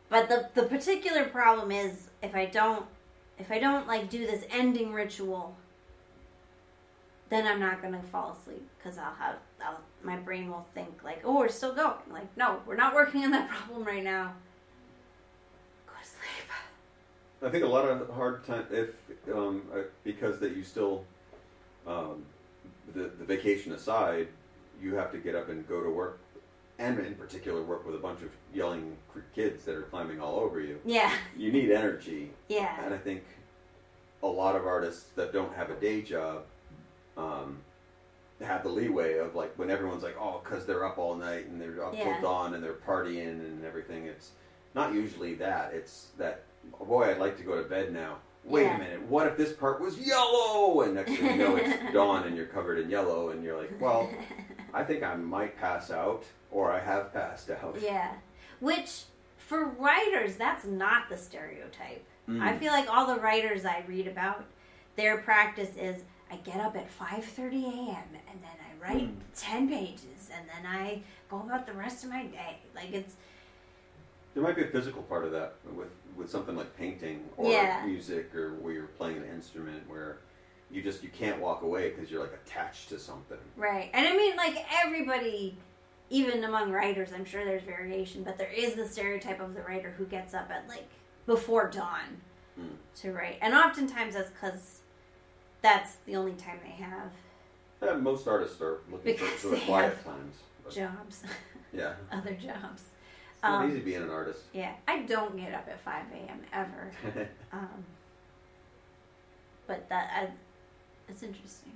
but 0.08 0.28
the 0.28 0.48
the 0.54 0.64
particular 0.64 1.24
problem 1.24 1.72
is 1.72 2.08
if 2.22 2.34
I 2.34 2.46
don't 2.46 2.86
if 3.38 3.50
I 3.50 3.58
don't 3.58 3.86
like 3.86 4.10
do 4.10 4.26
this 4.26 4.44
ending 4.50 4.92
ritual, 4.92 5.56
then 7.30 7.46
I'm 7.46 7.58
not 7.58 7.82
gonna 7.82 8.02
fall 8.02 8.36
asleep 8.40 8.68
because 8.78 8.98
I'll 8.98 9.14
have 9.14 9.36
I'll, 9.64 9.80
my 10.02 10.16
brain 10.16 10.50
will 10.50 10.66
think 10.74 11.02
like, 11.02 11.22
oh, 11.24 11.38
we're 11.38 11.48
still 11.48 11.74
going. 11.74 11.94
Like, 12.10 12.36
no, 12.36 12.60
we're 12.66 12.76
not 12.76 12.94
working 12.94 13.24
on 13.24 13.30
that 13.30 13.48
problem 13.50 13.84
right 13.84 14.04
now. 14.04 14.34
Go 15.86 15.94
to 16.00 16.06
sleep. 16.08 16.48
I 17.42 17.48
think 17.48 17.64
a 17.64 17.68
lot 17.68 17.88
of 17.88 18.08
hard 18.10 18.44
time 18.44 18.66
if 18.70 18.90
um, 19.32 19.62
uh, 19.74 19.78
because 20.04 20.38
that 20.40 20.56
you 20.56 20.62
still 20.62 21.04
um, 21.86 22.24
the 22.94 23.10
the 23.18 23.24
vacation 23.24 23.72
aside, 23.72 24.28
you 24.80 24.94
have 24.94 25.10
to 25.12 25.18
get 25.18 25.34
up 25.34 25.48
and 25.48 25.66
go 25.68 25.82
to 25.82 25.90
work, 25.90 26.20
and 26.82 26.98
in 27.06 27.14
particular 27.14 27.62
work 27.62 27.86
with 27.86 27.94
a 27.94 27.98
bunch 27.98 28.22
of 28.22 28.30
yelling 28.54 28.96
kids 29.34 29.64
that 29.64 29.74
are 29.76 29.82
climbing 29.82 30.20
all 30.20 30.38
over 30.40 30.60
you. 30.60 30.78
Yeah, 30.84 31.12
You 31.36 31.52
need 31.52 31.70
energy, 31.70 32.30
yeah, 32.48 32.84
and 32.84 32.92
I 32.92 32.98
think 32.98 33.22
a 34.22 34.26
lot 34.26 34.56
of 34.56 34.66
artists 34.66 35.10
that 35.16 35.32
don't 35.32 35.54
have 35.54 35.70
a 35.70 35.74
day 35.74 36.02
job 36.02 36.44
um, 37.16 37.58
have 38.40 38.62
the 38.64 38.68
leeway 38.68 39.18
of 39.18 39.34
like 39.34 39.56
when 39.58 39.70
everyone's 39.70 40.02
like, 40.02 40.16
oh, 40.18 40.40
because 40.42 40.66
they're 40.66 40.84
up 40.84 40.98
all 40.98 41.14
night 41.14 41.46
and 41.46 41.60
they're 41.60 41.84
up 41.84 41.94
Yeah. 41.94 42.04
till 42.14 42.22
dawn 42.22 42.54
and 42.54 42.62
they're 42.64 42.72
partying 42.74 43.28
and 43.40 43.64
everything. 43.64 44.06
It's 44.06 44.30
not 44.74 44.92
usually 44.94 45.34
that. 45.34 45.72
It's 45.74 46.08
that, 46.18 46.42
oh, 46.80 46.84
boy, 46.84 47.10
I'd 47.10 47.18
like 47.18 47.36
to 47.38 47.42
go 47.44 47.62
to 47.62 47.68
bed 47.68 47.92
now. 47.92 48.16
Wait 48.44 48.62
Yeah. 48.64 48.74
a 48.76 48.78
minute, 48.78 49.02
what 49.02 49.26
if 49.28 49.36
this 49.36 49.52
part 49.52 49.80
was 49.80 49.96
yellow? 49.98 50.80
And 50.82 50.94
next 50.94 51.12
thing 51.12 51.38
you 51.38 51.44
know, 51.46 51.56
it's 51.56 51.92
dawn 51.92 52.24
and 52.24 52.36
you're 52.36 52.46
covered 52.46 52.78
in 52.80 52.90
yellow, 52.90 53.28
and 53.30 53.44
you're 53.44 53.56
like, 53.56 53.72
well, 53.80 54.10
I 54.74 54.82
think 54.82 55.04
I 55.04 55.14
might 55.14 55.56
pass 55.56 55.90
out, 55.92 56.24
or 56.52 56.70
I 56.70 56.78
have 56.80 57.12
passed 57.12 57.50
out. 57.50 57.76
Yeah. 57.80 58.12
Which, 58.60 59.04
for 59.38 59.64
writers, 59.64 60.36
that's 60.36 60.64
not 60.64 61.08
the 61.08 61.16
stereotype. 61.16 62.04
Mm. 62.28 62.40
I 62.40 62.56
feel 62.58 62.72
like 62.72 62.88
all 62.88 63.06
the 63.06 63.20
writers 63.20 63.64
I 63.64 63.84
read 63.88 64.06
about, 64.06 64.44
their 64.96 65.18
practice 65.18 65.70
is 65.76 66.02
I 66.30 66.36
get 66.36 66.60
up 66.60 66.76
at 66.76 66.88
5.30 66.96 67.64
a.m. 67.64 68.04
and 68.30 68.40
then 68.42 68.56
I 68.60 68.82
write 68.84 69.08
Mm. 69.08 69.16
10 69.36 69.68
pages 69.68 70.30
and 70.34 70.46
then 70.48 70.70
I 70.70 71.02
go 71.30 71.38
about 71.40 71.66
the 71.66 71.72
rest 71.72 72.04
of 72.04 72.10
my 72.10 72.24
day. 72.26 72.58
Like, 72.74 72.92
it's, 72.92 73.16
There 74.34 74.42
might 74.42 74.56
be 74.56 74.62
a 74.62 74.68
physical 74.68 75.02
part 75.02 75.24
of 75.24 75.32
that 75.32 75.54
with 75.74 75.88
with 76.14 76.30
something 76.30 76.54
like 76.54 76.76
painting 76.76 77.24
or 77.38 77.50
Yeah. 77.50 77.86
music 77.86 78.34
or 78.34 78.52
where 78.56 78.74
you're 78.74 78.86
playing 78.98 79.16
an 79.16 79.24
instrument 79.24 79.88
where 79.88 80.18
you 80.70 80.82
just 80.82 81.02
you 81.02 81.08
can't 81.08 81.40
walk 81.40 81.62
away 81.62 81.88
because 81.90 82.10
you're 82.10 82.20
like 82.20 82.34
attached 82.44 82.90
to 82.90 82.98
something. 82.98 83.38
right. 83.56 83.88
And 83.94 84.06
I 84.06 84.14
mean, 84.16 84.36
like, 84.36 84.56
everybody, 84.84 85.56
even 86.10 86.44
among 86.44 86.70
writers, 86.70 87.10
I'm 87.14 87.24
sure 87.24 87.44
there's 87.44 87.62
variation, 87.62 88.22
but 88.22 88.36
there 88.38 88.50
is 88.52 88.74
the 88.74 88.86
stereotype 88.86 89.40
of 89.40 89.54
the 89.54 89.62
writer 89.62 89.94
who 89.96 90.04
gets 90.06 90.34
up 90.34 90.50
at, 90.50 90.68
like, 90.68 90.86
before 91.26 91.70
dawn 91.70 92.20
Mm. 92.60 92.76
to 92.96 93.12
write. 93.12 93.38
And 93.40 93.54
oftentimes 93.54 94.12
that's 94.14 94.28
because 94.30 94.80
that's 95.62 95.94
the 96.04 96.16
only 96.16 96.34
time 96.34 96.58
they 96.62 96.70
have 96.84 97.10
Yeah, 97.82 97.94
most 97.96 98.28
artists 98.28 98.60
are 98.60 98.78
looking 98.90 99.16
for 99.16 99.24
Because 99.24 99.44
of 99.46 99.50
they 99.52 99.60
quiet 99.60 100.04
times. 100.04 100.36
Jobs, 100.70 101.24
yeah, 101.72 101.94
other 102.12 102.34
jobs. 102.34 102.82
it's 103.34 103.42
not 103.42 103.62
Um, 103.64 103.70
easy 103.70 103.80
being 103.80 104.02
an 104.02 104.10
artist. 104.10 104.40
Yeah, 104.52 104.74
I 104.86 105.00
don't 105.00 105.36
get 105.36 105.52
up 105.54 105.66
at 105.68 105.80
5 105.80 106.04
a.m. 106.12 106.40
ever. 106.52 106.90
Um, 107.52 107.84
but 109.66 109.88
that, 109.90 110.10
I, 110.14 110.28
it's 111.08 111.22
interesting. 111.22 111.72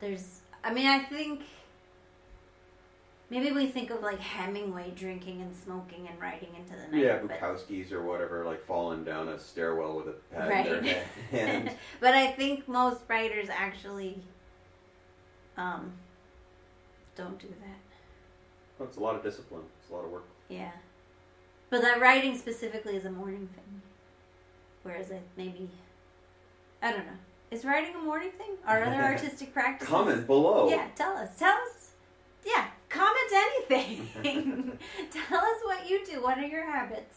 There's, 0.00 0.40
I 0.64 0.72
mean, 0.72 0.86
I 0.86 1.00
think 1.04 1.42
maybe 3.30 3.52
we 3.52 3.66
think 3.66 3.90
of 3.90 4.02
like 4.02 4.20
Hemingway 4.20 4.92
drinking 4.94 5.40
and 5.42 5.54
smoking 5.54 6.08
and 6.08 6.20
writing 6.20 6.48
into 6.58 6.72
the 6.72 6.96
night. 6.96 7.04
yeah, 7.04 7.18
but, 7.18 7.40
Bukowskis 7.40 7.92
or 7.92 8.02
whatever, 8.02 8.44
like 8.44 8.64
falling 8.66 9.04
down 9.04 9.28
a 9.28 9.38
stairwell 9.38 9.96
with 9.96 10.08
a 10.08 10.12
pad 10.34 10.48
Right. 10.48 10.66
in 10.66 10.84
their 10.84 11.04
hand. 11.30 11.70
but 12.00 12.14
I 12.14 12.28
think 12.32 12.68
most 12.68 13.00
writers 13.08 13.48
actually 13.50 14.22
um, 15.56 15.92
don't 17.16 17.38
do 17.38 17.48
that. 17.48 17.80
well, 18.78 18.88
it's 18.88 18.96
a 18.98 19.00
lot 19.00 19.16
of 19.16 19.22
discipline. 19.22 19.62
It's 19.80 19.90
a 19.90 19.94
lot 19.94 20.04
of 20.04 20.10
work. 20.10 20.24
Yeah. 20.48 20.70
But 21.70 21.82
that 21.82 22.00
writing 22.00 22.36
specifically 22.38 22.94
is 22.96 23.06
a 23.06 23.10
morning 23.10 23.48
thing. 23.54 23.82
Whereas 24.84 25.10
I 25.10 25.18
maybe 25.36 25.68
I 26.80 26.92
don't 26.92 27.06
know. 27.06 27.12
Is 27.50 27.64
writing 27.64 27.94
a 27.96 27.98
morning 27.98 28.30
thing? 28.38 28.50
Are 28.66 28.84
other 28.84 28.96
artistic 29.02 29.52
practices? 29.52 29.92
Comment 29.92 30.26
below. 30.26 30.68
Yeah, 30.68 30.86
tell 30.94 31.16
us. 31.16 31.36
Tell 31.36 31.54
us. 31.56 31.90
Yeah, 32.44 32.66
comment 32.88 33.32
anything. 33.32 34.08
tell 35.10 35.38
us 35.38 35.60
what 35.64 35.88
you 35.88 36.04
do. 36.04 36.22
What 36.22 36.38
are 36.38 36.46
your 36.46 36.64
habits? 36.70 37.16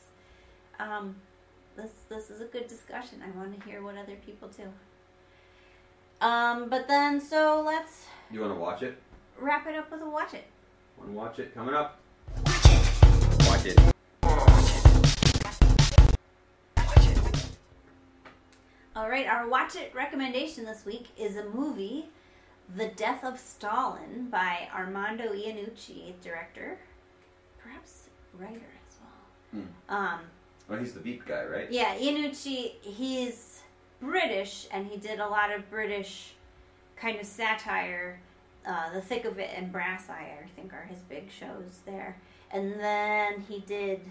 Um, 0.79 1.15
this 1.75 1.91
this 2.09 2.29
is 2.29 2.41
a 2.41 2.45
good 2.45 2.67
discussion. 2.67 3.21
I 3.25 3.37
want 3.37 3.57
to 3.59 3.65
hear 3.69 3.81
what 3.83 3.97
other 3.97 4.15
people 4.25 4.49
do. 4.49 4.63
Um, 6.25 6.69
but 6.69 6.87
then 6.87 7.21
so 7.21 7.63
let's 7.65 8.05
You 8.31 8.41
want 8.41 8.53
to 8.53 8.59
watch 8.59 8.81
it? 8.83 8.97
wrap 9.39 9.65
it 9.67 9.75
up 9.75 9.89
with 9.89 10.01
a 10.01 10.09
watch 10.09 10.33
it. 10.33 10.43
Want 10.97 11.11
to 11.11 11.15
watch 11.17 11.39
it? 11.39 11.53
Coming 11.53 11.73
up. 11.73 11.97
Watch 12.45 13.65
it. 13.65 13.79
Watch 16.75 17.07
it. 17.07 17.45
All 18.95 19.09
right, 19.09 19.27
our 19.27 19.47
watch 19.47 19.75
it 19.77 19.93
recommendation 19.95 20.65
this 20.65 20.85
week 20.85 21.07
is 21.17 21.37
a 21.37 21.45
movie, 21.45 22.09
The 22.75 22.87
Death 22.89 23.23
of 23.23 23.39
Stalin 23.39 24.27
by 24.29 24.67
Armando 24.75 25.33
Iannucci, 25.33 26.13
director, 26.21 26.77
perhaps 27.57 28.09
writer 28.37 28.53
as 28.87 28.97
well. 29.01 29.63
Um, 29.89 30.19
Oh, 30.71 30.77
he's 30.77 30.93
the 30.93 30.99
Veep 30.99 31.25
guy, 31.25 31.45
right? 31.45 31.71
yeah, 31.71 31.95
Iannucci, 31.97 32.73
he's 32.81 33.61
British 33.99 34.67
and 34.71 34.85
he 34.85 34.97
did 34.97 35.19
a 35.19 35.27
lot 35.27 35.51
of 35.51 35.67
British 35.71 36.33
kind 36.95 37.19
of 37.19 37.25
satire. 37.25 38.19
Uh, 38.67 38.93
the 38.93 39.01
Thick 39.01 39.25
of 39.25 39.39
It 39.39 39.49
and 39.55 39.71
Brass 39.71 40.09
Eye, 40.09 40.31
I 40.43 40.47
think, 40.55 40.73
are 40.73 40.85
his 40.87 40.99
big 40.99 41.31
shows 41.31 41.79
there. 41.85 42.17
And 42.51 42.79
then 42.79 43.43
he 43.49 43.61
did 43.61 44.01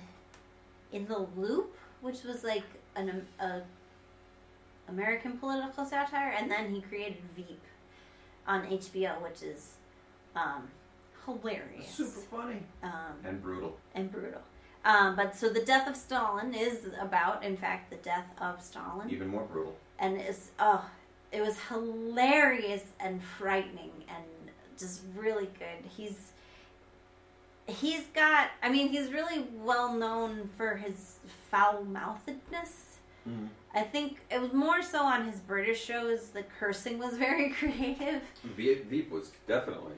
In 0.93 1.07
the 1.07 1.27
Loop, 1.37 1.77
which 2.01 2.25
was 2.25 2.43
like 2.43 2.65
an 2.97 3.25
a 3.39 3.61
American 4.89 5.37
political 5.39 5.85
satire, 5.85 6.35
and 6.37 6.51
then 6.51 6.75
he 6.75 6.81
created 6.81 7.19
Veep 7.37 7.61
on 8.49 8.63
HBO, 8.67 9.23
which 9.23 9.43
is 9.43 9.75
um, 10.35 10.67
hilarious. 11.25 11.89
Super 11.89 12.21
funny 12.31 12.63
Um, 12.83 12.93
and 13.25 13.41
brutal. 13.43 13.77
and 13.95 14.11
brutal. 14.11 14.41
Um, 14.85 15.15
but 15.17 15.37
so 15.37 15.49
the 15.51 15.65
death 15.65 15.87
of 15.89 15.97
Stalin 15.97 16.55
is 16.55 16.89
about, 17.01 17.45
in 17.45 17.57
fact, 17.57 17.91
the 17.91 17.97
death 17.97 18.27
of 18.41 18.63
Stalin, 18.63 19.11
Even 19.11 19.29
more 19.29 19.45
brutal. 19.45 19.77
and 19.99 20.17
it's 20.17 20.51
oh, 20.59 20.89
it 21.31 21.43
was 21.43 21.59
hilarious 21.69 22.85
and 22.99 23.23
frightening 23.23 23.91
and 24.09 24.25
just 24.79 25.03
really 25.15 25.51
good. 25.59 25.85
He's 25.97 26.33
he's 27.67 28.07
got, 28.15 28.49
I 28.63 28.71
mean, 28.71 28.89
he's 28.89 29.13
really 29.13 29.47
well 29.63 29.93
known 29.93 30.49
for 30.57 30.77
his 30.77 31.17
foul 31.51 31.85
mouthedness. 31.85 32.97
Mm. 33.29 33.49
I 33.79 33.83
think 33.83 34.19
it 34.31 34.41
was 34.41 34.53
more 34.53 34.83
so 34.83 35.03
on 35.05 35.27
his 35.27 35.39
British 35.41 35.85
shows. 35.85 36.31
The 36.31 36.43
cursing 36.59 36.99
was 36.99 37.17
very 37.27 37.51
creative. 37.51 38.23
Veep, 38.57 38.89
Veep 38.91 39.11
was 39.11 39.31
definitely 39.47 39.93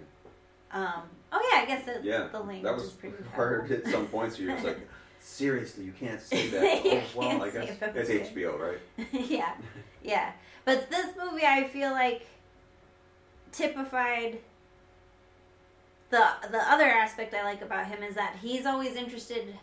Um, 0.70 1.02
oh 1.32 1.50
yeah, 1.52 1.62
I 1.62 1.64
guess 1.66 1.88
it, 1.88 2.04
yeah. 2.04 2.28
the 2.30 2.38
language 2.40 2.62
that 2.62 2.74
was 2.74 2.84
is 2.84 2.90
pretty 2.92 3.16
hard 3.34 3.70
at 3.72 3.86
some 3.86 4.06
points. 4.06 4.38
You're 4.38 4.52
just 4.52 4.64
like, 4.64 4.80
seriously, 5.20 5.84
you 5.84 5.92
can't 5.92 6.20
say 6.20 6.48
that. 6.50 6.84
You 6.84 6.90
oh, 6.92 7.02
well, 7.16 7.28
can't 7.28 7.42
I 7.42 7.50
say 7.50 7.66
guess 7.66 7.78
that. 7.78 7.96
it's 7.96 8.30
HBO, 8.30 8.58
right? 8.58 8.78
yeah, 9.12 9.54
yeah. 10.02 10.32
But 10.64 10.90
this 10.90 11.08
movie, 11.16 11.44
I 11.46 11.64
feel 11.64 11.90
like 11.92 12.26
typified 13.52 14.38
the 16.10 16.24
the 16.50 16.58
other 16.58 16.84
aspect 16.84 17.34
I 17.34 17.44
like 17.44 17.62
about 17.62 17.86
him 17.86 18.02
is 18.02 18.14
that 18.14 18.36
he's 18.42 18.66
always 18.66 18.94
interested 18.96 19.54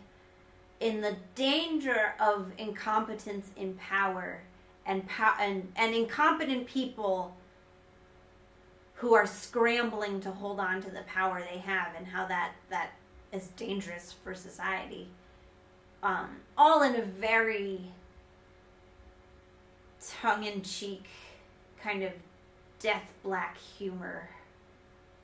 in 0.80 1.00
the 1.00 1.16
danger 1.34 2.14
of 2.20 2.52
incompetence 2.58 3.50
in 3.56 3.74
power 3.74 4.42
and 4.86 5.06
pow- 5.08 5.36
and 5.40 5.70
and 5.76 5.94
incompetent 5.94 6.66
people 6.66 7.34
who 8.94 9.14
are 9.14 9.26
scrambling 9.26 10.20
to 10.20 10.30
hold 10.30 10.58
on 10.60 10.80
to 10.82 10.90
the 10.90 11.02
power 11.02 11.40
they 11.52 11.58
have 11.58 11.88
and 11.96 12.06
how 12.06 12.26
that 12.26 12.52
that 12.70 12.90
is 13.32 13.48
dangerous 13.48 14.14
for 14.24 14.34
society. 14.34 15.08
Um, 16.02 16.36
all 16.56 16.82
in 16.82 16.94
a 16.96 17.02
very 17.02 17.80
tongue 20.20 20.44
in 20.44 20.62
cheek, 20.62 21.06
kind 21.82 22.02
of 22.04 22.12
death 22.78 23.02
black 23.24 23.58
humor 23.58 24.28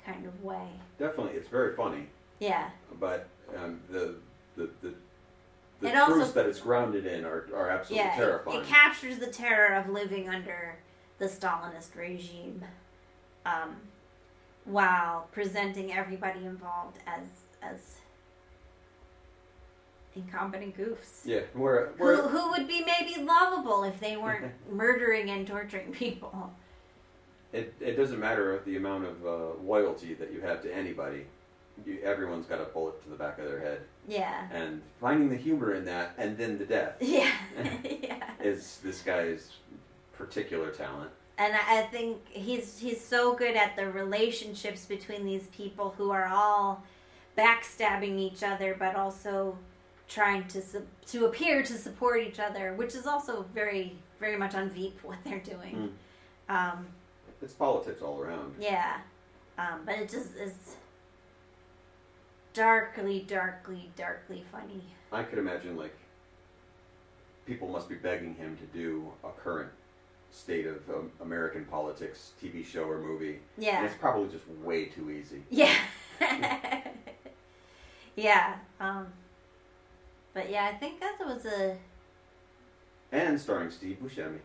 kind 0.04 0.26
of 0.26 0.42
way. 0.42 0.68
Definitely, 0.98 1.34
it's 1.34 1.48
very 1.48 1.74
funny, 1.76 2.08
Yeah. 2.40 2.70
but 3.00 3.28
um, 3.56 3.80
the 3.88 4.16
the 4.56 4.68
the, 4.82 4.94
the 5.84 5.90
It 5.90 5.96
also- 5.96 6.24
that 6.32 6.46
it's 6.46 6.60
grounded 6.60 7.06
in 7.06 7.24
are, 7.24 7.46
are 7.54 7.68
absolutely 7.68 8.06
Yeah. 8.06 8.14
It, 8.14 8.16
terrifying. 8.16 8.60
it 8.60 8.66
captures 8.66 9.18
the 9.18 9.26
terror 9.26 9.74
of 9.76 9.88
living 9.88 10.28
under 10.28 10.76
the 11.18 11.26
Stalinist 11.26 11.94
regime 11.94 12.64
um, 13.46 13.76
while 14.64 15.28
presenting 15.32 15.92
everybody 15.92 16.44
involved 16.46 16.98
as 17.06 17.26
as 17.62 17.96
incompetent 20.16 20.76
goofs. 20.76 21.22
yeah, 21.24 21.40
where 21.54 21.88
Who, 21.98 22.22
who 22.28 22.50
would 22.50 22.68
be 22.68 22.84
maybe 22.84 23.20
lovable 23.22 23.84
if 23.84 23.98
they 24.00 24.16
weren't 24.16 24.52
murdering 24.70 25.30
and 25.30 25.46
torturing 25.46 25.92
people. 25.92 26.52
it, 27.52 27.74
it 27.80 27.96
doesn't 27.96 28.20
matter 28.20 28.60
the 28.64 28.76
amount 28.76 29.06
of 29.06 29.26
uh, 29.26 29.54
loyalty 29.62 30.14
that 30.14 30.32
you 30.32 30.40
have 30.40 30.62
to 30.62 30.72
anybody. 30.74 31.26
You, 31.84 31.98
everyone's 32.02 32.46
got 32.46 32.60
a 32.60 32.64
bullet 32.64 33.02
to 33.04 33.08
the 33.10 33.16
back 33.16 33.38
of 33.38 33.46
their 33.46 33.60
head, 33.60 33.80
Yeah. 34.06 34.46
and 34.52 34.80
finding 35.00 35.28
the 35.28 35.36
humor 35.36 35.74
in 35.74 35.84
that, 35.86 36.14
and 36.18 36.36
then 36.38 36.56
the 36.58 36.64
death, 36.64 36.96
Yeah. 37.00 37.30
yeah. 37.84 38.30
is 38.42 38.78
this 38.82 39.02
guy's 39.02 39.50
particular 40.16 40.70
talent. 40.70 41.10
and 41.38 41.52
I 41.54 41.80
I 41.80 41.82
think 41.82 42.18
he's 42.28 42.78
he's 42.78 43.00
so 43.02 43.34
good 43.34 43.56
at 43.56 43.74
the 43.76 43.90
relationships 43.90 44.86
between 44.86 45.24
these 45.24 45.46
people 45.48 45.94
who 45.98 46.10
are 46.12 46.28
all 46.32 46.82
backstabbing 47.36 48.18
each 48.18 48.42
other, 48.44 48.76
but 48.78 48.94
also 48.94 49.58
trying 50.08 50.46
to 50.48 50.62
su- 50.62 50.86
to 51.06 51.26
appear 51.26 51.62
to 51.64 51.72
support 51.72 52.20
each 52.20 52.38
other, 52.38 52.74
which 52.74 52.94
is 52.94 53.06
also 53.06 53.44
very 53.52 53.96
very 54.20 54.36
much 54.36 54.54
on 54.54 54.70
Veep 54.70 54.98
what 55.02 55.18
they're 55.24 55.40
doing. 55.54 55.92
Um, 56.48 56.86
It's 57.42 57.52
politics 57.54 58.00
all 58.00 58.20
around. 58.20 58.54
yeah, 58.60 58.98
um, 59.58 59.80
but 59.84 59.96
it 59.98 60.08
just 60.08 60.36
is 60.36 60.76
darkly, 62.54 63.24
darkly, 63.28 63.90
darkly 63.96 64.44
funny. 64.50 64.82
I 65.12 65.22
could 65.22 65.38
imagine 65.38 65.76
like 65.76 65.94
people 67.46 67.68
must 67.68 67.88
be 67.88 67.94
begging 67.96 68.34
him 68.34 68.56
to 68.56 68.64
do 68.78 69.12
a 69.22 69.28
current 69.30 69.70
state 70.30 70.66
of 70.66 70.76
um, 70.88 71.10
American 71.20 71.64
politics 71.66 72.32
TV 72.42 72.64
show 72.66 72.84
or 72.84 72.98
movie, 72.98 73.34
and 73.56 73.64
Yeah, 73.64 73.84
it's 73.84 73.94
probably 73.94 74.28
just 74.28 74.48
way 74.62 74.86
too 74.86 75.10
easy. 75.10 75.42
yeah, 75.50 75.74
yeah. 78.16 78.56
Um, 78.80 79.06
but 80.32 80.50
yeah, 80.50 80.70
I 80.72 80.76
think 80.76 81.00
that 81.00 81.16
was 81.20 81.44
a. 81.46 81.76
And 83.12 83.38
starring 83.40 83.70
Steve 83.70 83.98
Buscemi, 84.02 84.38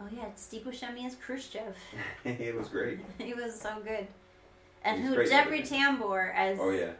Oh 0.00 0.06
yeah, 0.14 0.26
Steve 0.36 0.62
Buscemi 0.62 1.06
as 1.06 1.14
Khrushchev. 1.16 1.74
it 2.24 2.54
was 2.54 2.68
great. 2.68 2.98
he 3.18 3.32
was 3.34 3.58
so 3.58 3.76
good. 3.82 4.06
And 4.84 5.00
He's 5.00 5.08
who 5.14 5.24
Jeffrey. 5.26 5.62
Tambor 5.62 6.32
as 6.34 6.58
Oh 6.60 6.70
yeah, 6.70 6.92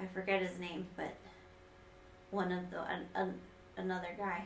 I 0.00 0.06
forget 0.06 0.42
his 0.42 0.58
name, 0.58 0.86
but 0.96 1.14
one 2.30 2.52
of 2.52 2.70
the 2.70 2.80
an, 2.82 3.06
an, 3.14 3.34
another 3.76 4.08
guy, 4.18 4.44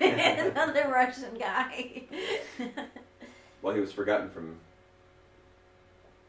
another 0.00 0.88
Russian 0.92 1.36
guy. 1.38 2.04
well 3.62 3.74
he 3.74 3.80
was 3.80 3.92
forgotten 3.92 4.30
from. 4.30 4.56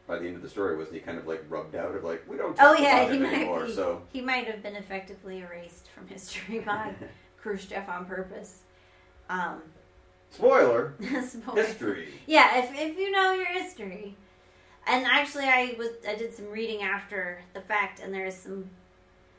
By 0.08 0.18
the 0.18 0.26
end 0.26 0.36
of 0.36 0.42
the 0.42 0.48
story, 0.48 0.76
wasn't 0.76 0.96
he 0.96 1.00
kind 1.00 1.16
of 1.16 1.26
like 1.28 1.44
rubbed 1.48 1.76
out 1.76 1.94
of 1.94 2.02
like 2.02 2.28
we 2.28 2.36
don't 2.36 2.56
oh 2.60 2.74
yeah, 2.74 3.02
about 3.02 3.10
he 3.12 3.16
him 3.18 3.22
might 3.22 3.34
anymore? 3.34 3.66
be, 3.66 3.72
So 3.72 4.02
he 4.12 4.20
might 4.20 4.46
have 4.46 4.62
been 4.62 4.74
effectively 4.74 5.38
erased 5.40 5.88
from 5.90 6.08
history 6.08 6.58
by 6.58 6.92
Khrushchev 7.40 7.88
on 7.88 8.04
purpose. 8.06 8.62
Um, 9.30 9.62
spoiler 10.30 10.94
spoiler. 11.24 11.62
history. 11.62 12.08
Yeah, 12.26 12.58
if 12.58 12.70
if 12.74 12.98
you 12.98 13.10
know 13.12 13.32
your 13.32 13.46
history. 13.46 14.16
And 14.86 15.06
actually 15.06 15.44
I 15.44 15.74
was 15.78 15.90
I 16.08 16.14
did 16.16 16.34
some 16.34 16.50
reading 16.50 16.82
after 16.82 17.40
the 17.54 17.60
fact 17.60 18.00
and 18.00 18.12
there's 18.12 18.34
some 18.36 18.68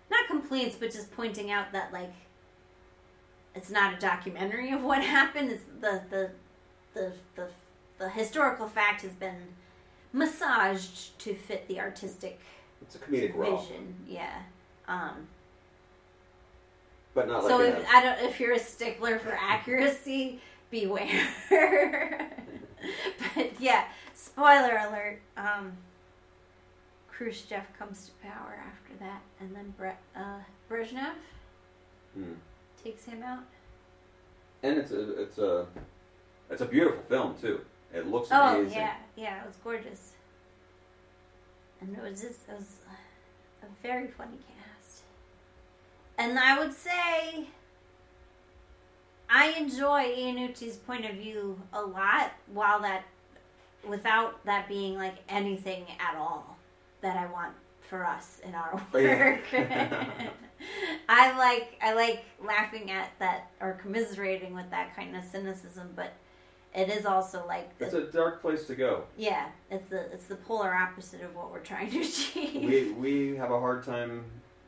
not 0.10 0.28
complaints 0.28 0.76
but 0.80 0.91
just 0.91 1.12
pointing 1.16 1.52
out 1.52 1.72
that 1.74 1.91
like 1.91 2.14
it's 3.56 3.70
not 3.70 3.94
a 3.94 3.98
documentary 4.00 4.72
of 4.72 4.82
what 4.84 5.02
happened. 5.18 5.52
It's 5.52 5.64
the 5.80 6.02
the 6.10 6.32
the 6.94 7.12
the, 7.36 7.48
the 8.00 8.10
historical 8.10 8.68
fact 8.68 9.02
has 9.02 9.12
been 9.14 9.36
massaged 10.14 11.18
to 11.20 11.34
fit 11.34 11.68
the 11.68 11.80
artistic 11.80 12.39
It's 12.82 12.96
a 12.96 13.00
comedic 13.00 13.36
role, 13.36 13.58
vision. 13.58 13.96
Yeah. 14.08 14.41
Um 14.88 15.28
but 17.14 17.28
not 17.28 17.44
so 17.44 17.58
like 17.58 17.68
if, 17.70 17.80
in 17.80 17.86
a- 17.86 17.88
I 17.89 18.02
don't 18.04 18.20
if 18.30 18.39
you're 18.39 18.54
a 18.54 18.60
stickler 18.60 19.20
for 19.20 19.34
accuracy, 19.39 20.39
beware. 20.72 21.28
but 23.36 23.60
yeah, 23.60 23.86
spoiler 24.24 24.78
alert. 24.78 25.19
Um, 25.38 25.74
Khrushchev 27.11 27.63
comes 27.78 28.05
to 28.07 28.11
power 28.28 28.57
after 28.71 28.95
that, 28.99 29.21
and 29.39 29.55
then 29.55 29.74
Bre- 29.78 29.99
uh, 30.15 30.39
Brezhnev 30.69 31.13
Hmm. 32.13 32.34
takes 32.84 33.05
him 33.05 33.24
out. 33.24 33.43
and 34.63 34.78
it's 34.78 34.91
a 34.91 35.21
it's 35.21 35.38
a 35.39 35.67
it's 36.49 36.61
a 36.61 36.65
beautiful 36.65 37.03
film 37.09 37.36
too. 37.39 37.65
It 37.93 38.07
looks 38.07 38.30
Oh 38.32 38.59
amazing. 38.59 38.78
yeah, 38.80 38.95
yeah, 39.15 39.41
it 39.43 39.47
was 39.47 39.57
gorgeous, 39.57 40.13
and 41.82 41.95
it 41.95 42.01
was 42.01 42.21
just 42.21 42.47
it 42.49 42.55
was 42.55 42.78
a 43.61 43.65
very 43.82 44.07
funny 44.07 44.38
cast. 44.38 45.01
And 46.17 46.39
I 46.39 46.57
would 46.59 46.74
say 46.74 47.47
I 49.30 49.49
enjoy 49.51 50.05
Iannucci's 50.15 50.78
point 50.78 51.05
of 51.05 51.15
view 51.15 51.59
a 51.74 51.82
lot, 51.82 52.32
while 52.47 52.80
that 52.82 53.03
without 53.88 54.44
that 54.46 54.68
being 54.68 54.96
like 54.96 55.16
anything 55.30 55.86
at 56.00 56.16
all 56.18 56.58
that 57.02 57.18
I 57.18 57.26
want 57.32 57.54
for 57.82 58.06
us 58.06 58.40
in 58.44 58.56
our 58.56 58.82
Oh, 58.94 58.98
yeah. 58.98 59.18
work. 59.20 59.42
I 61.10 61.38
like 61.38 61.78
I 61.82 61.94
like 61.94 62.24
laughing 62.44 62.90
at 62.92 63.12
that 63.20 63.52
or 63.60 63.74
commiserating 63.74 64.54
with 64.54 64.70
that 64.72 64.96
kind 64.96 65.16
of 65.16 65.24
cynicism, 65.24 65.90
but 65.96 66.14
it 66.74 66.90
is 66.90 67.06
also 67.06 67.46
like 67.48 67.78
the 67.78 67.86
It's 67.86 67.94
a 67.94 68.04
dark 68.04 68.42
place 68.42 68.66
to 68.68 68.76
go. 68.76 69.04
yeah, 69.18 69.48
it's 69.70 69.90
the 69.90 70.12
it's 70.14 70.26
the 70.26 70.36
polar 70.36 70.74
opposite 70.74 71.22
of 71.22 71.36
what 71.36 71.52
we're 71.52 71.60
trying 71.60 71.92
to 71.92 72.02
achieve. 72.02 72.64
We 72.64 72.92
we 72.94 73.36
have 73.38 73.52
a 73.52 73.60
hard 73.60 73.84
time 73.84 74.24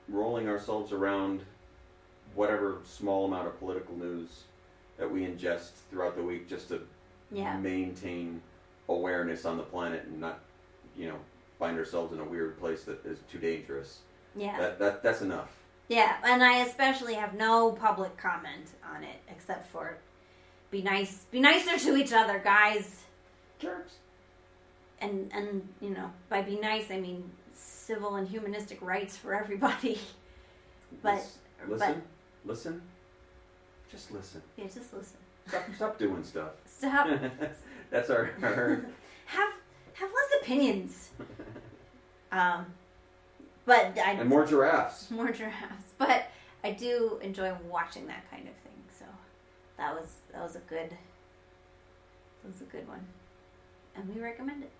rolling 0.09 0.47
ourselves 0.49 0.91
around 0.91 1.41
whatever 2.35 2.79
small 2.83 3.25
amount 3.25 3.47
of 3.47 3.57
political 3.59 3.95
news 3.95 4.43
that 4.97 5.09
we 5.09 5.21
ingest 5.21 5.69
throughout 5.89 6.15
the 6.17 6.23
week 6.23 6.49
just 6.49 6.67
to 6.69 6.81
yeah, 7.31 7.57
maintain 7.57 8.41
awareness 8.89 9.45
on 9.45 9.57
the 9.57 9.63
planet 9.63 10.05
and 10.05 10.19
not, 10.19 10.39
you 10.97 11.07
know, 11.07 11.17
find 11.59 11.77
ourselves 11.77 12.13
in 12.13 12.19
a 12.19 12.23
weird 12.23 12.57
place 12.59 12.83
that 12.83 13.05
is 13.05 13.19
too 13.31 13.37
dangerous. 13.39 13.99
yeah, 14.35 14.57
That 14.59 14.79
that 14.79 15.03
that's 15.03 15.21
enough. 15.21 15.49
yeah, 15.87 16.17
and 16.23 16.43
I 16.43 16.59
especially 16.59 17.13
have 17.15 17.33
no 17.33 17.71
public 17.71 18.15
comment 18.17 18.67
on 18.93 19.03
it 19.03 19.17
except 19.29 19.71
for 19.71 19.97
be 20.71 20.81
nice, 20.81 21.25
be 21.31 21.39
nicer 21.39 21.77
to 21.77 21.95
each 21.95 22.11
other, 22.13 22.39
guys, 22.39 23.03
Jerks. 23.59 23.93
and 24.99 25.31
and 25.33 25.67
you 25.81 25.91
know 25.91 26.11
by 26.29 26.41
be 26.41 26.57
nice 26.59 26.91
I 26.91 26.99
mean 26.99 27.29
civil 27.53 28.15
and 28.15 28.27
humanistic 28.27 28.81
rights 28.81 29.15
for 29.17 29.33
everybody. 29.33 29.99
But- 31.01 31.15
Lis- 31.15 31.37
listen, 31.67 32.01
listen, 32.45 32.81
just 33.91 34.11
listen. 34.11 34.41
Yeah, 34.57 34.65
just 34.65 34.93
listen. 34.93 35.17
Stop, 35.47 35.63
stop 35.75 35.97
doing 35.99 36.23
stuff. 36.23 36.51
Stop. 36.65 37.07
That's 37.95 38.09
our, 38.09 38.29
our 38.43 38.81
have 39.27 39.53
have 39.93 40.09
less 40.09 40.41
opinions. 40.41 41.11
Um, 42.29 42.65
but 43.65 43.97
I 43.97 44.11
and 44.11 44.27
more 44.27 44.45
giraffes. 44.45 45.09
more 45.11 45.31
giraffes. 45.31 45.93
But 45.97 46.25
I 46.61 46.71
do 46.71 47.17
enjoy 47.21 47.53
watching 47.69 48.05
that 48.07 48.29
kind 48.29 48.49
of 48.49 48.53
thing. 48.55 48.83
So 48.99 49.05
that 49.77 49.95
was 49.95 50.15
that 50.33 50.43
was 50.43 50.57
a 50.57 50.59
good 50.59 50.89
that 50.89 52.51
was 52.51 52.59
a 52.59 52.65
good 52.65 52.85
one, 52.85 53.05
and 53.95 54.13
we 54.13 54.19
recommend 54.19 54.63
it. 54.63 54.71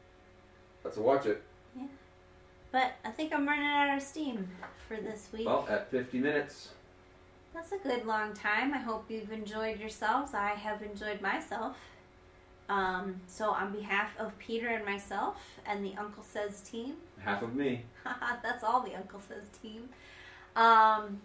Let's 0.84 0.98
watch 0.98 1.26
it. 1.26 1.42
Yeah, 1.74 1.88
but 2.74 2.96
I 3.06 3.12
think 3.12 3.34
I'm 3.34 3.48
running 3.48 3.66
out 3.66 3.96
of 3.96 4.04
steam 4.04 4.50
for 4.90 4.98
this 4.98 5.30
week. 5.32 5.46
Well, 5.46 5.66
at 5.70 5.90
50 5.90 6.20
minutes. 6.20 6.72
That's 7.54 7.72
a 7.72 7.78
good 7.78 8.06
long 8.06 8.34
time. 8.34 8.74
I 8.74 8.80
hope 8.80 9.06
you've 9.08 9.32
enjoyed 9.32 9.80
yourselves. 9.80 10.34
I 10.34 10.50
have 10.50 10.82
enjoyed 10.82 11.22
myself. 11.22 11.78
Um, 12.68 13.22
so, 13.28 13.52
on 13.52 13.72
behalf 13.72 14.10
of 14.20 14.38
Peter 14.40 14.68
and 14.70 14.84
myself 14.86 15.38
and 15.68 15.86
the 15.86 15.94
Uncle 15.98 16.24
Says 16.24 16.62
team, 16.62 16.96
Half 17.20 17.44
of 17.44 17.56
me. 17.56 17.84
that's 18.44 18.64
all 18.64 18.82
the 18.82 18.96
Uncle 18.96 19.20
Says 19.20 19.46
team. 19.62 19.90
Um, 20.56 21.20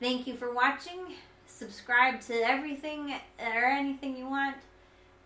thank 0.00 0.26
you 0.26 0.34
for 0.36 0.52
watching. 0.52 1.14
Subscribe 1.46 2.20
to 2.22 2.34
everything 2.34 3.14
or 3.38 3.64
anything 3.64 4.16
you 4.16 4.28
want. 4.28 4.56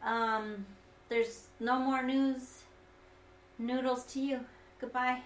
Um, 0.02 0.66
there's 1.08 1.46
no 1.60 1.78
more 1.78 2.02
news. 2.02 2.62
Noodles 3.58 4.04
to 4.06 4.20
you. 4.20 4.40
Goodbye. 4.80 5.20